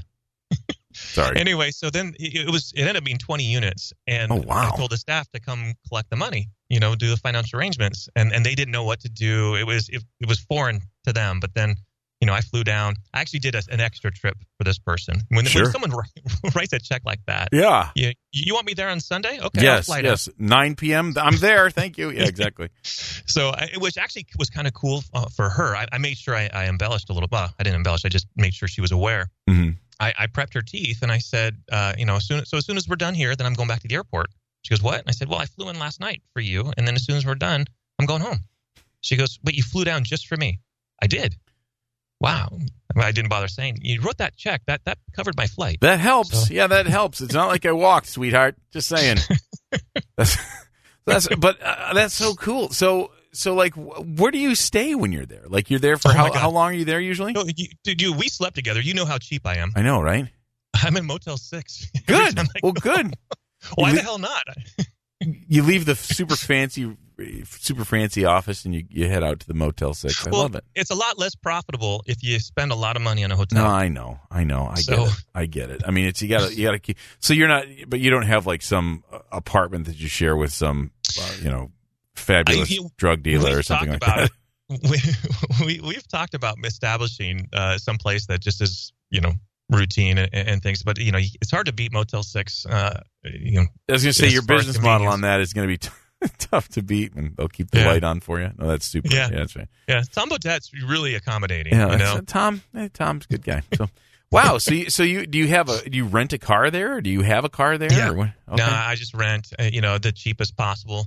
sorry. 0.94 1.36
Anyway, 1.38 1.70
so 1.70 1.90
then 1.90 2.14
it 2.18 2.50
was 2.50 2.72
it 2.74 2.80
ended 2.80 2.96
up 2.96 3.04
being 3.04 3.18
20 3.18 3.44
units, 3.44 3.92
and 4.06 4.32
Oh, 4.32 4.36
wow. 4.36 4.70
I 4.72 4.76
told 4.76 4.90
the 4.90 4.96
staff 4.96 5.30
to 5.32 5.40
come 5.40 5.74
collect 5.88 6.10
the 6.10 6.16
money, 6.16 6.48
you 6.68 6.80
know, 6.80 6.94
do 6.94 7.10
the 7.10 7.16
financial 7.16 7.58
arrangements, 7.58 8.08
and 8.16 8.32
and 8.32 8.44
they 8.44 8.54
didn't 8.54 8.72
know 8.72 8.84
what 8.84 9.00
to 9.00 9.08
do. 9.08 9.54
It 9.56 9.66
was 9.66 9.88
it, 9.88 10.02
it 10.20 10.28
was 10.28 10.38
foreign 10.40 10.80
to 11.06 11.12
them, 11.12 11.40
but 11.40 11.54
then. 11.54 11.76
You 12.20 12.26
know, 12.26 12.32
I 12.34 12.40
flew 12.40 12.64
down. 12.64 12.96
I 13.14 13.20
actually 13.20 13.38
did 13.38 13.54
a, 13.54 13.62
an 13.70 13.78
extra 13.80 14.10
trip 14.10 14.36
for 14.56 14.64
this 14.64 14.76
person. 14.76 15.20
When, 15.28 15.44
Sure. 15.44 15.62
when 15.62 15.70
someone 15.70 15.90
wri- 16.42 16.52
writes 16.56 16.72
a 16.72 16.80
check 16.80 17.02
like 17.04 17.20
that, 17.28 17.50
yeah. 17.52 17.90
you, 17.94 18.10
you 18.32 18.54
want 18.54 18.66
me 18.66 18.74
there 18.74 18.88
on 18.88 18.98
Sunday? 18.98 19.38
Okay, 19.40 19.60
I'll 19.60 19.76
yes. 19.76 19.88
Yes. 19.88 20.28
9 20.36 20.74
p.m. 20.74 21.14
I'm 21.16 21.36
there. 21.36 21.70
Thank 21.70 21.96
you. 21.96 22.10
Yeah. 22.10 22.24
Exactly. 22.24 22.70
So, 22.82 23.50
I, 23.50 23.68
which 23.76 23.96
actually 23.98 24.26
was 24.36 24.50
kind 24.50 24.66
of 24.66 24.74
cool 24.74 25.04
uh, 25.14 25.26
for 25.28 25.48
her. 25.48 25.76
I, 25.76 25.86
I 25.92 25.98
made 25.98 26.16
sure 26.16 26.34
I, 26.34 26.50
I 26.52 26.64
embellished 26.66 27.08
a 27.08 27.12
little. 27.12 27.28
Well, 27.30 27.54
I 27.56 27.62
didn't 27.62 27.76
embellish. 27.76 28.04
I 28.04 28.08
just 28.08 28.26
made 28.34 28.52
sure 28.52 28.66
she 28.66 28.80
was 28.80 28.90
aware. 28.90 29.30
Mhm. 29.48 29.76
I, 30.00 30.14
I 30.18 30.26
prepped 30.28 30.54
her 30.54 30.62
teeth, 30.62 31.02
and 31.02 31.10
I 31.10 31.18
said, 31.18 31.56
uh, 31.72 31.94
you 31.98 32.04
know, 32.06 32.16
as 32.16 32.26
soon, 32.26 32.44
so 32.46 32.56
as 32.56 32.64
soon 32.66 32.76
as 32.76 32.88
we're 32.88 32.96
done 32.96 33.14
here, 33.14 33.34
then 33.34 33.46
I'm 33.46 33.54
going 33.54 33.68
back 33.68 33.80
to 33.80 33.88
the 33.88 33.94
airport. 33.94 34.28
She 34.62 34.70
goes, 34.74 34.82
what? 34.82 34.98
And 35.00 35.08
I 35.08 35.12
said, 35.12 35.28
well, 35.28 35.38
I 35.40 35.46
flew 35.46 35.68
in 35.68 35.78
last 35.78 36.00
night 36.00 36.22
for 36.32 36.40
you, 36.40 36.72
and 36.76 36.86
then 36.86 36.94
as 36.94 37.04
soon 37.04 37.16
as 37.16 37.26
we're 37.26 37.34
done, 37.34 37.64
I'm 37.98 38.06
going 38.06 38.20
home. 38.22 38.38
She 39.00 39.16
goes, 39.16 39.38
but 39.42 39.54
you 39.54 39.62
flew 39.62 39.84
down 39.84 40.04
just 40.04 40.26
for 40.26 40.36
me. 40.36 40.60
I 41.02 41.06
did. 41.06 41.36
Wow. 42.20 42.58
I 42.96 43.12
didn't 43.12 43.28
bother 43.30 43.46
saying. 43.48 43.78
You 43.82 44.00
wrote 44.00 44.18
that 44.18 44.36
check. 44.36 44.62
That 44.66 44.80
that 44.84 44.98
covered 45.14 45.36
my 45.36 45.46
flight. 45.46 45.78
That 45.82 46.00
helps. 46.00 46.46
So- 46.48 46.52
Yeah, 46.54 46.66
that 46.66 46.86
helps. 46.86 47.20
It's 47.20 47.34
not 47.34 47.46
like 47.48 47.64
I 47.64 47.72
walked, 47.72 48.08
sweetheart. 48.08 48.56
Just 48.72 48.88
saying. 48.88 49.18
that's, 50.16 50.36
that's 51.06 51.28
but 51.36 51.62
uh, 51.62 51.94
that's 51.94 52.14
so 52.14 52.34
cool. 52.34 52.70
So 52.70 53.12
so 53.38 53.54
like, 53.54 53.74
where 53.74 54.30
do 54.30 54.38
you 54.38 54.54
stay 54.54 54.94
when 54.94 55.12
you're 55.12 55.26
there? 55.26 55.44
Like 55.46 55.70
you're 55.70 55.80
there 55.80 55.96
for 55.96 56.08
Oh, 56.08 56.12
how 56.12 56.32
how 56.32 56.50
long 56.50 56.70
are 56.70 56.74
you 56.74 56.84
there 56.84 57.00
usually? 57.00 57.32
No, 57.32 57.44
you, 57.44 57.68
dude, 57.84 58.02
you, 58.02 58.12
we 58.12 58.28
slept 58.28 58.56
together. 58.56 58.80
You 58.80 58.94
know 58.94 59.04
how 59.04 59.18
cheap 59.18 59.46
I 59.46 59.56
am. 59.58 59.72
I 59.76 59.82
know, 59.82 60.00
right? 60.02 60.26
I'm 60.82 60.96
in 60.96 61.06
Motel 61.06 61.36
Six. 61.36 61.90
Good. 62.06 62.38
Well, 62.62 62.72
go- 62.72 62.80
good. 62.96 63.14
Why 63.74 63.90
You 63.90 63.94
the 63.96 64.00
li- 64.00 64.04
hell 64.04 64.18
not? 64.18 64.42
You 65.20 65.64
leave 65.64 65.84
the 65.84 65.96
super 65.96 66.36
fancy, 66.36 66.96
super 67.44 67.84
fancy 67.84 68.24
office, 68.24 68.64
and 68.64 68.72
you, 68.72 68.84
you 68.88 69.08
head 69.08 69.24
out 69.24 69.40
to 69.40 69.48
the 69.48 69.52
Motel 69.54 69.92
Six. 69.94 70.24
I 70.24 70.30
well, 70.30 70.42
love 70.42 70.54
it. 70.54 70.62
it's 70.76 70.90
a 70.90 70.94
lot 70.94 71.18
less 71.18 71.34
profitable 71.34 72.04
if 72.06 72.22
you 72.22 72.38
spend 72.38 72.70
a 72.70 72.76
lot 72.76 72.94
of 72.94 73.02
money 73.02 73.24
on 73.24 73.32
a 73.32 73.36
hotel. 73.36 73.64
No, 73.64 73.68
I 73.68 73.88
know, 73.88 74.20
I 74.30 74.44
know, 74.44 74.68
I 74.70 74.76
So- 74.76 74.96
get 74.96 75.08
it. 75.08 75.14
I 75.34 75.46
get 75.46 75.70
it. 75.70 75.82
I 75.84 75.90
mean, 75.90 76.06
it's 76.06 76.22
you 76.22 76.28
got 76.28 76.48
to 76.48 76.54
you 76.54 76.64
got 76.66 76.72
to 76.72 76.78
keep. 76.78 76.98
So 77.18 77.34
you're 77.34 77.48
not, 77.48 77.64
but 77.88 77.98
you 77.98 78.10
don't 78.10 78.26
have 78.26 78.46
like 78.46 78.62
some 78.62 79.02
uh, 79.12 79.18
apartment 79.32 79.86
that 79.86 79.98
you 79.98 80.06
share 80.06 80.36
with 80.36 80.52
some, 80.52 80.92
uh, 81.20 81.30
you 81.42 81.50
know, 81.50 81.72
fabulous 82.18 82.70
I- 82.70 82.74
you- 82.74 82.90
drug 82.96 83.22
dealer 83.22 83.58
or 83.58 83.62
something 83.62 83.90
like 83.90 84.00
that. 84.00 84.30
We, 84.70 84.98
we 85.64 85.80
we've 85.80 86.06
talked 86.08 86.34
about 86.34 86.56
establishing 86.62 87.48
uh, 87.54 87.78
some 87.78 87.96
place 87.96 88.26
that 88.26 88.40
just 88.42 88.60
is 88.60 88.92
you 89.08 89.22
know 89.22 89.32
routine 89.70 90.18
and, 90.18 90.28
and 90.34 90.62
things, 90.62 90.82
but 90.82 90.98
you 90.98 91.10
know 91.10 91.18
it's 91.40 91.50
hard 91.50 91.64
to 91.66 91.72
beat 91.72 91.90
Motel 91.90 92.22
Six. 92.22 92.66
Uh, 92.66 93.00
you 93.24 93.52
know, 93.60 93.66
I 93.88 93.92
was 93.92 94.02
going 94.02 94.12
to 94.12 94.18
say 94.18 94.28
your 94.28 94.42
business 94.42 94.78
model 94.78 95.06
on 95.08 95.22
that 95.22 95.40
is 95.40 95.54
going 95.54 95.66
to 95.66 95.72
be 95.72 95.78
t- 95.78 95.88
tough 96.38 96.68
to 96.68 96.82
beat, 96.82 97.14
and 97.14 97.34
they'll 97.34 97.48
keep 97.48 97.70
the 97.70 97.78
Yeah. 97.78 97.86
light 97.86 98.04
on 98.04 98.20
for 98.20 98.40
you. 98.40 98.50
No, 98.58 98.66
that's 98.68 98.84
super. 98.84 99.08
Yeah. 99.10 99.30
Yeah, 99.30 99.38
that's 99.38 99.56
right. 99.56 99.68
yeah, 99.88 100.02
Tom 100.12 100.28
Bodett's 100.28 100.70
really 100.86 101.14
accommodating. 101.14 101.72
Yeah, 101.72 101.92
you 101.92 101.96
know, 101.98 102.20
Tom. 102.26 102.60
eh, 102.76 102.88
Tom's 102.92 103.24
a 103.24 103.28
good 103.28 103.44
guy. 103.44 103.62
So, 103.74 103.88
wow. 104.30 104.58
So, 104.58 104.74
you, 104.74 104.90
so 104.90 105.02
you 105.02 105.26
do 105.26 105.38
you 105.38 105.48
have 105.48 105.70
a 105.70 105.88
do 105.88 105.96
you 105.96 106.04
rent 106.04 106.34
a 106.34 106.38
car 106.38 106.70
there, 106.70 106.96
or 106.96 107.00
do 107.00 107.08
you 107.08 107.22
have 107.22 107.46
a 107.46 107.48
car 107.48 107.78
there? 107.78 107.90
Yeah. 107.90 108.10
Okay. 108.10 108.32
no, 108.50 108.64
I 108.66 108.96
just 108.96 109.14
rent 109.14 109.50
uh, 109.58 109.62
you 109.62 109.80
know 109.80 109.96
the 109.96 110.12
cheapest 110.12 110.58
possible. 110.58 111.06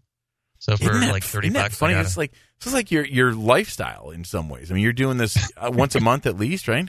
So 0.62 0.78
for 0.78 0.92
Isn't 0.92 1.02
that, 1.02 1.12
like 1.12 1.24
thirty 1.24 1.50
bucks, 1.50 1.76
funny? 1.76 1.96
It's 1.96 2.16
it. 2.16 2.20
like 2.20 2.34
it's 2.58 2.72
like 2.72 2.92
your 2.92 3.04
your 3.04 3.34
lifestyle 3.34 4.12
in 4.12 4.24
some 4.24 4.48
ways. 4.48 4.70
I 4.70 4.76
mean, 4.76 4.84
you're 4.84 4.94
doing 4.94 5.18
this 5.18 5.52
uh, 5.58 5.72
once 5.74 5.96
a 5.96 6.00
month 6.00 6.28
at 6.28 6.38
least, 6.38 6.68
right? 6.68 6.88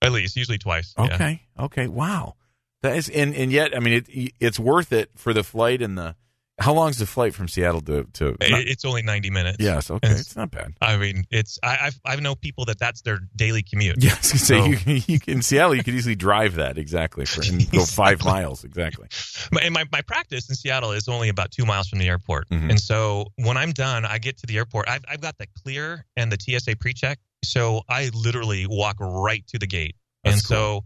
at 0.00 0.12
least 0.12 0.34
usually 0.34 0.56
twice. 0.56 0.94
Yeah. 0.98 1.14
Okay. 1.14 1.42
Okay. 1.58 1.88
Wow. 1.88 2.36
That 2.82 2.96
is, 2.96 3.10
and 3.10 3.34
and 3.34 3.52
yet, 3.52 3.76
I 3.76 3.80
mean, 3.80 4.04
it 4.06 4.32
it's 4.40 4.58
worth 4.58 4.92
it 4.92 5.10
for 5.14 5.34
the 5.34 5.44
flight 5.44 5.82
and 5.82 5.98
the. 5.98 6.16
How 6.58 6.72
long 6.72 6.88
is 6.88 6.96
the 6.96 7.04
flight 7.06 7.34
from 7.34 7.48
Seattle 7.48 7.82
to 7.82 8.04
to? 8.14 8.24
Not- 8.40 8.62
it's 8.62 8.84
only 8.86 9.02
ninety 9.02 9.28
minutes. 9.28 9.58
yes. 9.60 9.90
Okay. 9.90 10.06
it's- 10.06 10.20
It's 10.22 10.36
not 10.36 10.50
bad. 10.50 10.72
I 10.80 10.96
mean, 10.96 11.24
it's 11.30 11.58
I 11.62 11.76
I've, 11.82 12.00
I 12.04 12.16
know 12.16 12.34
people 12.34 12.64
that 12.64 12.78
that's 12.78 13.02
their 13.02 13.18
daily 13.36 13.62
commute. 13.62 13.96
Yes, 14.02 14.30
I 14.32 14.34
was 14.34 14.48
gonna 14.48 14.76
say 14.76 14.82
So- 14.84 14.90
you, 14.90 15.02
you 15.06 15.20
can, 15.20 15.34
in 15.34 15.42
Seattle 15.42 15.74
you 15.74 15.84
could 15.84 15.94
easily 15.94 16.14
drive 16.14 16.54
that 16.54 16.78
exactly 16.78 17.26
for, 17.26 17.42
and 17.42 17.70
go 17.70 17.84
five 17.84 18.24
miles 18.24 18.64
exactly. 18.64 19.08
My- 19.52 19.60
And 19.60 19.74
my, 19.74 19.84
my 19.92 20.00
practice 20.00 20.48
in 20.48 20.54
Seattle 20.54 20.92
is 20.92 21.08
only 21.08 21.28
about 21.28 21.50
two 21.50 21.66
miles 21.66 21.88
from 21.88 21.98
the 21.98 22.08
airport. 22.08 22.48
Mhm. 22.48 22.70
And 22.70 22.80
so 22.80 23.26
when 23.36 23.56
I'm 23.58 23.72
done, 23.72 24.06
I 24.06 24.16
get 24.18 24.38
to 24.38 24.46
the 24.46 24.56
airport. 24.56 24.88
I've, 24.88 25.04
I've 25.10 25.20
got 25.20 25.36
the 25.38 25.46
clear 25.62 26.06
and 26.16 26.32
the 26.32 26.38
TSA 26.40 26.76
pre 26.76 26.94
check. 26.94 27.18
So 27.44 27.82
I 27.88 28.10
literally 28.14 28.66
walk 28.66 28.96
right 28.98 29.46
to 29.48 29.58
the 29.58 29.66
gate. 29.66 29.94
That's 30.24 30.36
and 30.36 30.42
so 30.42 30.84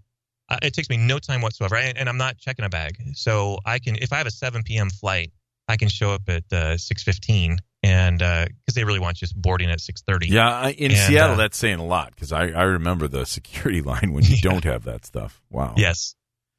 uh, 0.49 0.59
it 0.63 0.75
takes 0.75 0.91
me 0.91 0.97
no 0.97 1.21
time 1.21 1.43
whatsoever. 1.43 1.77
And, 1.77 1.97
and 1.97 2.09
I'm 2.09 2.17
not 2.19 2.39
checking 2.39 2.65
a 2.65 2.69
bag. 2.69 2.97
So 3.15 3.59
I 3.65 3.79
can, 3.79 3.95
if 3.97 4.13
I 4.13 4.17
have 4.19 4.27
a 4.27 4.33
7 4.33 4.65
p.m. 4.65 4.91
flight, 4.91 5.31
I 5.71 5.77
can 5.77 5.89
show 5.89 6.11
up 6.13 6.23
at 6.29 6.45
uh, 6.53 6.75
6.15 6.77 7.59
and 7.83 8.19
because 8.19 8.75
they 8.75 8.85
really 8.85 8.99
want 9.01 9.17
just 9.17 9.35
boarding 9.35 9.71
at 9.71 9.79
6.30. 9.79 10.29
Yeah, 10.29 10.69
in 10.69 10.91
And, 10.91 11.01
Seattle 11.01 11.35
uh, 11.35 11.39
that's 11.39 11.57
saying 11.57 11.79
a 11.79 11.85
lot 11.87 12.11
because 12.15 12.33
I, 12.33 12.49
I 12.49 12.63
remember 12.65 13.09
the 13.09 13.25
security 13.25 13.81
line 13.93 14.13
when 14.13 14.25
you 14.25 14.35
Yeah. 14.37 14.51
don't 14.51 14.65
have 14.65 14.85
that 14.85 15.07
stuff. 15.07 15.41
Wow. 15.51 15.75
Yes. 15.77 16.15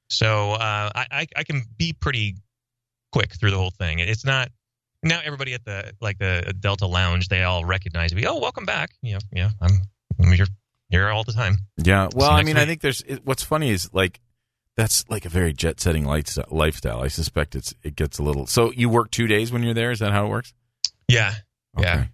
So 0.09 0.51
uh, 0.53 0.89
I, 0.95 1.05
I 1.11 1.27
I 1.37 1.43
can 1.43 1.63
be 1.77 1.93
pretty 1.93 2.35
quick 3.13 3.33
through 3.39 3.51
the 3.51 3.57
whole 3.57 3.69
thing. 3.71 3.99
It's 3.99 4.25
not 4.25 4.49
now 5.03 5.19
everybody 5.23 5.53
at 5.53 5.63
the 5.63 5.93
like 6.01 6.17
the 6.17 6.53
Delta 6.59 6.85
Lounge 6.85 7.29
they 7.29 7.43
all 7.43 7.63
recognize 7.63 8.13
me. 8.13 8.25
Oh, 8.25 8.37
welcome 8.39 8.65
back. 8.65 8.89
You 9.01 9.13
know, 9.13 9.19
yeah, 9.31 9.49
I'm, 9.61 9.71
I'm 10.21 10.31
here 10.33 10.47
here 10.89 11.07
all 11.09 11.23
the 11.23 11.31
time. 11.31 11.55
Yeah. 11.81 12.09
Well, 12.13 12.29
I 12.29 12.43
mean, 12.43 12.57
I 12.57 12.65
think 12.65 12.81
there's 12.81 13.03
what's 13.23 13.43
funny 13.43 13.69
is 13.69 13.89
like 13.93 14.19
that's 14.77 15.03
like 15.09 15.25
a 15.25 15.29
very 15.29 15.53
jet 15.53 15.79
setting 15.79 16.05
lifestyle. 16.05 17.01
I 17.03 17.07
suspect 17.07 17.55
it's 17.55 17.73
it 17.83 17.95
gets 17.95 18.19
a 18.19 18.23
little. 18.23 18.47
So 18.47 18.71
you 18.71 18.89
work 18.89 19.11
two 19.11 19.27
days 19.27 19.51
when 19.51 19.63
you're 19.63 19.73
there. 19.73 19.91
Is 19.91 19.99
that 19.99 20.11
how 20.11 20.25
it 20.25 20.29
works? 20.29 20.53
Yeah. 21.07 21.33
Yeah. 21.77 21.93
Okay. 21.93 22.09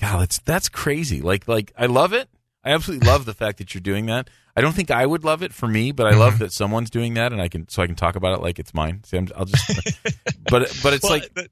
God, 0.00 0.20
that's 0.20 0.38
that's 0.40 0.68
crazy. 0.68 1.20
Like 1.20 1.46
like 1.48 1.72
I 1.76 1.86
love 1.86 2.12
it. 2.12 2.28
I 2.64 2.70
absolutely 2.70 3.06
love 3.08 3.24
the 3.24 3.34
fact 3.34 3.58
that 3.58 3.74
you're 3.74 3.80
doing 3.82 4.06
that. 4.06 4.30
I 4.56 4.60
don't 4.60 4.72
think 4.74 4.90
I 4.90 5.04
would 5.06 5.24
love 5.24 5.42
it 5.42 5.52
for 5.52 5.66
me, 5.66 5.92
but 5.92 6.06
I 6.06 6.10
love 6.16 6.34
Mhm. 6.34 6.38
that 6.40 6.52
someone's 6.52 6.90
doing 6.90 7.14
that, 7.14 7.32
and 7.32 7.40
I 7.40 7.48
can 7.48 7.68
so 7.68 7.82
I 7.82 7.86
can 7.86 7.96
talk 7.96 8.16
about 8.16 8.38
it 8.38 8.42
like 8.42 8.58
it's 8.58 8.74
mine. 8.74 9.02
See, 9.04 9.16
I'm, 9.16 9.28
I'll 9.36 9.46
just. 9.46 9.66
but 10.50 10.78
but 10.82 10.92
it's 10.92 11.02
Well, 11.04 11.12
like 11.12 11.32
the- 11.34 11.48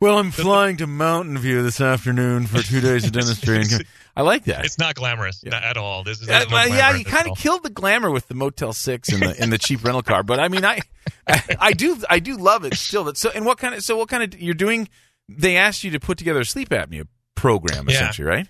Well, 0.00 0.18
I'm 0.18 0.30
flying 0.30 0.78
to 0.78 0.86
Mountain 0.86 1.38
View 1.38 1.62
this 1.62 1.80
afternoon 1.80 2.46
for 2.46 2.62
two 2.62 2.80
days 2.80 3.04
of 3.04 3.12
dentistry. 3.20 3.56
And 3.58 3.84
I 4.16 4.22
like 4.22 4.44
that. 4.44 4.64
it's 4.64 4.78
not 4.78 4.94
glamorous 4.94 5.42
Yeah. 5.44 5.50
not 5.50 5.62
at 5.62 5.76
all. 5.76 6.02
This 6.04 6.20
is 6.22 6.28
Uh, 6.28 6.44
no 6.50 6.64
yeah, 6.64 6.96
you 6.96 7.04
kind 7.04 7.28
of 7.30 7.36
killed 7.36 7.62
the 7.62 7.70
glamour 7.70 8.10
with 8.10 8.26
the 8.28 8.34
Motel 8.34 8.72
Six 8.72 9.10
and 9.10 9.22
the 9.22 9.40
and 9.40 9.52
the 9.52 9.58
cheap 9.58 9.84
rental 9.84 10.02
car. 10.02 10.22
But 10.22 10.40
I 10.40 10.48
mean, 10.48 10.64
I, 10.64 10.80
I 11.26 11.42
I 11.60 11.72
do 11.72 12.02
I 12.08 12.18
do 12.18 12.36
love 12.36 12.64
it 12.64 12.74
still. 12.74 13.04
That 13.04 13.16
so 13.16 13.30
and 13.34 13.44
what 13.44 13.58
kind 13.58 13.74
of 13.74 13.82
so 13.82 13.96
what 13.96 14.08
kind 14.08 14.22
of 14.22 14.40
you're 14.40 14.54
doing? 14.54 14.88
They 15.28 15.56
asked 15.56 15.84
you 15.84 15.90
to 15.92 16.00
put 16.00 16.18
together 16.18 16.40
a 16.40 16.44
sleep 16.44 16.70
apnea 16.70 17.06
program 17.36 17.88
Yeah. 17.88 17.94
essentially, 17.96 18.26
right? 18.28 18.48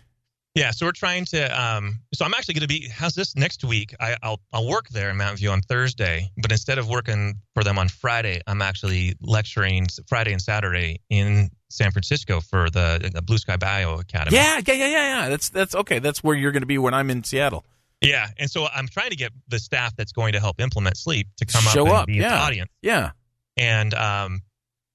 Yeah, 0.55 0.73
so 0.73 0.87
we're 0.87 0.93
trying 0.93 1.27
to. 1.27 1.61
Um, 1.61 2.01
so 2.13 2.25
I'm 2.25 2.35
actually 2.35 2.55
going 2.55 2.63
to 2.63 2.69
be. 2.69 2.89
How's 2.89 3.15
this 3.15 3.37
next 3.37 3.65
week? 3.65 3.95
I, 4.01 4.17
will 4.23 4.41
I'll 4.53 4.67
work 4.67 4.89
there 4.89 5.11
in 5.11 5.17
Mountain 5.17 5.37
View 5.37 5.51
on 5.51 5.61
Thursday, 5.61 6.29
but 6.37 6.51
instead 6.51 6.79
of 6.79 6.89
working 6.89 7.35
for 7.55 7.63
them 7.63 7.79
on 7.79 7.89
Friday, 7.89 8.41
I'm 8.49 8.61
actually 8.61 9.15
lecturing 9.21 9.87
Friday 10.09 10.33
and 10.33 10.43
Saturday 10.43 11.01
in 11.09 11.51
San 11.69 11.93
Francisco 11.93 12.41
for 12.41 12.69
the, 12.69 13.11
the 13.15 13.23
Blue 13.23 13.39
Sky 13.39 13.57
Bio 13.57 14.01
Academy. 14.01 14.37
Yeah, 14.37 14.61
yeah, 14.67 14.75
yeah, 14.75 14.87
yeah, 14.87 15.23
yeah. 15.23 15.29
That's 15.29 15.51
that's 15.51 15.75
okay. 15.77 16.01
That's 16.01 16.25
where 16.25 16.35
you're 16.35 16.53
going 16.53 16.63
to 16.63 16.67
be 16.67 16.79
when 16.79 16.95
I'm 16.95 17.11
in 17.11 17.23
Seattle. 17.23 17.65
Yeah, 18.01 18.29
and 18.39 18.51
so 18.51 18.67
I'm 18.67 18.89
trying 18.89 19.11
to 19.11 19.17
get 19.17 19.31
the 19.49 19.59
staff 19.59 19.95
that's 19.95 20.13
going 20.13 20.33
to 20.33 20.41
help 20.41 20.61
implement 20.61 20.97
sleep 20.97 21.29
to 21.37 21.45
come 21.45 21.63
Show 21.63 21.83
up 21.83 21.87
and 21.87 21.97
up, 21.97 22.07
be 22.07 22.15
yeah. 22.15 22.31
the 22.31 22.43
audience. 22.43 22.71
Yeah. 22.83 23.11
And 23.57 23.95
um, 23.95 24.43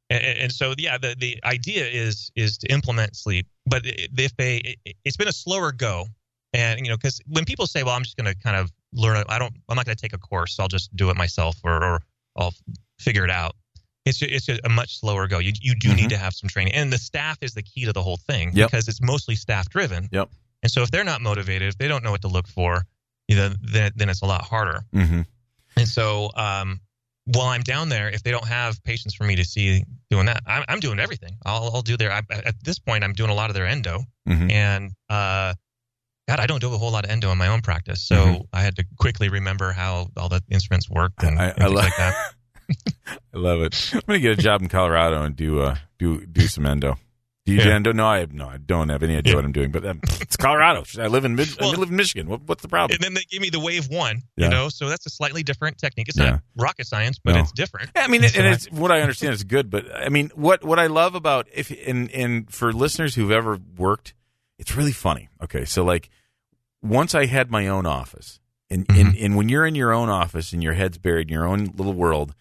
and, 0.09 0.23
and 0.23 0.51
so 0.51 0.73
yeah, 0.77 0.97
the 0.97 1.15
the 1.17 1.39
idea 1.43 1.85
is 1.85 2.31
is 2.35 2.57
to 2.59 2.67
implement 2.71 3.15
sleep, 3.15 3.47
but 3.65 3.81
if 3.85 4.35
they, 4.37 4.75
it's 5.03 5.17
been 5.17 5.27
a 5.27 5.33
slower 5.33 5.71
go, 5.71 6.05
and 6.53 6.79
you 6.79 6.89
know, 6.89 6.97
because 6.97 7.19
when 7.27 7.45
people 7.45 7.67
say, 7.67 7.83
well, 7.83 7.93
I'm 7.95 8.03
just 8.03 8.17
going 8.17 8.33
to 8.33 8.35
kind 8.39 8.55
of 8.57 8.71
learn, 8.93 9.23
I 9.27 9.39
don't, 9.39 9.53
I'm 9.69 9.75
not 9.75 9.85
going 9.85 9.95
to 9.95 10.01
take 10.01 10.13
a 10.13 10.17
course, 10.17 10.59
I'll 10.59 10.67
just 10.67 10.95
do 10.95 11.09
it 11.09 11.17
myself, 11.17 11.57
or, 11.63 11.83
or 11.83 12.01
I'll 12.37 12.53
figure 12.99 13.23
it 13.25 13.31
out. 13.31 13.55
It's 14.05 14.21
it's 14.21 14.47
a 14.63 14.69
much 14.69 14.99
slower 14.99 15.27
go. 15.27 15.39
You 15.39 15.51
you 15.59 15.73
do 15.73 15.89
Mhm. 15.89 15.95
need 15.95 16.09
to 16.11 16.17
have 16.17 16.35
some 16.35 16.47
training, 16.47 16.73
and 16.73 16.93
the 16.93 16.97
staff 16.99 17.39
is 17.41 17.55
the 17.55 17.63
key 17.63 17.85
to 17.85 17.91
the 17.93 18.03
whole 18.03 18.17
thing 18.17 18.51
Yep. 18.53 18.69
because 18.69 18.87
it's 18.87 19.01
mostly 19.01 19.35
staff 19.35 19.67
driven. 19.67 20.09
Yep. 20.11 20.29
And 20.61 20.71
so 20.71 20.83
if 20.83 20.91
they're 20.91 21.03
not 21.03 21.21
motivated, 21.21 21.69
if 21.69 21.77
they 21.79 21.87
don't 21.87 22.03
know 22.03 22.11
what 22.11 22.21
to 22.21 22.27
look 22.27 22.47
for, 22.47 22.85
you 23.27 23.35
know, 23.35 23.49
then 23.61 23.91
then 23.95 24.09
it's 24.09 24.21
a 24.21 24.27
lot 24.27 24.43
harder. 24.43 24.85
Mm-hmm. 24.93 25.21
And 25.77 25.87
so 25.87 26.29
um, 26.35 26.81
while 27.25 27.47
I'm 27.47 27.61
down 27.61 27.89
there, 27.89 28.09
if 28.09 28.23
they 28.23 28.31
don't 28.31 28.47
have 28.47 28.81
patients 28.83 29.15
for 29.15 29.23
me 29.23 29.35
to 29.35 29.43
see 29.43 29.83
doing 30.09 30.25
that, 30.27 30.41
I'm, 30.45 30.63
I'm 30.67 30.79
doing 30.79 30.99
everything. 30.99 31.37
I'll, 31.45 31.71
I'll 31.73 31.81
do 31.81 31.97
their. 31.97 32.11
I, 32.11 32.21
at 32.29 32.55
this 32.63 32.79
point, 32.79 33.03
I'm 33.03 33.13
doing 33.13 33.29
a 33.31 33.33
lot 33.33 33.49
of 33.49 33.55
their 33.55 33.65
endo, 33.65 34.03
Mhm. 34.29 34.51
and 34.51 34.91
uh, 35.09 35.53
God, 36.27 36.39
I 36.39 36.47
don't 36.47 36.59
do 36.59 36.73
a 36.73 36.77
whole 36.77 36.91
lot 36.91 37.05
of 37.05 37.11
endo 37.11 37.31
in 37.31 37.37
my 37.37 37.47
own 37.47 37.61
practice, 37.61 38.01
so 38.07 38.15
Mhm. 38.15 38.47
I 38.53 38.61
had 38.61 38.75
to 38.77 38.85
quickly 38.97 39.29
remember 39.29 39.71
how 39.73 40.07
all 40.17 40.29
the 40.29 40.41
instruments 40.49 40.89
worked 40.89 41.23
and, 41.23 41.37
I- 41.39 41.49
and 41.49 41.63
I 41.63 41.65
things 41.67 41.71
lo- 41.71 41.81
like 41.81 41.97
that. 41.97 42.15
I 43.07 43.37
love 43.37 43.61
it. 43.61 43.91
I'm 43.93 44.01
going 44.07 44.17
to 44.17 44.21
get 44.21 44.39
a 44.39 44.41
job 44.41 44.61
in 44.63 44.69
Colorado 44.69 45.21
and 45.23 45.35
do 45.35 45.59
uh 45.61 45.75
do 45.99 46.25
do 46.25 46.47
some 46.47 46.65
endo. 46.65 46.97
Do 47.45 47.53
you 47.53 47.61
do 47.61 47.69
Yeah. 47.69 47.75
endo? 47.75 47.91
No, 47.93 48.07
I 48.07 48.19
have 48.19 48.33
no. 48.33 48.47
I 48.47 48.57
don't 48.57 48.89
have 48.89 49.03
any 49.03 49.15
idea 49.15 49.33
Yeah. 49.33 49.35
what 49.35 49.45
I'm 49.45 49.51
doing. 49.51 49.69
But 49.71 49.85
um, 49.85 49.99
it's 50.19 50.35
Colorado. 50.35 50.83
I 50.99 51.07
live 51.07 51.25
in 51.25 51.35
Mid- 51.35 51.61
I 51.61 51.67
live 51.67 51.89
in 51.89 51.95
Michigan. 51.95 52.27
What, 52.27 52.41
what's 52.47 52.63
the 52.63 52.67
problem? 52.67 52.95
And 52.95 53.03
then 53.03 53.13
they 53.13 53.21
gave 53.29 53.39
me 53.39 53.51
the 53.51 53.59
WaveOne, 53.59 54.21
Yeah. 54.35 54.45
you 54.45 54.49
know, 54.49 54.69
so 54.69 54.89
that's 54.89 55.05
a 55.05 55.11
slightly 55.11 55.43
different 55.43 55.77
technique. 55.77 56.09
It's 56.09 56.17
Yeah. 56.17 56.31
not 56.31 56.41
rocket 56.57 56.87
science, 56.87 57.19
but 57.23 57.35
No. 57.35 57.41
it's 57.41 57.51
different. 57.51 57.91
I 57.95 58.07
mean, 58.07 58.23
So 58.27 58.39
and 58.39 58.47
it's 58.51 58.65
what 58.71 58.91
I 58.91 59.01
understand 59.01 59.33
is 59.35 59.43
good, 59.43 59.69
but 59.69 59.85
I 59.95 60.09
mean, 60.09 60.31
what 60.33 60.63
what 60.63 60.79
I 60.79 60.87
love 60.87 61.13
about 61.13 61.47
if 61.53 61.71
and 61.85 62.09
and 62.11 62.51
for 62.51 62.73
listeners 62.73 63.13
who've 63.13 63.31
ever 63.31 63.59
worked, 63.77 64.15
it's 64.57 64.75
really 64.75 64.91
funny. 64.93 65.29
Okay, 65.43 65.65
so 65.65 65.83
like 65.83 66.09
once 66.81 67.13
I 67.13 67.27
had 67.27 67.51
my 67.51 67.67
own 67.67 67.85
office, 67.85 68.39
and 68.71 68.87
and, 68.89 69.13
Mhm. 69.13 69.23
and 69.25 69.35
when 69.35 69.49
you're 69.49 69.67
in 69.67 69.75
your 69.75 69.93
own 69.93 70.09
office 70.09 70.51
and 70.51 70.63
your 70.63 70.73
head's 70.73 70.97
buried 70.97 71.27
in 71.27 71.33
your 71.33 71.45
own 71.45 71.65
little 71.77 71.93
world, 71.93 72.33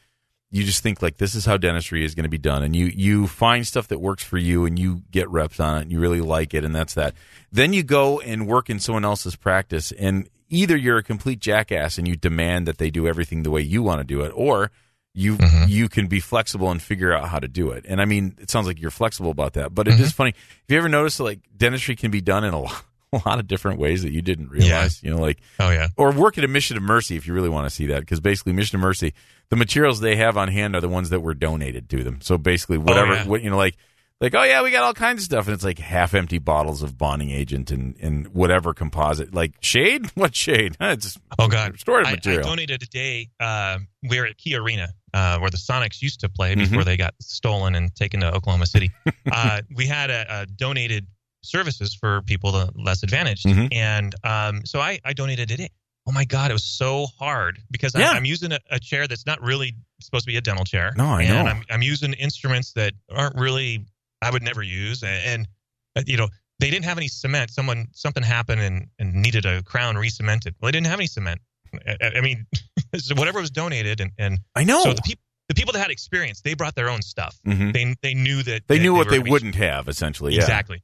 you 0.54 0.62
just 0.62 0.84
think 0.84 1.02
like 1.02 1.16
this 1.16 1.34
is 1.34 1.44
how 1.44 1.56
dentistry 1.56 2.04
is 2.04 2.14
going 2.14 2.22
to 2.22 2.30
be 2.30 2.38
done, 2.38 2.62
and 2.62 2.76
you 2.76 2.86
you 2.86 3.26
find 3.26 3.66
stuff 3.66 3.88
that 3.88 3.98
works 3.98 4.22
for 4.22 4.38
you, 4.38 4.64
and 4.66 4.78
you 4.78 5.02
get 5.10 5.28
reps 5.28 5.58
on 5.58 5.78
it, 5.78 5.80
and 5.82 5.90
you 5.92 5.98
really 5.98 6.20
like 6.20 6.54
it, 6.54 6.64
and 6.64 6.72
that's 6.74 6.94
that. 6.94 7.12
Then 7.50 7.72
you 7.72 7.82
go 7.82 8.20
and 8.20 8.46
work 8.46 8.70
in 8.70 8.78
someone 8.78 9.04
else's 9.04 9.34
practice, 9.34 9.90
and 9.92 10.28
either 10.50 10.76
you're 10.76 10.98
a 10.98 11.02
complete 11.02 11.40
jackass 11.40 11.98
and 11.98 12.06
you 12.06 12.14
demand 12.14 12.68
that 12.68 12.78
they 12.78 12.88
do 12.88 13.08
everything 13.08 13.42
the 13.42 13.50
way 13.50 13.62
you 13.62 13.82
want 13.82 13.98
to 13.98 14.04
do 14.04 14.20
it, 14.20 14.30
or 14.36 14.70
you 15.12 15.36
Mhm. 15.38 15.68
you 15.68 15.88
can 15.88 16.06
be 16.06 16.20
flexible 16.20 16.70
and 16.70 16.80
figure 16.80 17.12
out 17.12 17.28
how 17.30 17.40
to 17.40 17.48
do 17.48 17.70
it. 17.70 17.84
And 17.88 18.00
I 18.00 18.04
mean, 18.04 18.36
it 18.40 18.48
sounds 18.50 18.66
like 18.68 18.80
you're 18.80 18.90
flexible 18.92 19.30
about 19.32 19.54
that, 19.54 19.74
but 19.74 19.88
it 19.88 19.98
is 19.98 20.12
funny. 20.12 20.30
Have 20.32 20.70
you 20.70 20.78
ever 20.78 20.88
noticed 20.88 21.18
that 21.18 21.24
like 21.24 21.40
dentistry 21.56 21.96
can 21.96 22.10
be 22.12 22.20
done 22.20 22.44
in 22.44 22.54
a 22.54 22.60
lot, 22.60 22.84
a 23.14 23.22
lot 23.28 23.38
of 23.38 23.46
different 23.46 23.78
ways 23.78 24.02
that 24.02 24.12
you 24.12 24.22
didn't 24.22 24.48
realize? 24.50 25.02
You 25.02 25.10
know, 25.10 25.20
like 25.20 25.40
Oh 25.60 25.70
yeah, 25.70 25.88
or 25.96 26.12
work 26.12 26.38
at 26.38 26.44
a 26.44 26.48
Mission 26.48 26.76
of 26.76 26.82
Mercy 26.82 27.16
if 27.16 27.26
you 27.26 27.34
really 27.34 27.48
want 27.48 27.66
to 27.66 27.70
see 27.70 27.86
that, 27.86 28.00
because 28.00 28.20
basically 28.20 28.52
Mission 28.52 28.76
of 28.76 28.82
Mercy, 28.82 29.14
the 29.50 29.56
materials 29.56 30.00
they 30.00 30.16
have 30.16 30.36
on 30.36 30.48
hand 30.48 30.74
are 30.74 30.80
the 30.80 30.88
ones 30.88 31.10
that 31.10 31.20
were 31.20 31.34
donated 31.34 31.88
to 31.90 32.02
them. 32.04 32.20
So 32.20 32.38
basically, 32.38 32.78
whatever 32.78 33.14
yeah. 33.14 33.26
what 33.26 33.42
you 33.42 33.50
know, 33.50 33.56
like 33.56 33.76
like 34.20 34.34
oh 34.34 34.42
yeah, 34.44 34.62
we 34.62 34.70
got 34.70 34.84
all 34.84 34.94
kinds 34.94 35.20
of 35.22 35.24
stuff, 35.24 35.46
and 35.46 35.54
it's 35.54 35.64
like 35.64 35.78
half 35.78 36.14
empty 36.14 36.38
bottles 36.38 36.82
of 36.82 36.96
bonding 36.96 37.30
agent 37.30 37.70
and 37.70 37.96
and 38.00 38.28
whatever 38.28 38.72
composite, 38.72 39.34
like 39.34 39.52
shade. 39.60 40.06
What 40.14 40.34
shade? 40.36 40.76
It's 40.80 41.18
oh 41.38 41.48
god. 41.48 41.72
restorative 41.72 42.06
I, 42.06 42.10
I 42.10 42.14
material. 42.14 42.42
donated 42.48 42.82
a 42.82 42.86
day. 42.86 43.28
Uh, 43.40 43.78
We're 44.04 44.24
at 44.26 44.36
KeyArena, 44.38 44.88
uh, 45.12 45.38
where 45.40 45.50
the 45.50 45.56
Sonics 45.56 46.00
used 46.00 46.20
to 46.20 46.28
play 46.28 46.54
Mm-hmm. 46.54 46.70
before 46.70 46.84
they 46.84 46.96
got 46.96 47.14
stolen 47.20 47.74
and 47.74 47.92
taken 47.94 48.20
to 48.20 48.32
Oklahoma 48.32 48.66
City. 48.66 48.92
uh, 49.30 49.62
we 49.74 49.86
had 49.86 50.10
a, 50.10 50.42
a 50.42 50.46
donated 50.46 51.06
services 51.44 51.94
for 51.94 52.22
people 52.22 52.52
less 52.74 53.02
advantaged, 53.02 53.46
Mhm. 53.46 53.68
and 53.72 54.14
um, 54.24 54.64
so 54.66 54.80
I, 54.80 54.98
I 55.04 55.12
donated 55.12 55.50
it. 55.50 55.70
Oh 56.06 56.12
my 56.12 56.24
god, 56.24 56.50
it 56.50 56.54
was 56.54 56.64
so 56.64 57.06
hard 57.18 57.58
because 57.70 57.94
Yeah. 57.94 58.10
I, 58.10 58.14
I'm 58.16 58.24
using 58.26 58.52
a, 58.52 58.58
a 58.70 58.78
chair 58.78 59.06
that's 59.06 59.24
not 59.26 59.40
really 59.40 59.74
supposed 60.00 60.24
to 60.26 60.30
be 60.30 60.36
a 60.36 60.40
dental 60.42 60.64
chair. 60.64 60.92
No, 60.96 61.06
I 61.06 61.22
and 61.22 61.28
know. 61.46 61.50
I'm, 61.50 61.62
I'm 61.70 61.82
using 61.82 62.12
instruments 62.14 62.72
that 62.74 62.92
aren't 63.10 63.36
really 63.36 63.86
I 64.20 64.30
would 64.30 64.42
never 64.42 64.62
use, 64.62 65.02
and, 65.02 65.22
and 65.24 65.48
uh, 65.96 66.02
you 66.06 66.16
know 66.16 66.28
they 66.60 66.70
didn't 66.70 66.84
have 66.84 66.98
any 66.98 67.08
cement. 67.08 67.50
Someone 67.50 67.88
something 67.92 68.22
happened 68.22 68.60
and, 68.60 68.86
and 68.98 69.14
needed 69.14 69.44
a 69.46 69.62
crown 69.62 69.96
re-cemented. 69.96 70.54
Well, 70.60 70.68
they 70.68 70.72
didn't 70.72 70.86
have 70.88 70.98
any 70.98 71.06
cement. 71.08 71.40
I, 71.86 72.12
I 72.16 72.20
mean, 72.20 72.46
so 72.96 73.14
whatever 73.16 73.40
was 73.40 73.50
donated, 73.50 74.00
and, 74.00 74.12
and 74.18 74.38
I 74.54 74.64
know. 74.64 74.82
so 74.82 74.92
the 74.92 75.02
people 75.02 75.22
the 75.48 75.54
people 75.54 75.72
that 75.72 75.80
had 75.80 75.90
experience, 75.90 76.40
they 76.40 76.54
brought 76.54 76.74
their 76.74 76.88
own 76.88 77.02
stuff. 77.02 77.38
Mhm. 77.46 77.72
They 77.72 77.94
they 78.02 78.14
knew 78.14 78.42
that 78.44 78.62
They 78.68 78.76
that 78.78 78.82
knew 78.82 78.94
what 78.94 79.08
they 79.10 79.18
wouldn't 79.18 79.54
have, 79.56 79.88
essentially. 79.88 80.32
Yeah. 80.34 80.40
exactly. 80.40 80.82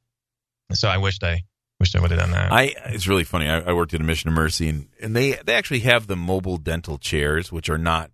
So 0.75 0.87
I 0.87 0.97
wished 0.97 1.23
I 1.23 1.43
wished 1.79 1.95
I 1.95 2.01
would 2.01 2.11
have 2.11 2.19
done 2.19 2.31
that. 2.31 2.51
I 2.51 2.73
it's 2.87 3.07
really 3.07 3.23
funny. 3.23 3.47
I, 3.49 3.59
I 3.61 3.73
worked 3.73 3.93
at 3.93 4.01
a 4.01 4.03
Mission 4.03 4.29
of 4.29 4.35
Mercy, 4.35 4.69
and, 4.69 4.87
and 5.01 5.15
they 5.15 5.33
they 5.43 5.53
actually 5.55 5.79
have 5.81 6.07
the 6.07 6.15
mobile 6.15 6.57
dental 6.57 6.97
chairs, 6.97 7.51
which 7.51 7.69
are 7.69 7.77
not. 7.77 8.11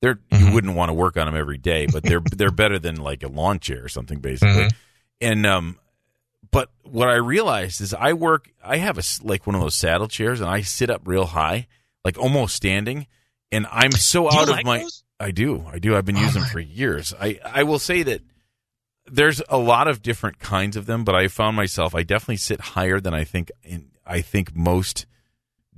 They're 0.00 0.20
you 0.30 0.38
Mhm. 0.38 0.54
wouldn't 0.54 0.74
want 0.76 0.90
to 0.90 0.94
work 0.94 1.16
on 1.16 1.26
them 1.26 1.34
every 1.36 1.58
day, 1.58 1.86
but 1.86 2.02
they're 2.04 2.22
they're 2.32 2.50
better 2.52 2.78
than 2.78 2.96
like 2.96 3.22
a 3.22 3.28
lawn 3.28 3.58
chair 3.58 3.84
or 3.84 3.88
something, 3.88 4.20
basically. 4.20 4.64
Mhm. 4.64 4.72
And 5.20 5.46
um, 5.46 5.78
but 6.50 6.70
what 6.84 7.08
I 7.08 7.16
realized 7.16 7.80
is 7.80 7.92
I 7.94 8.12
work. 8.12 8.48
I 8.64 8.76
have 8.76 8.96
a 8.98 9.02
like 9.22 9.46
one 9.46 9.56
of 9.56 9.60
those 9.62 9.74
saddle 9.74 10.06
chairs, 10.08 10.40
and 10.40 10.48
I 10.48 10.60
sit 10.62 10.88
up 10.90 11.02
real 11.06 11.26
high, 11.26 11.66
like 12.04 12.16
almost 12.18 12.54
standing, 12.54 13.06
and 13.50 13.66
I'm 13.70 13.90
so 13.92 14.28
Do 14.28 14.34
you 14.36 14.40
out 14.40 14.48
of 14.48 14.54
like 14.54 14.64
my. 14.64 14.78
those? 14.78 15.02
I 15.20 15.32
do. 15.32 15.64
I 15.66 15.80
do. 15.80 15.96
I've 15.96 16.04
been 16.04 16.16
Oh, 16.16 16.20
using 16.20 16.42
them 16.42 16.50
for 16.50 16.60
years. 16.60 17.12
I, 17.20 17.40
I 17.44 17.64
will 17.64 17.80
say 17.80 18.04
that 18.04 18.20
there's 19.10 19.42
a 19.48 19.58
lot 19.58 19.88
of 19.88 20.02
different 20.02 20.38
kinds 20.38 20.76
of 20.76 20.86
them, 20.86 21.04
but 21.04 21.14
I 21.14 21.28
found 21.28 21.56
myself 21.56 21.94
I 21.94 22.02
definitely 22.02 22.36
sit 22.38 22.60
higher 22.60 23.00
than 23.00 23.14
I 23.14 23.24
think 23.24 23.50
in, 23.62 23.90
I 24.06 24.20
think 24.20 24.54
most 24.56 25.06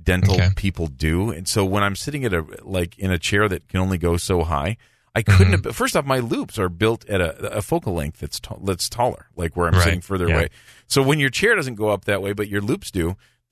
dental 0.01 0.35
Okay. 0.35 0.49
people 0.55 0.87
do. 0.87 1.29
And 1.31 1.47
so 1.47 1.63
when 1.65 1.83
I'm 1.83 1.95
sitting 1.95 2.25
at 2.25 2.33
a 2.33 2.45
like 2.63 2.97
in 2.97 3.11
a 3.11 3.19
chair 3.19 3.47
that 3.49 3.67
can 3.67 3.79
only 3.79 3.97
go 3.97 4.17
so 4.17 4.43
high, 4.43 4.77
I 5.13 5.21
couldn't 5.23 5.53
Mhm. 5.53 5.65
have 5.65 5.75
first 5.75 5.95
off 5.95 6.05
my 6.05 6.19
loupes 6.19 6.57
are 6.57 6.69
built 6.69 7.05
at 7.09 7.19
a, 7.21 7.57
a 7.57 7.61
focal 7.61 7.93
length 7.93 8.19
that's 8.19 8.39
ta- 8.39 8.57
that's 8.63 8.87
taller, 8.89 9.27
like 9.35 9.55
where 9.57 9.67
I'm 9.67 9.73
Right. 9.73 9.83
sitting 9.83 10.01
further 10.01 10.27
Yeah. 10.27 10.35
away. 10.35 10.47
So 10.87 11.01
when 11.03 11.19
your 11.19 11.29
chair 11.29 11.55
doesn't 11.55 11.75
go 11.75 11.89
up 11.89 12.05
that 12.05 12.21
way 12.21 12.33
but 12.33 12.47
your 12.47 12.61
loupes 12.61 12.89
do, 12.91 13.15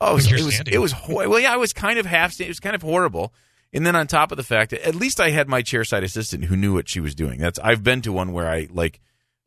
oh, 0.00 0.12
it 0.12 0.14
was, 0.14 0.32
it 0.32 0.44
was 0.44 0.60
it 0.66 0.78
was 0.78 0.92
hor- 0.92 1.28
well, 1.28 1.38
yeah, 1.40 1.52
I 1.52 1.56
was 1.56 1.72
kind 1.72 1.98
of 1.98 2.06
half 2.06 2.32
standing. 2.32 2.48
It 2.48 2.50
was 2.52 2.60
kind 2.60 2.74
of 2.76 2.82
horrible. 2.82 3.32
And 3.72 3.84
then 3.84 3.94
on 3.96 4.06
top 4.06 4.30
of 4.32 4.36
the 4.38 4.42
fact, 4.44 4.70
that 4.70 4.86
at 4.86 4.94
least 4.94 5.20
I 5.20 5.30
had 5.30 5.48
my 5.48 5.62
chairside 5.62 6.02
assistant 6.02 6.44
who 6.46 6.56
knew 6.56 6.72
what 6.74 6.88
she 6.88 7.00
was 7.00 7.14
doing. 7.14 7.38
That's 7.38 7.58
I've 7.58 7.82
been 7.82 8.00
to 8.02 8.12
one 8.12 8.32
where 8.32 8.48
I 8.48 8.66
like 8.70 9.00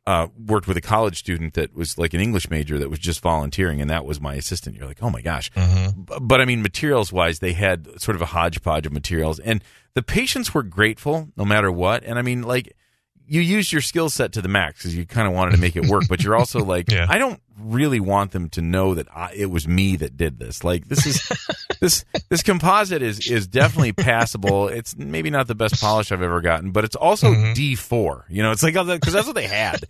uh, 0.07 0.27
worked 0.37 0.67
with 0.67 0.77
a 0.77 0.81
college 0.81 1.17
student 1.17 1.53
that 1.55 1.75
was 1.75 1.97
like 1.97 2.13
an 2.13 2.19
English 2.21 2.49
major 2.49 2.77
that 2.79 2.89
was 2.89 2.99
just 2.99 3.21
volunteering, 3.21 3.81
and 3.81 3.89
that 3.89 4.03
was 4.05 4.19
my 4.21 4.33
assistant. 4.35 4.75
You're 4.75 4.87
like, 4.87 5.01
oh 5.01 5.09
my 5.09 5.21
gosh. 5.21 5.51
Mhm. 5.51 6.05
B- 6.07 6.13
But 6.21 6.41
I 6.41 6.45
mean, 6.45 6.61
materials 6.61 7.11
wise, 7.13 7.39
they 7.39 7.53
had 7.53 7.87
sort 8.01 8.15
of 8.15 8.21
a 8.21 8.25
hodgepodge 8.27 8.85
of 8.85 8.93
materials, 8.93 9.39
and 9.39 9.63
the 9.93 10.01
patients 10.03 10.53
were 10.53 10.63
grateful 10.63 11.29
no 11.37 11.45
matter 11.45 11.71
what. 11.71 12.03
And 12.03 12.17
I 12.19 12.21
mean, 12.23 12.41
like 12.43 12.75
you 13.27 13.41
used 13.41 13.71
your 13.71 13.81
skill 13.81 14.09
set 14.09 14.33
to 14.33 14.41
the 14.41 14.49
max 14.49 14.79
because 14.79 14.95
you 14.95 15.05
kind 15.05 15.27
of 15.27 15.33
wanted 15.33 15.51
to 15.51 15.57
make 15.61 15.75
it 15.75 15.85
work, 15.85 16.03
but 16.09 16.23
you're 16.23 16.35
also 16.35 16.59
like, 16.65 16.91
Yeah. 16.91 17.05
I 17.07 17.17
don't 17.17 17.39
really 17.59 17.99
want 17.99 18.31
them 18.31 18.49
to 18.49 18.61
know 18.61 18.95
that 18.95 19.07
I, 19.15 19.31
it 19.35 19.51
was 19.51 19.67
me 19.67 19.95
that 19.97 20.17
did 20.17 20.39
this. 20.39 20.63
Like 20.63 20.87
this 20.89 21.05
is 21.05 21.21
this 21.81 22.05
this 22.29 22.41
composite 22.43 23.01
is 23.01 23.29
is 23.29 23.47
definitely 23.47 23.91
passable. 23.91 24.69
It's 24.69 24.95
maybe 24.95 25.29
not 25.29 25.47
the 25.47 25.55
best 25.55 25.81
polish 25.81 26.11
I've 26.13 26.21
ever 26.21 26.39
gotten, 26.39 26.71
but 26.71 26.85
it's 26.85 26.95
also 26.95 27.27
Mhm. 27.33 27.55
D 27.55 27.75
four. 27.75 28.25
You 28.29 28.43
know, 28.43 28.51
it's 28.51 28.63
like 28.63 28.75
because 28.75 29.11
that's 29.13 29.27
what 29.27 29.35
they 29.35 29.47
had, 29.47 29.83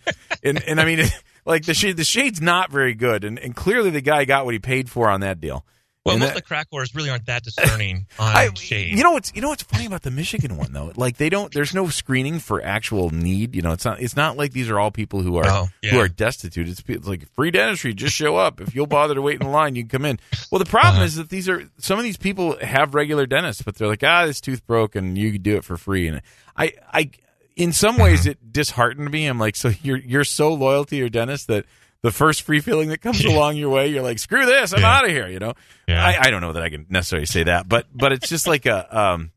and 0.44 0.64
and 0.64 0.82
I 0.82 0.86
mean, 0.86 1.06
like 1.46 1.66
the 1.66 1.74
shade 1.76 1.98
the 1.98 2.04
shade's 2.04 2.42
not 2.42 2.72
very 2.72 2.96
good, 2.96 3.24
and 3.24 3.38
and 3.38 3.56
clearly 3.56 3.92
the 3.92 4.02
guy 4.02 4.26
got 4.26 4.46
what 4.46 4.56
he 4.56 4.60
paid 4.60 4.90
for 4.90 5.10
on 5.10 5.22
that 5.22 5.40
deal. 5.40 5.66
Well, 6.04 6.14
And 6.16 6.20
most 6.22 6.30
that- 6.30 6.38
of 6.38 6.42
the 6.44 6.48
crack 6.48 6.68
wars 6.72 6.96
really 6.96 7.12
aren't 7.12 7.28
that 7.28 7.44
discerning 7.44 8.08
on 8.20 8.36
I, 8.36 8.50
shade. 8.56 8.98
you 8.98 9.04
know 9.04 9.12
what's 9.12 9.32
you 9.36 9.42
know 9.42 9.50
what's 9.50 9.62
funny 9.62 9.86
about 9.86 10.02
the 10.02 10.10
Michigan 10.10 10.58
one 10.58 10.74
though? 10.74 10.92
Like 10.96 11.18
they 11.18 11.30
don't. 11.30 11.54
There's 11.54 11.76
no 11.76 11.90
screening 11.90 12.40
for 12.40 12.60
actual 12.64 13.12
need. 13.12 13.56
You 13.56 13.62
know, 13.62 13.72
it's 13.72 13.86
not. 13.86 14.02
It's 14.02 14.16
not 14.16 14.36
like 14.36 14.52
these 14.52 14.68
are 14.70 14.80
all 14.80 14.90
people 14.90 15.22
who 15.22 15.38
are 15.38 15.46
Oh, 15.48 15.68
yeah. 15.84 15.92
who 15.92 16.00
are 16.00 16.08
destitute. 16.08 16.68
It's, 16.70 16.82
it's 16.88 17.08
like 17.08 17.30
free 17.34 17.52
dentistry. 17.52 17.94
Just 17.94 18.16
show 18.16 18.36
up. 18.36 18.60
If 18.62 18.74
you'll 18.74 18.88
bother 18.88 19.14
to 19.14 19.22
wait 19.22 19.42
in 19.42 19.52
line, 19.52 19.76
you 19.76 19.84
can 19.84 19.90
come 19.90 20.06
in. 20.06 20.20
Well, 20.52 20.58
the 20.58 20.66
problem 20.66 20.96
Uh-huh. 20.96 21.06
is 21.06 21.18
that 21.18 21.30
these 21.30 21.48
are 21.48 21.70
some 21.78 22.00
of 22.00 22.04
these 22.04 22.18
people 22.18 22.58
have 22.66 22.96
regular 22.96 23.28
dentists, 23.28 23.62
but 23.62 23.76
they're 23.76 23.88
like, 23.88 24.04
ah, 24.04 24.26
this 24.26 24.42
tooth 24.42 24.66
broke, 24.66 24.96
and 24.96 25.20
you 25.20 25.32
could 25.32 25.44
do 25.44 25.56
it 25.58 25.64
for 25.64 25.78
free. 25.78 26.08
And 26.08 26.24
I, 26.58 26.74
I, 26.92 27.12
in 27.56 27.74
some 27.74 27.94
Mm-hmm. 27.96 28.04
ways, 28.04 28.26
it 28.26 28.52
disheartened 28.52 29.12
me. 29.12 29.28
I'm 29.28 29.38
like, 29.38 29.56
so 29.56 29.72
you're 29.84 29.98
you're 30.00 30.24
so 30.24 30.52
loyal 30.52 30.84
to 30.86 30.96
your 30.96 31.10
dentist 31.10 31.46
that 31.46 31.66
the 32.04 32.12
first 32.12 32.42
free 32.44 32.60
feeling 32.60 32.90
that 32.90 33.00
comes 33.00 33.24
along 33.26 33.58
your 33.58 33.70
way, 33.70 33.88
you're 33.88 34.02
like, 34.04 34.20
screw 34.20 34.46
this, 34.46 34.74
I'm 34.74 34.82
Yeah. 34.82 34.98
out 34.98 35.06
of 35.06 35.12
here. 35.12 35.28
You 35.28 35.40
know, 35.40 35.54
Yeah. 35.88 36.04
I, 36.06 36.18
I 36.28 36.32
don't 36.32 36.42
know 36.42 36.54
that 36.54 36.64
I 36.64 36.70
can 36.70 36.86
necessarily 36.90 37.26
say 37.28 37.44
that, 37.44 37.68
but 37.70 37.88
but 37.94 38.12
it's 38.12 38.30
just 38.30 38.48
like 38.48 38.66
a 38.66 38.98
um, 38.98 39.32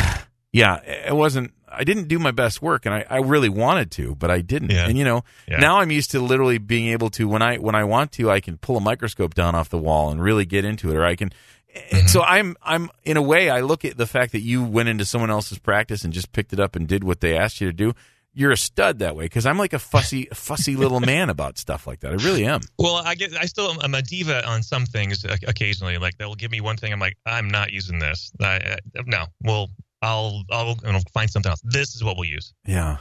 yeah, 0.52 0.76
it 0.82 1.14
wasn't. 1.14 1.52
I 1.76 1.82
didn't 1.82 2.06
do 2.06 2.20
my 2.20 2.30
best 2.30 2.62
work, 2.62 2.86
and 2.86 2.94
I, 2.94 3.04
I 3.10 3.16
really 3.18 3.48
wanted 3.48 3.90
to, 3.92 4.14
but 4.14 4.30
I 4.30 4.40
didn't. 4.42 4.70
Yeah. 4.70 4.86
And 4.86 4.96
you 4.96 5.02
know, 5.04 5.24
now 5.48 5.80
I'm 5.80 5.90
used 5.90 6.12
to 6.12 6.20
literally 6.20 6.58
being 6.58 6.86
able 6.88 7.10
to 7.10 7.26
when 7.26 7.42
I 7.42 7.56
when 7.56 7.74
I 7.74 7.82
want 7.84 8.12
to, 8.12 8.30
I 8.30 8.38
can 8.40 8.58
pull 8.58 8.76
a 8.76 8.80
microscope 8.80 9.34
down 9.34 9.54
off 9.56 9.68
the 9.70 9.78
wall 9.78 10.10
and 10.10 10.22
really 10.22 10.44
get 10.44 10.64
into 10.64 10.90
it, 10.90 10.96
or 10.96 11.04
I 11.04 11.16
can. 11.16 11.30
Mm-hmm. 11.76 12.06
So 12.06 12.22
I'm 12.22 12.56
I'm 12.62 12.90
in 13.02 13.16
a 13.16 13.22
way 13.22 13.50
I 13.50 13.60
look 13.62 13.84
at 13.84 13.96
the 13.96 14.06
fact 14.06 14.30
that 14.32 14.42
you 14.42 14.62
went 14.62 14.88
into 14.88 15.04
someone 15.04 15.30
else's 15.30 15.58
practice 15.58 16.04
and 16.04 16.12
just 16.12 16.30
picked 16.30 16.52
it 16.52 16.60
up 16.60 16.76
and 16.76 16.86
did 16.86 17.02
what 17.02 17.20
they 17.20 17.36
asked 17.36 17.60
you 17.60 17.66
to 17.66 17.72
do. 17.72 17.94
You're 18.34 18.50
a 18.50 18.56
stud 18.56 18.98
that 18.98 19.14
way 19.14 19.26
because 19.26 19.46
I'm 19.46 19.58
like 19.58 19.72
a 19.72 19.78
fussy 19.78 20.28
fussy 20.34 20.74
little 20.76 21.00
man 21.12 21.30
about 21.30 21.56
stuff 21.56 21.86
like 21.86 22.00
that. 22.00 22.12
I 22.12 22.16
really 22.16 22.44
am. 22.44 22.60
Well, 22.78 22.96
I 22.96 23.14
get. 23.14 23.32
I 23.36 23.46
still 23.46 23.80
am 23.82 23.94
a 23.94 24.02
diva 24.02 24.46
on 24.46 24.62
some 24.62 24.86
things. 24.86 25.24
Uh, 25.24 25.36
occasionally, 25.46 25.98
like 25.98 26.18
they'll 26.18 26.34
give 26.34 26.50
me 26.50 26.60
one 26.60 26.76
thing. 26.76 26.92
I'm 26.92 27.00
like, 27.00 27.16
I'm 27.24 27.48
not 27.48 27.72
using 27.72 27.98
this. 28.00 28.32
I, 28.40 28.46
I, 28.46 28.78
no, 29.06 29.26
well, 29.42 29.68
I'll 30.02 30.42
I'll 30.50 30.76
know, 30.82 31.00
find 31.12 31.30
something 31.30 31.50
else. 31.50 31.62
This 31.62 31.94
is 31.94 32.02
what 32.02 32.16
we'll 32.16 32.28
use. 32.28 32.52
Yeah. 32.66 32.98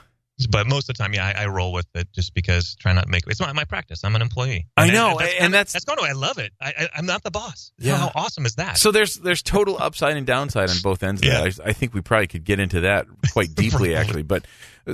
But 0.48 0.68
most 0.68 0.90
of 0.90 0.96
the 0.98 1.04
time, 1.04 1.14
yeah, 1.14 1.34
I, 1.36 1.44
I 1.44 1.46
roll 1.48 1.72
with 1.74 1.88
it 1.96 2.08
just 2.14 2.34
because 2.34 2.76
try 2.76 2.94
not 2.94 3.06
to 3.06 3.10
make 3.10 3.24
it's 3.28 3.40
my, 3.40 3.52
my 3.54 3.64
practice. 3.64 4.04
I'm 4.04 4.16
an 4.16 4.22
employee. 4.22 4.68
I 4.78 4.90
know, 4.92 5.12
and 5.12 5.20
that's, 5.20 5.34
and 5.40 5.54
that's- 5.54 5.74
that's 5.74 5.86
kind 5.86 6.00
of 6.00 6.06
I 6.06 6.12
love 6.14 6.38
it. 6.38 6.52
I, 6.62 6.90
I'm 6.96 7.06
not 7.06 7.24
the 7.24 7.32
boss. 7.32 7.72
Yeah. 7.78 7.98
How 7.98 8.12
awesome 8.16 8.46
is 8.46 8.56
that? 8.56 8.78
So 8.78 8.92
there's 8.92 9.16
there's 9.18 9.42
total 9.42 9.78
upside 9.82 10.18
and 10.18 10.26
downside 10.28 10.70
on 10.70 10.78
both 10.84 11.04
ends. 11.04 11.22
Of 11.22 11.28
Yeah. 11.28 11.44
that. 11.44 11.60
I, 11.66 11.70
I 11.70 11.74
think 11.74 11.94
we 11.94 12.02
probably 12.02 12.28
could 12.28 12.44
get 12.44 12.60
into 12.60 12.82
that 12.82 13.06
quite 13.32 13.54
deeply, 13.56 13.96
actually. 13.96 14.24
But 14.24 14.46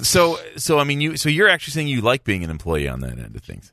so 0.01 0.37
so 0.57 0.79
I 0.79 0.83
mean, 0.83 1.01
you 1.01 1.17
so 1.17 1.29
you're 1.29 1.49
actually 1.49 1.71
saying 1.71 1.87
you 1.87 2.01
like 2.01 2.23
being 2.23 2.43
an 2.43 2.49
employee 2.49 2.87
on 2.87 2.99
that 3.01 3.17
end 3.19 3.35
of 3.35 3.41
things. 3.43 3.71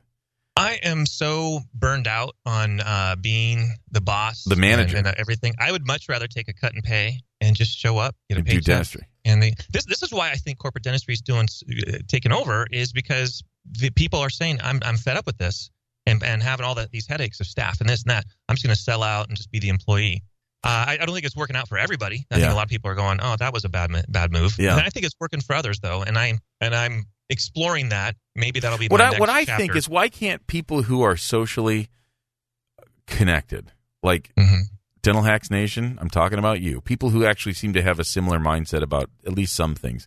I 0.59 0.79
am 0.81 1.05
so 1.05 1.59
burned 1.75 2.07
out 2.07 2.35
on 2.43 2.79
uh, 2.79 3.15
being 3.21 3.73
the 3.91 4.01
boss, 4.01 4.43
The 4.43 4.55
manager. 4.55 4.97
and, 4.97 5.05
and 5.05 5.15
everything. 5.17 5.53
I 5.59 5.71
would 5.71 5.85
much 5.85 6.09
rather 6.09 6.25
take 6.27 6.47
a 6.47 6.53
cut 6.53 6.73
and 6.73 6.83
pay 6.83 7.19
and 7.39 7.55
just 7.55 7.77
show 7.77 7.99
up, 7.99 8.15
get 8.27 8.37
a 8.37 8.39
And 8.39 8.47
do 8.47 8.51
paycheck. 8.53 8.65
dentistry. 8.65 9.03
And 9.27 9.43
the, 9.43 9.53
this 9.69 9.85
this 9.85 10.01
is 10.03 10.11
why 10.11 10.31
I 10.31 10.35
think 10.35 10.57
corporate 10.57 10.83
dentistry 10.83 11.13
is 11.13 11.21
doing 11.21 11.47
uh, 11.69 11.97
taking 12.07 12.31
over 12.31 12.65
is 12.71 12.91
because 12.93 13.43
the 13.69 13.89
people 13.91 14.19
are 14.19 14.29
saying 14.29 14.59
I'm 14.63 14.79
I'm 14.83 14.97
fed 14.97 15.17
up 15.17 15.25
with 15.25 15.37
this 15.37 15.69
and 16.05 16.23
and 16.23 16.41
having 16.41 16.65
all 16.65 16.75
that 16.75 16.91
these 16.91 17.05
headaches 17.07 17.39
of 17.39 17.45
staff 17.47 17.79
and 17.81 17.89
this 17.89 18.03
and 18.03 18.11
that. 18.11 18.25
I'm 18.47 18.55
just 18.55 18.65
going 18.65 18.75
to 18.75 18.81
sell 18.81 19.03
out 19.03 19.27
and 19.27 19.35
just 19.37 19.51
be 19.51 19.59
the 19.59 19.69
employee. 19.69 20.23
Uh, 20.63 20.85
I, 20.87 20.93
I 20.93 21.05
don't 21.05 21.13
think 21.13 21.25
it's 21.25 21.35
working 21.35 21.55
out 21.55 21.67
for 21.67 21.77
everybody. 21.77 22.25
I 22.31 22.35
Yeah. 22.37 22.41
think 22.43 22.53
a 22.53 22.55
lot 22.55 22.63
of 22.63 22.69
people 22.69 22.89
are 22.89 22.95
going, 22.95 23.19
"Oh, 23.21 23.35
that 23.37 23.53
was 23.53 23.63
a 23.65 23.69
bad 23.69 23.91
bad 24.09 24.31
move." 24.31 24.55
Yeah. 24.57 24.71
And 24.77 24.81
I 24.85 24.89
think 24.89 25.05
it's 25.05 25.15
working 25.19 25.41
for 25.41 25.55
others 25.55 25.79
though, 25.81 26.01
and 26.03 26.17
I 26.17 26.39
and 26.61 26.73
I'm 26.73 27.05
exploring 27.29 27.89
that. 27.89 28.15
Maybe 28.35 28.59
that'll 28.61 28.77
be 28.79 28.87
What 28.87 29.01
I 29.01 29.19
what 29.19 29.29
I 29.29 29.43
chapter. 29.45 29.61
think 29.61 29.75
is 29.75 29.87
why 29.89 30.07
can't 30.09 30.47
people 30.47 30.83
who 30.83 31.01
are 31.03 31.17
socially 31.17 31.89
connected, 33.05 33.71
like 34.03 34.31
Mhm. 34.37 34.61
Dental 35.07 35.23
Hacks 35.23 35.49
Nation, 35.49 35.97
I'm 36.01 36.09
talking 36.09 36.37
about 36.37 36.59
you, 36.59 36.81
people 36.81 37.11
who 37.11 37.23
actually 37.23 37.53
seem 37.53 37.71
to 37.71 37.81
have 37.81 37.97
a 37.97 38.03
similar 38.03 38.39
mindset 38.39 38.81
about 38.81 39.09
at 39.25 39.31
least 39.31 39.55
some 39.55 39.73
things. 39.73 40.05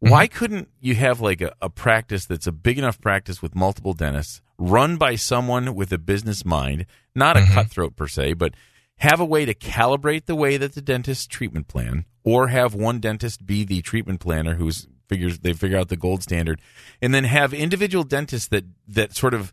Why 0.00 0.26
couldn't 0.26 0.68
you 0.80 0.96
have 0.96 1.20
like 1.20 1.40
a, 1.40 1.52
a 1.62 1.70
practice 1.70 2.26
that's 2.26 2.48
a 2.48 2.50
big 2.50 2.76
enough 2.76 3.00
practice 3.00 3.40
with 3.40 3.54
multiple 3.54 3.92
dentists, 3.92 4.40
run 4.58 4.96
by 4.96 5.14
someone 5.14 5.76
with 5.76 5.92
a 5.92 5.98
business 5.98 6.44
mind, 6.44 6.86
not 7.14 7.36
a 7.36 7.40
Mhm. 7.42 7.54
cutthroat 7.54 7.94
per 7.94 8.08
se, 8.08 8.32
but 8.32 8.54
have 8.96 9.20
a 9.20 9.24
way 9.24 9.44
to 9.44 9.54
calibrate 9.54 10.24
the 10.26 10.34
way 10.34 10.56
that 10.56 10.74
the 10.74 10.82
dentist's 10.82 11.28
treatment 11.28 11.68
plan, 11.68 12.04
or 12.24 12.48
have 12.48 12.74
one 12.74 12.98
dentist 12.98 13.46
be 13.46 13.62
the 13.62 13.80
treatment 13.80 14.18
planner 14.18 14.56
who's 14.56 14.88
figures 15.08 15.38
they 15.38 15.52
figure 15.52 15.78
out 15.78 15.86
the 15.88 15.96
gold 15.96 16.20
standard, 16.20 16.60
and 17.00 17.14
then 17.14 17.22
have 17.22 17.54
individual 17.54 18.02
dentists 18.02 18.48
that 18.48 18.64
that 18.88 19.14
sort 19.14 19.34
of 19.34 19.52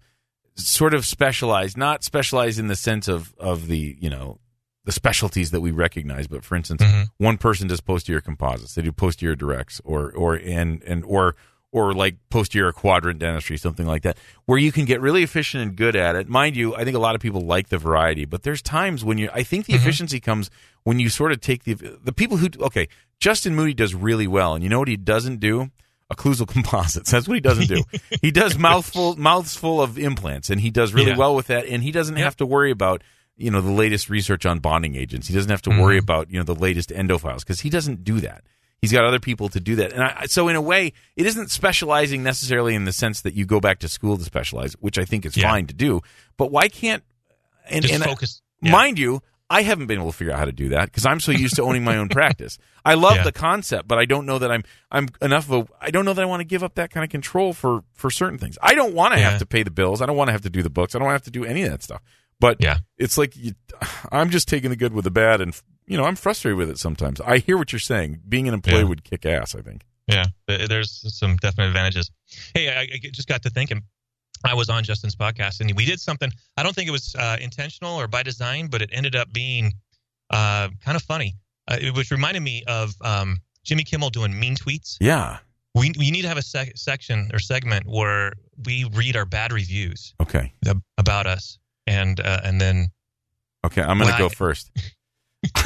sort 0.56 0.96
of 0.96 1.06
specialize, 1.06 1.78
not 1.78 2.04
specialize 2.04 2.58
in 2.58 2.70
the 2.70 2.76
sense 2.76 3.08
of 3.08 3.36
of 3.38 3.68
the 3.68 3.96
you 4.00 4.10
know 4.10 4.40
the 4.86 4.92
specialties 4.92 5.52
that 5.52 5.62
we 5.62 5.72
recognize, 5.72 6.28
but 6.28 6.44
for 6.44 6.56
instance, 6.56 6.82
Mhm. 6.82 7.10
one 7.18 7.38
person 7.38 7.68
does 7.68 7.82
posterior 7.82 8.22
composites, 8.22 8.76
they 8.76 8.82
do 8.82 8.92
posterior 8.92 9.36
directs, 9.36 9.82
or 9.84 10.12
or 10.12 10.36
and 10.36 10.82
and 10.84 11.04
or 11.06 11.36
or 11.72 11.94
like 11.94 12.16
posterior 12.32 12.72
quadrant 12.72 13.20
dentistry, 13.20 13.56
something 13.56 13.86
like 13.86 14.02
that, 14.02 14.18
where 14.46 14.58
you 14.58 14.72
can 14.72 14.86
get 14.86 15.00
really 15.00 15.22
efficient 15.22 15.62
and 15.62 15.76
good 15.76 15.96
at 15.96 16.16
it. 16.16 16.28
Mind 16.28 16.56
you, 16.56 16.74
I 16.76 16.84
think 16.84 16.96
a 16.96 17.00
lot 17.00 17.14
of 17.14 17.22
people 17.22 17.42
like 17.42 17.70
the 17.70 17.78
variety, 17.78 18.26
but 18.26 18.42
there's 18.42 18.62
times 18.64 19.06
when 19.06 19.20
you, 19.20 19.30
I 19.32 19.44
think 19.44 19.68
the 19.68 19.74
efficiency 19.74 20.20
comes 20.20 20.50
when 20.84 20.98
you 21.00 21.10
sort 21.10 21.32
of 21.32 21.42
take 21.42 21.66
the 21.66 21.76
the 22.04 22.12
people 22.14 22.38
who, 22.38 22.48
okay, 22.62 22.88
Justin 23.20 23.54
Moody 23.56 23.76
does 23.76 23.94
really 23.94 24.26
well, 24.28 24.56
and 24.56 24.64
you 24.64 24.70
know 24.70 24.80
what 24.80 24.88
he 24.88 24.98
doesn't 24.98 25.40
do? 25.40 25.70
Occlusal 26.12 26.48
composites. 26.56 27.12
That's 27.12 27.28
what 27.28 27.36
he 27.36 27.42
doesn't 27.42 27.68
do. 27.68 27.84
he 28.24 28.32
does 28.32 28.58
mouthful 28.58 29.16
mouths 29.18 29.56
full 29.56 29.80
of 29.80 30.00
implants, 30.00 30.50
and 30.50 30.60
he 30.62 30.72
does 30.72 30.92
really 30.92 31.12
Yeah. 31.12 31.18
well 31.18 31.36
with 31.36 31.48
that. 31.48 31.68
And 31.68 31.84
he 31.84 31.92
doesn't 31.92 32.16
have 32.16 32.36
to 32.38 32.48
worry 32.48 32.72
about 32.72 33.04
you 33.40 33.50
know 33.50 33.62
the 33.62 33.72
latest 33.72 34.10
research 34.10 34.46
on 34.46 34.60
bonding 34.60 34.96
agents. 34.96 35.28
He 35.28 35.34
doesn't 35.34 35.50
have 35.50 35.62
to 35.64 35.70
Mm-hmm. 35.72 35.82
worry 35.82 35.98
about 35.98 36.30
you 36.30 36.38
know 36.38 36.44
the 36.44 36.54
latest 36.56 36.92
endo 36.92 37.18
files 37.18 37.44
because 37.44 37.62
he 37.62 37.70
doesn't 37.70 38.04
do 38.04 38.20
that. 38.20 38.44
He's 38.82 38.92
got 38.94 39.04
other 39.04 39.20
people 39.20 39.50
to 39.50 39.60
do 39.60 39.76
that, 39.78 39.92
and 39.92 40.02
I, 40.04 40.26
so 40.28 40.48
in 40.48 40.56
a 40.56 40.62
way, 40.62 40.94
it 41.18 41.26
isn't 41.26 41.50
specializing 41.52 42.24
necessarily 42.24 42.76
in 42.76 42.86
the 42.86 42.94
sense 42.94 43.22
that 43.22 43.34
you 43.34 43.46
go 43.46 43.60
back 43.60 43.80
to 43.80 43.90
school 43.90 44.18
to 44.18 44.24
specialize, 44.24 44.74
which 44.80 44.98
I 45.00 45.04
think 45.06 45.26
is 45.26 45.36
Yeah. 45.36 45.50
fine 45.50 45.68
to 45.68 45.74
do. 45.74 46.02
But 46.38 46.52
why 46.52 46.70
can't 46.70 47.04
and, 47.70 47.82
just 47.82 47.94
and 47.94 48.04
focus. 48.04 48.42
Yeah. 48.62 48.72
mind 48.72 48.98
you, 48.98 49.22
I 49.50 49.64
haven't 49.64 49.88
been 49.88 50.00
able 50.00 50.12
to 50.12 50.18
figure 50.18 50.32
out 50.34 50.40
how 50.40 50.46
to 50.46 50.52
do 50.54 50.70
that 50.70 50.86
because 50.86 51.06
I'm 51.06 51.20
so 51.20 51.32
used 51.32 51.56
to 51.58 51.64
owning 51.64 51.84
my 51.84 51.98
own 51.98 52.08
practice. 52.20 52.58
I 52.86 52.94
love 52.94 53.18
Yeah. 53.18 53.24
the 53.24 53.32
concept, 53.34 53.88
but 53.88 53.98
I 53.98 54.06
don't 54.06 54.26
know 54.26 54.40
that 54.40 54.50
I'm 54.52 54.64
I'm 54.92 55.08
enough 55.22 55.52
of 55.52 55.68
a 55.70 55.74
I 55.86 55.92
don't 55.92 56.06
know 56.06 56.14
that 56.14 56.22
I 56.22 56.26
want 56.26 56.40
to 56.42 56.46
give 56.46 56.64
up 56.64 56.76
that 56.76 56.90
kind 56.92 57.04
of 57.04 57.10
control 57.10 57.52
for 57.54 57.84
for 57.94 58.10
certain 58.10 58.38
things. 58.38 58.58
I 58.62 58.76
don't 58.76 58.94
want 58.94 59.14
to 59.14 59.20
Yeah. 59.20 59.30
have 59.32 59.40
to 59.40 59.46
pay 59.46 59.64
the 59.64 59.72
bills. 59.72 60.02
I 60.02 60.06
don't 60.06 60.16
want 60.18 60.30
to 60.30 60.34
have 60.34 60.42
to 60.44 60.50
do 60.50 60.64
the 60.64 60.70
books. 60.70 60.96
I 60.96 61.00
don't 61.00 61.06
want 61.06 61.14
to 61.14 61.26
have 61.26 61.34
to 61.34 61.40
do 61.40 61.44
any 61.46 61.64
of 61.64 61.72
that 61.72 61.84
stuff. 61.84 62.02
But 62.40 62.58
Yeah. 62.60 62.78
it's 62.98 63.18
like 63.18 63.36
you, 63.36 63.54
I'm 64.12 64.30
just 64.30 64.48
taking 64.48 64.70
the 64.70 64.76
good 64.76 64.94
with 64.94 65.04
the 65.04 65.12
bad, 65.12 65.42
and 65.42 65.54
you 65.88 65.98
know 65.98 66.06
I'm 66.06 66.16
frustrated 66.16 66.58
with 66.58 66.70
it 66.70 66.78
sometimes. 66.80 67.20
I 67.22 67.40
hear 67.40 67.58
what 67.58 67.72
you're 67.74 67.80
saying. 67.80 68.22
Being 68.28 68.48
an 68.48 68.54
employee 68.54 68.80
Yeah. 68.80 68.84
would 68.86 69.04
kick 69.04 69.26
ass. 69.26 69.56
I 69.56 69.62
think. 69.62 69.84
Yeah, 70.08 70.26
there's 70.48 71.04
some 71.16 71.38
definite 71.38 71.68
advantages. 71.68 72.10
Hey, 72.56 72.70
I, 72.70 72.82
I 72.82 73.00
just 73.12 73.28
got 73.28 73.44
to 73.44 73.50
thinking. 73.50 73.84
I 74.44 74.54
was 74.56 74.70
on 74.70 74.84
Justin's 74.86 75.16
podcast 75.18 75.60
and 75.60 75.72
we 75.76 75.86
did 75.86 76.00
something. 76.00 76.32
I 76.56 76.64
don't 76.64 76.74
think 76.74 76.88
it 76.88 76.92
was 76.92 77.14
uh, 77.16 77.36
intentional 77.42 78.00
or 78.00 78.08
by 78.08 78.24
design, 78.24 78.68
but 78.68 78.82
it 78.82 78.90
ended 78.94 79.16
up 79.16 79.32
being 79.34 79.74
uh, 80.30 80.70
kind 80.84 80.96
of 80.96 81.04
funny. 81.04 81.36
Uh, 81.68 81.78
it 81.82 81.94
which 81.96 82.10
reminded 82.10 82.40
me 82.42 82.64
of 82.68 82.96
um, 83.02 83.38
Jimmy 83.64 83.84
Kimmel 83.84 84.10
doing 84.10 84.40
mean 84.40 84.56
tweets. 84.56 84.96
Yeah. 85.02 85.40
We 85.76 85.92
we 86.00 86.10
need 86.10 86.22
to 86.24 86.28
have 86.30 86.38
a 86.38 86.42
sec- 86.42 86.72
section 86.78 87.30
or 87.34 87.40
segment 87.40 87.86
where 87.86 88.34
we 88.66 88.86
read 88.94 89.16
our 89.16 89.26
bad 89.26 89.52
reviews 89.52 90.16
Okay. 90.22 90.54
ab- 90.66 90.82
about 90.98 91.28
us, 91.28 91.60
and 91.90 92.20
uh, 92.20 92.42
and 92.44 92.60
then 92.62 92.92
Okay. 93.66 93.82
I'm 93.82 93.98
gonna 94.00 94.18
go 94.18 94.28
I- 94.28 94.30
first. 94.30 94.72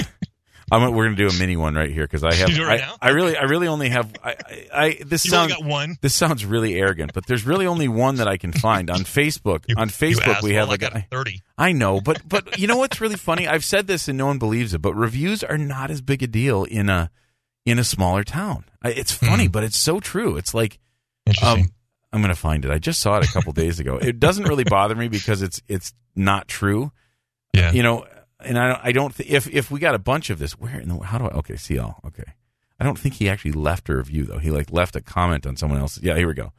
I'm, 0.71 0.95
we're 0.95 1.05
gonna 1.05 1.17
do 1.17 1.28
a 1.28 1.34
mini 1.34 1.55
one 1.57 1.76
right 1.76 1.91
here 1.91 2.05
because 2.05 2.24
I 2.24 2.34
have. 2.36 2.49
Do 2.49 2.63
it 2.63 2.65
right 2.65 2.82
I, 2.82 2.86
now? 2.86 2.95
I 3.01 3.09
really, 3.09 3.38
I 3.38 3.43
really 3.43 3.67
only 3.67 3.89
have. 3.89 4.11
I, 4.24 4.30
I, 4.32 4.67
I 4.74 4.97
this 5.05 5.26
you 5.26 5.32
sounds. 5.32 5.51
only 5.53 5.63
got 5.63 5.69
one. 5.69 5.97
This 6.01 6.15
sounds 6.15 6.45
really 6.45 6.76
arrogant, 6.76 7.13
but 7.13 7.28
there's 7.28 7.45
really 7.45 7.67
only 7.67 7.88
one 7.88 8.15
that 8.15 8.28
I 8.28 8.38
can 8.38 8.51
find 8.53 8.89
on 8.89 8.99
Facebook. 9.01 9.65
You- 9.67 9.76
on 9.78 9.89
Facebook, 9.89 10.41
we 10.41 10.53
have 10.55 10.69
I 10.69 10.76
a 10.76 11.01
thirty. 11.11 11.41
I 11.57 11.74
know, 11.74 12.01
but 12.01 12.28
but 12.28 12.57
you 12.57 12.67
know 12.67 12.78
what's 12.78 12.99
really 13.01 13.17
funny? 13.17 13.47
I've 13.47 13.65
said 13.65 13.86
this 13.88 14.07
and 14.07 14.17
no 14.17 14.26
one 14.26 14.39
believes 14.39 14.74
it, 14.74 14.82
but 14.82 14.95
reviews 14.95 15.43
are 15.43 15.57
not 15.57 15.91
as 15.91 16.01
big 16.01 16.24
a 16.24 16.28
deal 16.28 16.63
in 16.63 16.89
a 16.89 17.11
in 17.65 17.78
a 17.78 17.84
smaller 17.84 18.24
town. 18.24 18.65
It's 18.84 19.11
funny, 19.11 19.47
but 19.47 19.63
it's 19.63 19.78
so 19.78 19.99
true. 19.99 20.38
It's 20.38 20.53
like 20.53 20.80
Interesting. 21.26 21.65
um, 21.65 21.71
I'm 22.11 22.21
going 22.21 22.34
to 22.34 22.39
find 22.39 22.65
it. 22.65 22.71
I 22.71 22.80
just 22.80 22.99
saw 22.99 23.17
it 23.19 23.26
a 23.30 23.32
couple 23.32 23.53
days 23.53 23.80
ago. 23.80 23.97
It 23.97 24.19
doesn't 24.19 24.43
really 24.45 24.65
bother 24.65 24.95
me 24.95 25.07
because 25.07 25.41
it's 25.41 25.61
it's 25.67 25.93
not 26.16 26.47
true. 26.47 26.91
yeah. 27.53 27.72
You 27.72 27.84
know, 27.84 28.05
and 28.39 28.57
I 28.57 28.68
don't, 28.68 28.80
I 28.84 28.91
don't 28.91 29.16
th- 29.16 29.30
if 29.30 29.47
if 29.47 29.72
we 29.72 29.80
got 29.80 29.95
a 29.95 29.99
bunch 29.99 30.30
of 30.30 30.39
this, 30.39 30.53
where 30.53 30.80
in 30.80 30.89
the 30.89 30.97
how 30.99 31.18
do 31.18 31.26
I 31.26 31.30
okay, 31.39 31.55
CL, 31.55 31.99
okay. 32.07 32.34
I 32.80 32.84
don't 32.84 32.99
think 32.99 33.16
he 33.16 33.30
actually 33.30 33.53
left 33.53 33.88
a 33.89 33.95
review 33.95 34.26
though. 34.26 34.39
He 34.39 34.51
like 34.51 34.72
left 34.72 34.95
a 34.95 35.01
comment 35.01 35.45
on 35.45 35.55
someone 35.55 35.80
else. 35.80 35.99
Yeah, 36.01 36.16
here 36.18 36.28
we 36.28 36.34
go. 36.34 36.51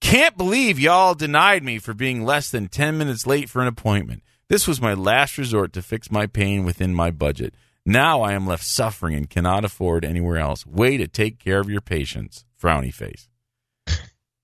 Can't 0.00 0.36
believe 0.36 0.78
y'all 0.78 1.14
denied 1.14 1.62
me 1.62 1.78
for 1.78 1.94
being 1.94 2.24
less 2.24 2.50
than 2.50 2.68
10 2.68 2.98
minutes 2.98 3.26
late 3.26 3.48
for 3.48 3.62
an 3.62 3.68
appointment. 3.68 4.22
This 4.48 4.68
was 4.68 4.80
my 4.80 4.92
last 4.92 5.38
resort 5.38 5.72
to 5.72 5.82
fix 5.82 6.10
my 6.10 6.26
pain 6.26 6.64
within 6.64 6.94
my 6.94 7.10
budget. 7.10 7.54
Now 7.86 8.20
I 8.20 8.32
am 8.34 8.46
left 8.46 8.64
suffering 8.64 9.14
and 9.14 9.30
cannot 9.30 9.64
afford 9.64 10.04
anywhere 10.04 10.36
else. 10.36 10.66
Way 10.66 10.98
to 10.98 11.08
take 11.08 11.38
care 11.38 11.60
of 11.60 11.70
your 11.70 11.80
patients. 11.80 12.44
Frowny 12.60 12.92
face. 12.92 13.28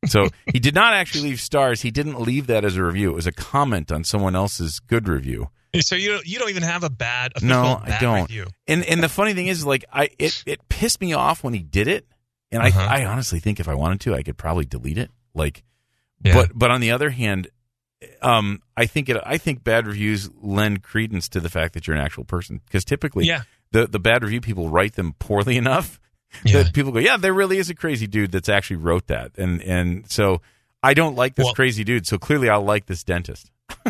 So 0.07 0.29
he 0.53 0.59
did 0.59 0.75
not 0.75 0.95
actually 0.95 1.25
leave 1.29 1.41
stars. 1.41 1.83
He 1.83 1.91
didn't 1.91 2.21
leave 2.21 2.47
that 2.47 2.65
as 2.65 2.77
a 2.77 2.83
review. 2.83 3.11
It 3.11 3.15
was 3.15 3.27
a 3.27 3.33
comment 3.33 3.93
on 3.93 4.03
someone 4.05 4.35
else's 4.35 4.81
good 4.81 5.09
review. 5.09 5.51
So 5.81 5.95
you 5.95 6.13
don't, 6.13 6.27
you 6.27 6.39
don't 6.39 6.51
even 6.51 6.63
have 6.65 6.83
a 6.85 6.91
bad 6.91 7.33
No, 7.43 7.81
I 7.83 7.99
don't. 8.01 8.23
review. 8.23 8.47
And 8.67 8.83
and 8.85 9.03
the 9.03 9.09
funny 9.09 9.35
thing 9.35 9.47
is, 9.47 9.65
like, 9.65 9.85
I 9.93 10.09
it 10.19 10.43
it 10.47 10.69
pissed 10.69 11.01
me 11.01 11.13
off 11.13 11.45
when 11.45 11.55
he 11.55 11.61
did 11.63 11.87
it. 11.87 12.07
And 12.51 12.63
Uh-huh. 12.63 12.81
I 12.81 13.03
I 13.03 13.05
honestly 13.05 13.39
think 13.41 13.61
if 13.61 13.69
I 13.69 13.75
wanted 13.75 14.01
to, 14.01 14.15
I 14.15 14.23
could 14.23 14.37
probably 14.37 14.65
delete 14.65 14.99
it. 14.99 15.11
Like, 15.35 15.63
Yeah. 16.25 16.35
but 16.35 16.51
but 16.55 16.71
on 16.73 16.81
the 16.81 16.91
other 16.91 17.11
hand, 17.11 17.49
um, 18.23 18.63
I 18.77 18.87
think 18.87 19.09
it 19.09 19.17
I 19.25 19.37
think 19.39 19.63
bad 19.63 19.87
reviews 19.87 20.29
lend 20.41 20.83
credence 20.83 21.29
to 21.29 21.41
the 21.41 21.51
fact 21.51 21.75
that 21.75 21.87
you're 21.87 21.95
an 21.97 22.03
actual 22.03 22.25
person 22.25 22.61
because 22.67 22.85
typically, 22.85 23.27
Yeah. 23.27 23.43
the 23.71 23.87
the 23.87 24.01
bad 24.01 24.25
review 24.25 24.41
people 24.41 24.71
write 24.71 24.95
them 24.95 25.13
poorly 25.19 25.57
enough 25.65 26.01
Yeah. 26.45 26.63
that 26.63 26.73
people 26.75 26.93
go, 26.93 26.99
yeah, 27.01 27.17
there 27.17 27.35
really 27.35 27.59
is 27.59 27.71
a 27.71 27.75
crazy 27.75 28.07
dude 28.07 28.31
that's 28.33 28.49
actually 28.49 28.77
wrote 28.77 29.07
that, 29.09 29.33
and 29.37 29.61
and 29.63 30.11
so 30.11 30.41
I 30.83 30.95
don't 30.95 31.17
like 31.17 31.35
this 31.35 31.45
Well- 31.45 31.55
crazy 31.55 31.85
dude, 31.85 32.07
so 32.07 32.19
clearly 32.19 32.49
I'll 32.49 32.63
like 32.65 32.87
this 32.87 33.03
dentist. 33.05 33.51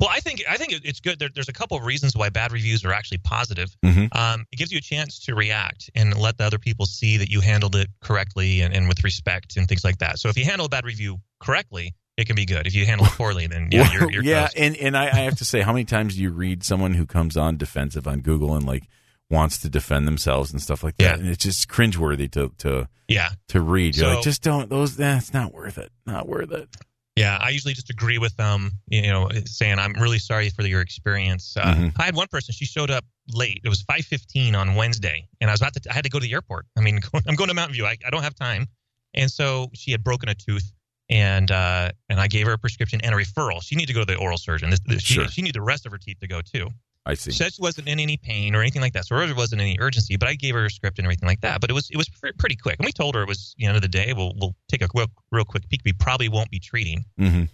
well, 0.00 0.08
I 0.10 0.20
think 0.20 0.42
I 0.48 0.56
think 0.56 0.72
it's 0.84 1.00
good. 1.00 1.18
There, 1.18 1.28
there's 1.34 1.48
a 1.48 1.52
couple 1.52 1.76
of 1.76 1.84
reasons 1.84 2.16
why 2.16 2.28
bad 2.28 2.52
reviews 2.52 2.84
are 2.84 2.92
actually 2.92 3.18
positive. 3.18 3.74
Mhm. 3.84 4.14
Um, 4.16 4.46
it 4.52 4.56
gives 4.56 4.72
you 4.72 4.78
a 4.78 4.82
chance 4.82 5.18
to 5.20 5.34
react 5.34 5.90
and 5.94 6.16
let 6.16 6.38
the 6.38 6.44
other 6.44 6.58
people 6.58 6.86
see 6.86 7.16
that 7.18 7.28
you 7.30 7.40
handled 7.40 7.76
it 7.76 7.88
correctly 8.00 8.60
and, 8.62 8.74
and 8.74 8.88
with 8.88 9.02
respect 9.04 9.56
and 9.56 9.68
things 9.68 9.84
like 9.84 9.98
that. 9.98 10.18
So 10.18 10.28
if 10.28 10.36
you 10.36 10.44
handle 10.44 10.66
a 10.66 10.68
bad 10.68 10.84
review 10.84 11.18
correctly, 11.40 11.94
it 12.16 12.26
can 12.26 12.36
be 12.36 12.44
good. 12.46 12.66
If 12.66 12.74
you 12.74 12.86
handle 12.86 13.06
it 13.06 13.12
poorly, 13.12 13.46
then 13.46 13.68
yeah, 13.70 13.92
you're, 13.92 14.10
you're 14.10 14.22
yeah, 14.24 14.48
and 14.56 14.76
and 14.76 14.96
I, 14.96 15.06
I 15.06 15.20
have 15.20 15.36
to 15.38 15.44
say, 15.44 15.60
how 15.62 15.72
many 15.72 15.84
times 15.84 16.16
do 16.16 16.22
you 16.22 16.30
read 16.30 16.62
someone 16.64 16.94
who 16.94 17.06
comes 17.06 17.36
on 17.36 17.56
defensive 17.56 18.06
on 18.06 18.20
Google 18.20 18.54
and 18.54 18.66
like 18.66 18.84
wants 19.30 19.58
to 19.58 19.68
defend 19.68 20.06
themselves 20.08 20.50
and 20.52 20.60
stuff 20.60 20.82
like 20.82 20.96
that, 20.98 21.04
Yeah. 21.04 21.14
and 21.14 21.28
it's 21.28 21.42
just 21.44 21.68
cringeworthy 21.68 22.30
to 22.32 22.52
to 22.58 22.88
yeah, 23.08 23.30
to 23.48 23.60
read. 23.60 23.96
You're 23.96 24.14
like, 24.14 24.24
just 24.24 24.42
don't 24.42 24.68
those. 24.68 24.96
That's 24.96 25.32
not 25.32 25.52
worth 25.54 25.78
it. 25.78 25.90
Not 26.06 26.28
worth 26.28 26.50
it. 26.52 26.68
yeah. 27.16 27.38
I 27.40 27.50
usually 27.50 27.74
just 27.74 27.90
agree 27.90 28.18
with 28.18 28.36
them. 28.36 28.72
You 28.88 29.02
know, 29.08 29.28
saying 29.46 29.78
I'm 29.78 29.92
really 29.94 30.18
sorry 30.18 30.50
for 30.50 30.62
your 30.62 30.80
experience. 30.80 31.56
Uh, 31.56 31.74
Mhm. 31.74 31.92
I 31.98 32.04
had 32.04 32.14
one 32.14 32.28
person. 32.28 32.52
She 32.54 32.64
showed 32.66 32.90
up 32.90 33.04
late. 33.32 33.60
It 33.64 33.68
was 33.68 33.82
5:15 33.82 34.54
on 34.54 34.74
Wednesday, 34.74 35.26
and 35.40 35.48
I 35.50 35.52
was 35.52 35.60
about 35.60 35.74
to. 35.74 35.90
I 35.90 35.94
had 35.94 36.04
to 36.04 36.10
go 36.10 36.18
to 36.18 36.26
the 36.26 36.32
airport. 36.34 36.66
I 36.76 36.80
mean, 36.80 37.00
I'm 37.26 37.34
going 37.36 37.48
to 37.48 37.54
Mountain 37.54 37.74
View. 37.74 37.86
I, 37.86 37.96
I 38.06 38.10
don't 38.10 38.22
have 38.22 38.34
time, 38.34 38.66
and 39.14 39.30
so 39.30 39.70
she 39.74 39.90
had 39.92 40.02
broken 40.04 40.28
a 40.28 40.34
tooth. 40.34 40.72
And 41.12 41.50
uh, 41.50 41.90
and 42.08 42.20
I 42.20 42.28
gave 42.28 42.46
her 42.46 42.52
a 42.52 42.58
prescription 42.58 43.00
and 43.02 43.12
a 43.12 43.18
referral. 43.18 43.60
She 43.64 43.74
needed 43.74 43.88
to 43.88 43.94
go 43.94 44.04
to 44.04 44.12
the 44.12 44.14
oral 44.16 44.38
surgeon. 44.38 44.70
This, 44.70 44.78
this, 44.86 45.02
she, 45.02 45.14
Sure. 45.14 45.26
she 45.26 45.42
needed 45.42 45.56
the 45.56 45.60
rest 45.62 45.84
of 45.84 45.90
her 45.90 45.98
teeth 45.98 46.20
to 46.20 46.28
go 46.28 46.40
too. 46.40 46.70
I 47.10 47.14
see. 47.14 47.32
She 47.32 47.38
said 47.38 47.52
she 47.52 47.62
wasn't 47.62 47.88
in 47.88 47.98
any 47.98 48.16
pain 48.16 48.54
or 48.54 48.60
anything 48.60 48.80
like 48.80 48.92
that, 48.92 49.06
so 49.06 49.18
there 49.18 49.34
wasn't 49.34 49.60
any 49.60 49.76
urgency. 49.80 50.16
But 50.16 50.28
I 50.28 50.34
gave 50.34 50.54
her 50.54 50.64
a 50.64 50.70
script 50.70 50.98
and 50.98 51.06
everything 51.06 51.28
like 51.28 51.40
that. 51.40 51.60
But 51.60 51.70
it 51.70 51.72
was 51.72 51.90
it 51.90 51.96
was 51.96 52.08
pre- 52.08 52.32
pretty 52.32 52.56
quick, 52.56 52.76
and 52.78 52.86
we 52.86 52.92
told 52.92 53.14
her 53.14 53.22
it 53.22 53.28
was 53.28 53.54
the 53.58 53.66
end 53.66 53.76
of 53.76 53.82
the 53.82 53.88
day. 53.88 54.12
We'll 54.16 54.32
we'll 54.38 54.54
take 54.68 54.82
a 54.82 54.88
real, 54.94 55.08
real 55.32 55.44
quick 55.44 55.68
peek. 55.68 55.80
We 55.84 55.92
probably 55.92 56.28
won't 56.28 56.50
be 56.50 56.60
treating. 56.60 57.04
hmm 57.18 57.44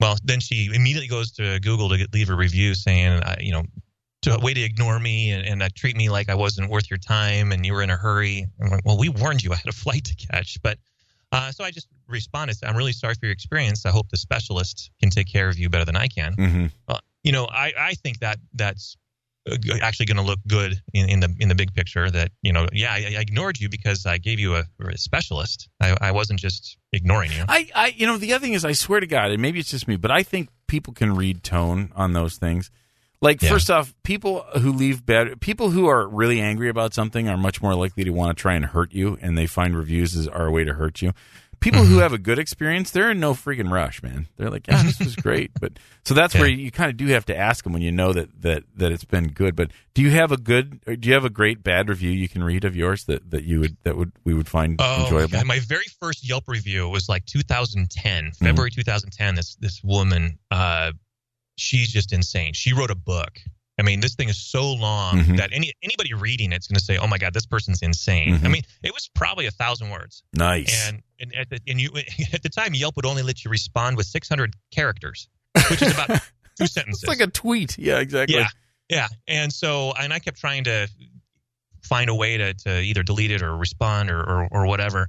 Well, 0.00 0.16
then 0.24 0.40
she 0.40 0.70
immediately 0.72 1.08
goes 1.08 1.32
to 1.32 1.58
Google 1.60 1.88
to 1.88 1.98
get, 1.98 2.14
leave 2.14 2.30
a 2.30 2.34
review 2.34 2.74
saying, 2.74 3.22
uh, 3.22 3.36
you 3.40 3.52
know, 3.52 3.64
to 4.22 4.36
a 4.36 4.38
way 4.38 4.54
to 4.54 4.60
ignore 4.62 4.98
me 5.00 5.30
and, 5.30 5.46
and 5.46 5.62
uh, 5.62 5.68
treat 5.74 5.96
me 5.96 6.08
like 6.08 6.28
I 6.28 6.34
wasn't 6.34 6.70
worth 6.70 6.88
your 6.90 6.98
time 6.98 7.50
and 7.52 7.66
you 7.66 7.72
were 7.72 7.82
in 7.82 7.90
a 7.90 7.96
hurry. 7.96 8.46
I'm 8.60 8.70
like, 8.70 8.84
well, 8.84 8.98
we 8.98 9.08
warned 9.08 9.42
you. 9.42 9.52
I 9.52 9.56
had 9.56 9.68
a 9.68 9.72
flight 9.72 10.04
to 10.04 10.14
catch, 10.14 10.62
but. 10.62 10.78
Uh, 11.34 11.50
so 11.50 11.64
I 11.64 11.70
just 11.70 11.88
responded. 12.08 12.58
I'm 12.62 12.76
really 12.76 12.92
sorry 12.92 13.14
for 13.14 13.24
your 13.24 13.32
experience. 13.32 13.86
I 13.86 13.90
hope 13.90 14.10
the 14.10 14.18
specialist 14.18 14.90
can 15.00 15.08
take 15.08 15.26
care 15.26 15.48
of 15.48 15.58
you 15.58 15.70
better 15.70 15.86
than 15.86 15.96
I 15.96 16.06
can 16.06 16.34
hmm 16.34 16.66
you 17.22 17.32
know, 17.32 17.44
I, 17.46 17.72
I 17.78 17.94
think 17.94 18.18
that 18.20 18.38
that's 18.54 18.96
uh, 19.50 19.56
actually 19.80 20.06
going 20.06 20.16
to 20.18 20.22
look 20.22 20.38
good 20.46 20.80
in, 20.92 21.08
in 21.08 21.20
the 21.20 21.34
in 21.40 21.48
the 21.48 21.54
big 21.54 21.74
picture. 21.74 22.10
That 22.10 22.30
you 22.42 22.52
know, 22.52 22.66
yeah, 22.72 22.92
I, 22.92 23.14
I 23.16 23.20
ignored 23.20 23.58
you 23.60 23.68
because 23.68 24.06
I 24.06 24.18
gave 24.18 24.38
you 24.38 24.56
a, 24.56 24.64
a 24.80 24.96
specialist. 24.98 25.68
I, 25.80 25.96
I 26.00 26.12
wasn't 26.12 26.40
just 26.40 26.76
ignoring 26.92 27.32
you. 27.32 27.44
I, 27.48 27.68
I, 27.74 27.94
you 27.96 28.06
know, 28.06 28.16
the 28.18 28.32
other 28.32 28.42
thing 28.44 28.52
is, 28.54 28.64
I 28.64 28.72
swear 28.72 29.00
to 29.00 29.06
God, 29.06 29.30
and 29.30 29.42
maybe 29.42 29.58
it's 29.58 29.70
just 29.70 29.88
me, 29.88 29.96
but 29.96 30.10
I 30.10 30.22
think 30.22 30.48
people 30.68 30.92
can 30.92 31.14
read 31.16 31.42
tone 31.42 31.92
on 31.96 32.12
those 32.12 32.36
things. 32.36 32.70
Like, 33.20 33.40
Yeah. 33.40 33.50
first 33.50 33.70
off, 33.70 33.94
people 34.02 34.44
who 34.60 34.72
leave 34.72 35.06
bad, 35.06 35.40
people 35.40 35.70
who 35.70 35.86
are 35.86 36.08
really 36.08 36.40
angry 36.40 36.68
about 36.68 36.92
something 36.92 37.28
are 37.28 37.36
much 37.36 37.62
more 37.62 37.74
likely 37.74 38.02
to 38.02 38.10
want 38.10 38.36
to 38.36 38.40
try 38.40 38.54
and 38.54 38.64
hurt 38.64 38.92
you, 38.92 39.16
and 39.22 39.38
they 39.38 39.46
find 39.46 39.76
reviews 39.76 40.16
as 40.16 40.26
are 40.26 40.46
a 40.46 40.50
way 40.50 40.64
to 40.64 40.74
hurt 40.74 41.00
you. 41.02 41.12
People 41.62 41.80
Mm-hmm. 41.82 41.92
who 41.94 41.98
have 42.00 42.12
a 42.12 42.18
good 42.18 42.38
experience, 42.38 42.90
they're 42.90 43.10
in 43.12 43.20
no 43.20 43.32
freaking 43.34 43.70
rush, 43.70 44.02
man. 44.02 44.26
They're 44.36 44.50
like, 44.50 44.66
yeah, 44.66 44.82
this 44.82 44.98
was 44.98 45.16
great. 45.16 45.50
But 45.60 45.72
so 46.04 46.12
that's 46.12 46.34
where 46.34 46.46
Yeah. 46.48 46.56
you 46.64 46.70
kind 46.70 46.90
of 46.90 46.96
do 46.96 47.06
have 47.06 47.24
to 47.26 47.36
ask 47.36 47.62
them 47.64 47.72
when 47.72 47.82
you 47.82 47.92
know 47.92 48.12
that 48.12 48.42
that 48.42 48.64
that 48.76 48.92
it's 48.92 49.04
been 49.04 49.28
good. 49.28 49.56
But 49.56 49.70
do 49.94 50.02
you 50.02 50.10
have 50.10 50.32
a 50.32 50.36
good, 50.36 50.80
or 50.86 50.96
do 50.96 51.08
you 51.08 51.14
have 51.14 51.24
a 51.24 51.30
great 51.30 51.62
bad 51.62 51.88
review 51.88 52.10
you 52.10 52.28
can 52.28 52.42
read 52.44 52.64
of 52.64 52.74
yours 52.76 53.04
that 53.04 53.30
that 53.30 53.44
you 53.44 53.60
would 53.60 53.76
that 53.84 53.96
would 53.96 54.12
we 54.24 54.34
would 54.34 54.48
find 54.48 54.76
Oh, 54.80 55.04
enjoyable? 55.04 55.38
God. 55.38 55.46
my 55.46 55.60
very 55.60 55.86
first 56.00 56.28
Yelp 56.28 56.48
review 56.48 56.88
was 56.88 57.08
like 57.08 57.24
2010, 57.26 58.24
Mm-hmm. 58.24 58.44
February 58.44 58.70
2010. 58.70 59.34
This 59.36 59.54
this 59.56 59.82
woman, 59.84 60.38
uh, 60.50 60.92
she's 61.56 61.90
just 61.92 62.12
insane. 62.12 62.52
She 62.54 62.72
wrote 62.72 62.90
a 62.90 62.94
book. 62.96 63.38
I 63.78 63.82
mean, 63.82 64.00
this 64.00 64.14
thing 64.14 64.28
is 64.28 64.38
so 64.38 64.72
long 64.72 65.18
Mhm. 65.20 65.36
that 65.38 65.50
any 65.52 65.72
anybody 65.82 66.12
reading 66.14 66.52
it's 66.52 66.66
going 66.66 66.78
to 66.78 66.84
say, 66.84 66.98
"Oh 66.98 67.06
my 67.06 67.18
God, 67.18 67.32
this 67.32 67.46
person's 67.46 67.80
insane." 67.82 68.38
Mhm. 68.38 68.44
I 68.44 68.48
mean, 68.48 68.62
it 68.82 68.92
was 68.92 69.08
probably 69.14 69.46
a 69.46 69.50
thousand 69.50 69.90
words. 69.90 70.22
Nice. 70.34 70.88
and 70.88 71.02
and 71.18 71.34
at 71.34 71.48
the, 71.50 71.58
and 71.66 71.80
you 71.80 71.90
at 72.32 72.42
the 72.42 72.48
time 72.50 72.74
Yelp 72.74 72.96
would 72.96 73.06
only 73.06 73.22
let 73.22 73.44
you 73.44 73.50
respond 73.50 73.96
with 73.96 74.06
600 74.06 74.54
characters, 74.70 75.28
which 75.70 75.80
is 75.82 75.92
about 75.92 76.08
two 76.58 76.66
sentences. 76.66 77.02
It's 77.04 77.08
like 77.08 77.20
a 77.26 77.30
tweet. 77.30 77.78
Yeah, 77.78 77.98
exactly. 78.00 78.36
yeah, 78.36 78.48
yeah. 78.90 79.08
And 79.26 79.52
so 79.52 79.92
and 79.92 80.12
I 80.12 80.18
kept 80.18 80.38
trying 80.38 80.64
to 80.64 80.88
find 81.82 82.10
a 82.10 82.14
way 82.14 82.36
to, 82.36 82.54
to 82.54 82.80
either 82.82 83.02
delete 83.02 83.30
it 83.30 83.42
or 83.42 83.56
respond 83.56 84.10
or 84.10 84.20
or, 84.22 84.48
or 84.50 84.66
whatever. 84.66 85.08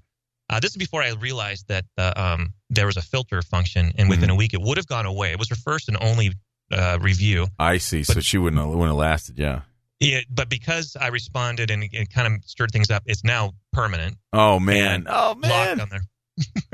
Uh, 0.50 0.60
this 0.60 0.72
is 0.72 0.78
before 0.78 1.02
I 1.02 1.12
realized 1.14 1.68
that 1.70 1.86
uh, 1.98 2.14
um, 2.16 2.54
there 2.70 2.86
was 2.86 2.98
a 2.98 3.02
filter 3.02 3.42
function, 3.42 3.94
and 3.98 4.10
within 4.10 4.30
a 4.30 4.36
week 4.36 4.54
it 4.54 4.62
would 4.62 4.78
have 4.78 4.88
gone 4.88 5.06
away. 5.06 5.32
It 5.32 5.40
was 5.40 5.50
her 5.50 5.56
first 5.56 5.88
and 5.88 5.98
only 6.02 6.34
uh, 6.74 6.98
review. 7.02 7.48
I 7.60 7.78
see. 7.78 8.04
so 8.04 8.20
she 8.20 8.38
wouldn't 8.38 8.60
have, 8.62 8.70
wouldn't 8.70 8.88
have 8.90 8.96
lasted. 8.98 9.40
Yeah. 9.40 9.62
Yeah, 10.00 10.20
but 10.30 10.50
because 10.50 10.98
I 11.00 11.08
responded 11.08 11.72
and 11.72 11.84
it 11.84 12.10
kind 12.10 12.34
of 12.34 12.44
stirred 12.46 12.72
things 12.72 12.92
up, 12.92 13.04
it's 13.06 13.24
now 13.24 13.54
permanent. 13.72 14.18
Oh 14.34 14.60
man. 14.60 15.06
Oh 15.08 15.36
locked 15.38 15.42
man. 15.42 15.80
on 15.80 15.90
there. 15.90 16.02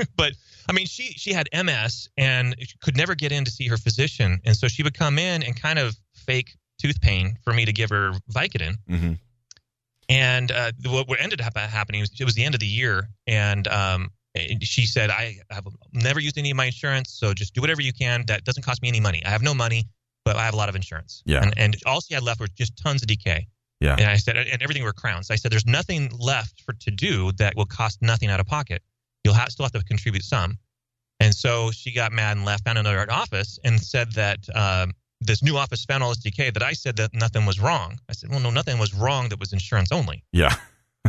but 0.16 0.32
I 0.68 0.72
mean, 0.72 0.86
she 0.86 1.04
she 1.12 1.32
had 1.32 1.48
MS 1.52 2.08
and 2.16 2.56
she 2.58 2.76
could 2.82 2.96
never 2.96 3.14
get 3.14 3.30
in 3.30 3.44
to 3.44 3.50
see 3.50 3.68
her 3.68 3.76
physician, 3.76 4.40
and 4.44 4.56
so 4.56 4.66
she 4.68 4.82
would 4.82 4.94
come 4.94 5.18
in 5.18 5.42
and 5.42 5.60
kind 5.60 5.78
of 5.78 5.94
fake 6.14 6.56
tooth 6.80 7.00
pain 7.00 7.36
for 7.44 7.52
me 7.52 7.64
to 7.64 7.72
give 7.72 7.90
her 7.90 8.12
Vicodin. 8.32 8.76
hmm 8.88 9.12
And 10.08 10.50
uh, 10.50 10.72
what, 10.86 11.08
what 11.08 11.20
ended 11.20 11.40
up 11.40 11.56
happening 11.56 12.00
was 12.00 12.10
it 12.18 12.24
was 12.24 12.34
the 12.34 12.44
end 12.44 12.54
of 12.54 12.60
the 12.60 12.66
year, 12.66 13.08
and 13.26 13.68
um, 13.68 14.10
and 14.34 14.62
she 14.62 14.86
said, 14.86 15.10
"I 15.10 15.36
have 15.50 15.66
never 15.92 16.20
used 16.20 16.38
any 16.38 16.50
of 16.50 16.56
my 16.56 16.66
insurance, 16.66 17.12
so 17.12 17.34
just 17.34 17.54
do 17.54 17.60
whatever 17.60 17.82
you 17.82 17.92
can. 17.92 18.24
That 18.26 18.44
doesn't 18.44 18.62
cost 18.62 18.82
me 18.82 18.88
any 18.88 19.00
money. 19.00 19.22
I 19.24 19.30
have 19.30 19.42
no 19.42 19.54
money, 19.54 19.88
but 20.24 20.36
I 20.36 20.44
have 20.44 20.54
a 20.54 20.56
lot 20.56 20.68
of 20.68 20.76
insurance. 20.76 21.22
Yeah. 21.26 21.42
And, 21.42 21.54
and 21.56 21.76
all 21.86 22.00
she 22.00 22.14
had 22.14 22.22
left 22.22 22.40
was 22.40 22.50
just 22.50 22.76
tons 22.76 23.02
of 23.02 23.08
decay. 23.08 23.46
Yeah. 23.80 23.96
And 23.98 24.06
I 24.06 24.16
said, 24.16 24.36
and 24.36 24.62
everything 24.62 24.84
were 24.84 24.92
crowns. 24.92 25.30
I 25.30 25.36
said, 25.36 25.50
there's 25.50 25.66
nothing 25.66 26.12
left 26.18 26.60
for 26.60 26.74
to 26.74 26.90
do 26.90 27.32
that 27.32 27.56
will 27.56 27.66
cost 27.66 28.02
nothing 28.02 28.28
out 28.28 28.38
of 28.38 28.46
pocket. 28.46 28.82
You'll 29.24 29.34
have, 29.34 29.48
still 29.48 29.64
have 29.64 29.72
to 29.72 29.82
contribute 29.82 30.22
some. 30.22 30.58
And 31.18 31.34
so 31.34 31.70
she 31.70 31.92
got 31.92 32.12
mad 32.12 32.36
and 32.36 32.46
left, 32.46 32.64
found 32.64 32.78
another 32.78 33.10
office, 33.10 33.58
and 33.64 33.80
said 33.80 34.12
that 34.12 34.38
um, 34.54 34.92
this 35.20 35.42
new 35.42 35.56
office 35.56 35.84
found 35.84 36.02
all 36.02 36.10
this 36.10 36.18
decay. 36.18 36.50
That 36.50 36.62
I 36.62 36.72
said 36.72 36.96
that 36.96 37.12
nothing 37.14 37.46
was 37.46 37.60
wrong. 37.60 37.98
I 38.08 38.12
said, 38.12 38.30
well, 38.30 38.40
no, 38.40 38.50
nothing 38.50 38.78
was 38.78 38.94
wrong. 38.94 39.28
That 39.30 39.40
was 39.40 39.52
insurance 39.52 39.92
only. 39.92 40.24
Yeah. 40.32 40.54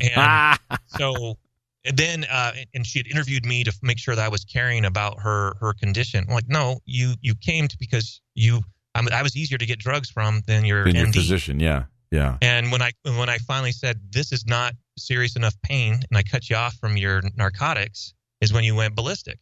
And 0.01 0.59
so 0.87 1.37
and 1.85 1.97
then 1.97 2.25
uh, 2.25 2.53
and 2.73 2.85
she 2.85 2.99
had 2.99 3.07
interviewed 3.07 3.45
me 3.45 3.63
to 3.63 3.73
make 3.81 3.97
sure 3.97 4.15
that 4.15 4.23
I 4.25 4.29
was 4.29 4.45
caring 4.45 4.85
about 4.85 5.19
her 5.21 5.55
her 5.59 5.73
condition. 5.73 6.25
I'm 6.27 6.33
like, 6.33 6.49
no, 6.49 6.79
you 6.85 7.13
you 7.21 7.35
came 7.35 7.67
to 7.67 7.77
because 7.77 8.21
you 8.35 8.61
I'm, 8.95 9.07
I 9.11 9.23
was 9.23 9.35
easier 9.35 9.57
to 9.57 9.65
get 9.65 9.79
drugs 9.79 10.09
from 10.09 10.41
than 10.47 10.65
your 10.65 10.87
In 10.87 10.95
your 10.95 11.07
MD. 11.07 11.13
physician. 11.15 11.59
Yeah. 11.59 11.85
Yeah. 12.11 12.37
And 12.41 12.71
when 12.71 12.81
I 12.81 12.91
when 13.03 13.29
I 13.29 13.37
finally 13.37 13.71
said 13.71 13.99
this 14.11 14.31
is 14.33 14.45
not 14.45 14.73
serious 14.97 15.35
enough 15.35 15.55
pain, 15.63 15.93
and 15.93 16.17
I 16.17 16.23
cut 16.23 16.49
you 16.49 16.57
off 16.57 16.75
from 16.75 16.97
your 16.97 17.21
narcotics, 17.37 18.13
is 18.41 18.51
when 18.51 18.63
you 18.65 18.75
went 18.75 18.95
ballistic. 18.95 19.39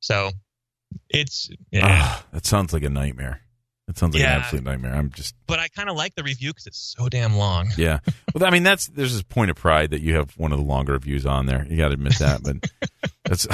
So 0.00 0.30
it's 1.08 1.48
yeah. 1.70 1.86
Ah, 1.86 2.24
that 2.32 2.44
sounds 2.44 2.72
like 2.74 2.82
a 2.82 2.90
nightmare. 2.90 3.40
That 3.86 3.98
sounds 3.98 4.14
like 4.14 4.22
Yeah. 4.22 4.36
an 4.36 4.40
absolute 4.42 4.64
nightmare. 4.64 4.94
I'm 4.94 5.10
just 5.10 5.34
but 5.46 5.58
I 5.58 5.68
kind 5.68 5.90
of 5.90 5.96
like 5.96 6.14
the 6.14 6.22
review 6.22 6.50
because 6.50 6.66
it's 6.66 6.94
so 6.98 7.08
damn 7.08 7.34
long. 7.36 7.70
yeah. 7.76 7.98
Well, 8.34 8.44
I 8.46 8.50
mean, 8.50 8.62
that's 8.64 8.88
there's 8.88 9.12
this 9.12 9.22
point 9.22 9.50
of 9.50 9.56
pride 9.56 9.90
that 9.90 10.00
you 10.00 10.16
have 10.16 10.32
one 10.38 10.50
of 10.52 10.58
the 10.58 10.64
longer 10.64 10.94
reviews 10.94 11.24
on 11.26 11.46
there. 11.46 11.64
You 11.70 11.76
got 11.76 11.88
to 11.88 11.94
admit 11.94 12.18
that. 12.18 12.42
But 12.42 12.68
that's 13.24 13.46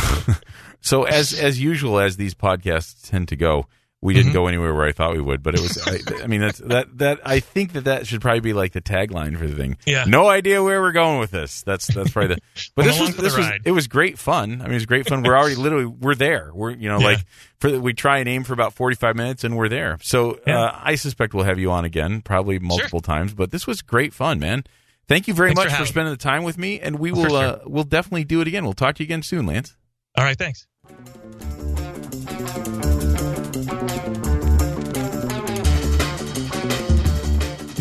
so 0.80 1.02
as 1.04 1.32
as 1.34 1.60
usual 1.60 1.98
as 2.00 2.16
these 2.16 2.34
podcasts 2.34 3.08
tend 3.10 3.28
to 3.28 3.36
go. 3.36 3.66
We 4.02 4.14
didn't 4.14 4.30
Mhm. 4.30 4.34
go 4.34 4.46
anywhere 4.46 4.72
where 4.74 4.86
I 4.86 4.92
thought 4.92 5.12
we 5.12 5.20
would, 5.20 5.42
but 5.42 5.54
it 5.54 5.60
was. 5.60 5.76
I, 5.86 5.98
I 6.22 6.26
mean, 6.26 6.40
that's 6.40 6.58
that 6.60 6.96
that 6.98 7.20
I 7.22 7.40
think 7.40 7.74
that 7.74 7.84
that 7.84 8.06
should 8.06 8.22
probably 8.22 8.40
be 8.40 8.54
like 8.54 8.72
the 8.72 8.80
tagline 8.80 9.36
for 9.36 9.46
the 9.46 9.54
thing. 9.54 9.76
Yeah. 9.84 10.04
No 10.06 10.26
idea 10.28 10.62
where 10.62 10.80
we're 10.80 10.92
going 10.92 11.18
with 11.20 11.32
this. 11.32 11.60
That's 11.62 11.86
that's 11.86 12.10
probably 12.10 12.36
the. 12.36 12.40
But 12.76 12.86
this 12.86 12.98
was 12.98 13.14
this 13.16 13.36
was 13.36 13.46
ride. 13.46 13.60
it 13.66 13.72
was 13.72 13.88
great 13.88 14.18
fun. 14.18 14.62
I 14.62 14.64
mean, 14.64 14.70
it 14.70 14.74
was 14.74 14.86
great 14.86 15.06
fun. 15.06 15.22
We're 15.22 15.36
already 15.36 15.54
literally 15.66 15.84
we're 15.84 16.14
there. 16.14 16.50
We're 16.54 16.70
you 16.70 16.88
know 16.88 16.98
Yeah. 16.98 17.06
like 17.06 17.18
for 17.58 17.78
we 17.78 17.92
try 17.92 18.20
and 18.20 18.28
aim 18.28 18.42
for 18.44 18.54
about 18.54 18.72
forty 18.72 18.96
five 18.96 19.16
minutes 19.16 19.44
and 19.44 19.54
we're 19.54 19.68
there. 19.68 19.98
So 20.00 20.40
Yeah. 20.46 20.60
uh, 20.62 20.78
I 20.82 20.94
suspect 20.94 21.34
we'll 21.34 21.44
have 21.44 21.58
you 21.58 21.70
on 21.70 21.84
again, 21.84 22.22
probably 22.22 22.58
multiple 22.58 23.00
times. 23.00 23.34
But 23.34 23.50
this 23.50 23.66
was 23.66 23.82
great 23.82 24.14
fun, 24.14 24.38
man. 24.38 24.64
Thank 25.08 25.28
you 25.28 25.34
very 25.34 25.50
Thanks 25.50 25.72
much 25.72 25.76
for, 25.76 25.82
me. 25.82 25.88
spending 25.88 26.14
the 26.14 26.16
time 26.16 26.42
with 26.44 26.56
me, 26.56 26.80
and 26.80 26.98
we 26.98 27.12
will 27.12 27.28
sure. 27.28 27.42
uh, 27.44 27.58
we'll 27.66 27.84
definitely 27.84 28.24
do 28.24 28.40
it 28.40 28.48
again. 28.48 28.64
We'll 28.64 28.72
talk 28.72 28.94
to 28.94 29.02
you 29.02 29.08
again 29.08 29.22
soon, 29.22 29.44
Lance. 29.44 29.76
All 30.16 30.24
right, 30.24 30.38
thanks. 30.38 30.66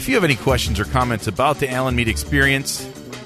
You 0.10 0.16
have 0.16 0.24
any 0.24 0.38
questions 0.38 0.80
or 0.80 0.86
comments 0.86 1.28
about 1.28 1.60
the 1.60 1.70
Alan 1.70 1.96
Mead 1.96 2.08
experience, 2.08 2.84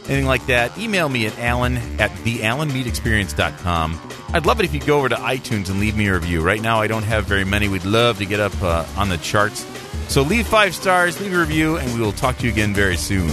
anything 0.09 0.25
like 0.25 0.45
that, 0.47 0.77
email 0.77 1.07
me 1.07 1.25
at 1.25 1.39
alan 1.39 1.77
at 1.97 2.11
thealanmeadexperience.com. 2.11 4.11
I'd 4.33 4.45
love 4.45 4.59
it 4.59 4.65
if 4.65 4.73
you'd 4.73 4.85
go 4.85 4.97
over 4.97 5.07
to 5.07 5.15
iTunes 5.15 5.69
and 5.69 5.79
leave 5.79 5.95
me 5.95 6.07
a 6.07 6.13
review. 6.13 6.41
Right 6.41 6.61
now, 6.61 6.81
I 6.81 6.87
don't 6.87 7.03
have 7.03 7.23
very 7.23 7.45
many. 7.45 7.69
We'd 7.69 7.85
love 7.85 8.17
to 8.17 8.25
get 8.25 8.41
up 8.41 8.61
uh, 8.61 8.85
on 8.97 9.07
the 9.07 9.17
charts. 9.19 9.65
So 10.09 10.23
leave 10.23 10.45
five 10.45 10.75
stars, 10.75 11.21
leave 11.21 11.33
a 11.33 11.39
review, 11.39 11.77
and 11.77 11.93
we 11.93 12.01
will 12.01 12.11
talk 12.11 12.37
to 12.39 12.47
you 12.47 12.51
again 12.51 12.73
very 12.73 12.97
soon. 12.97 13.31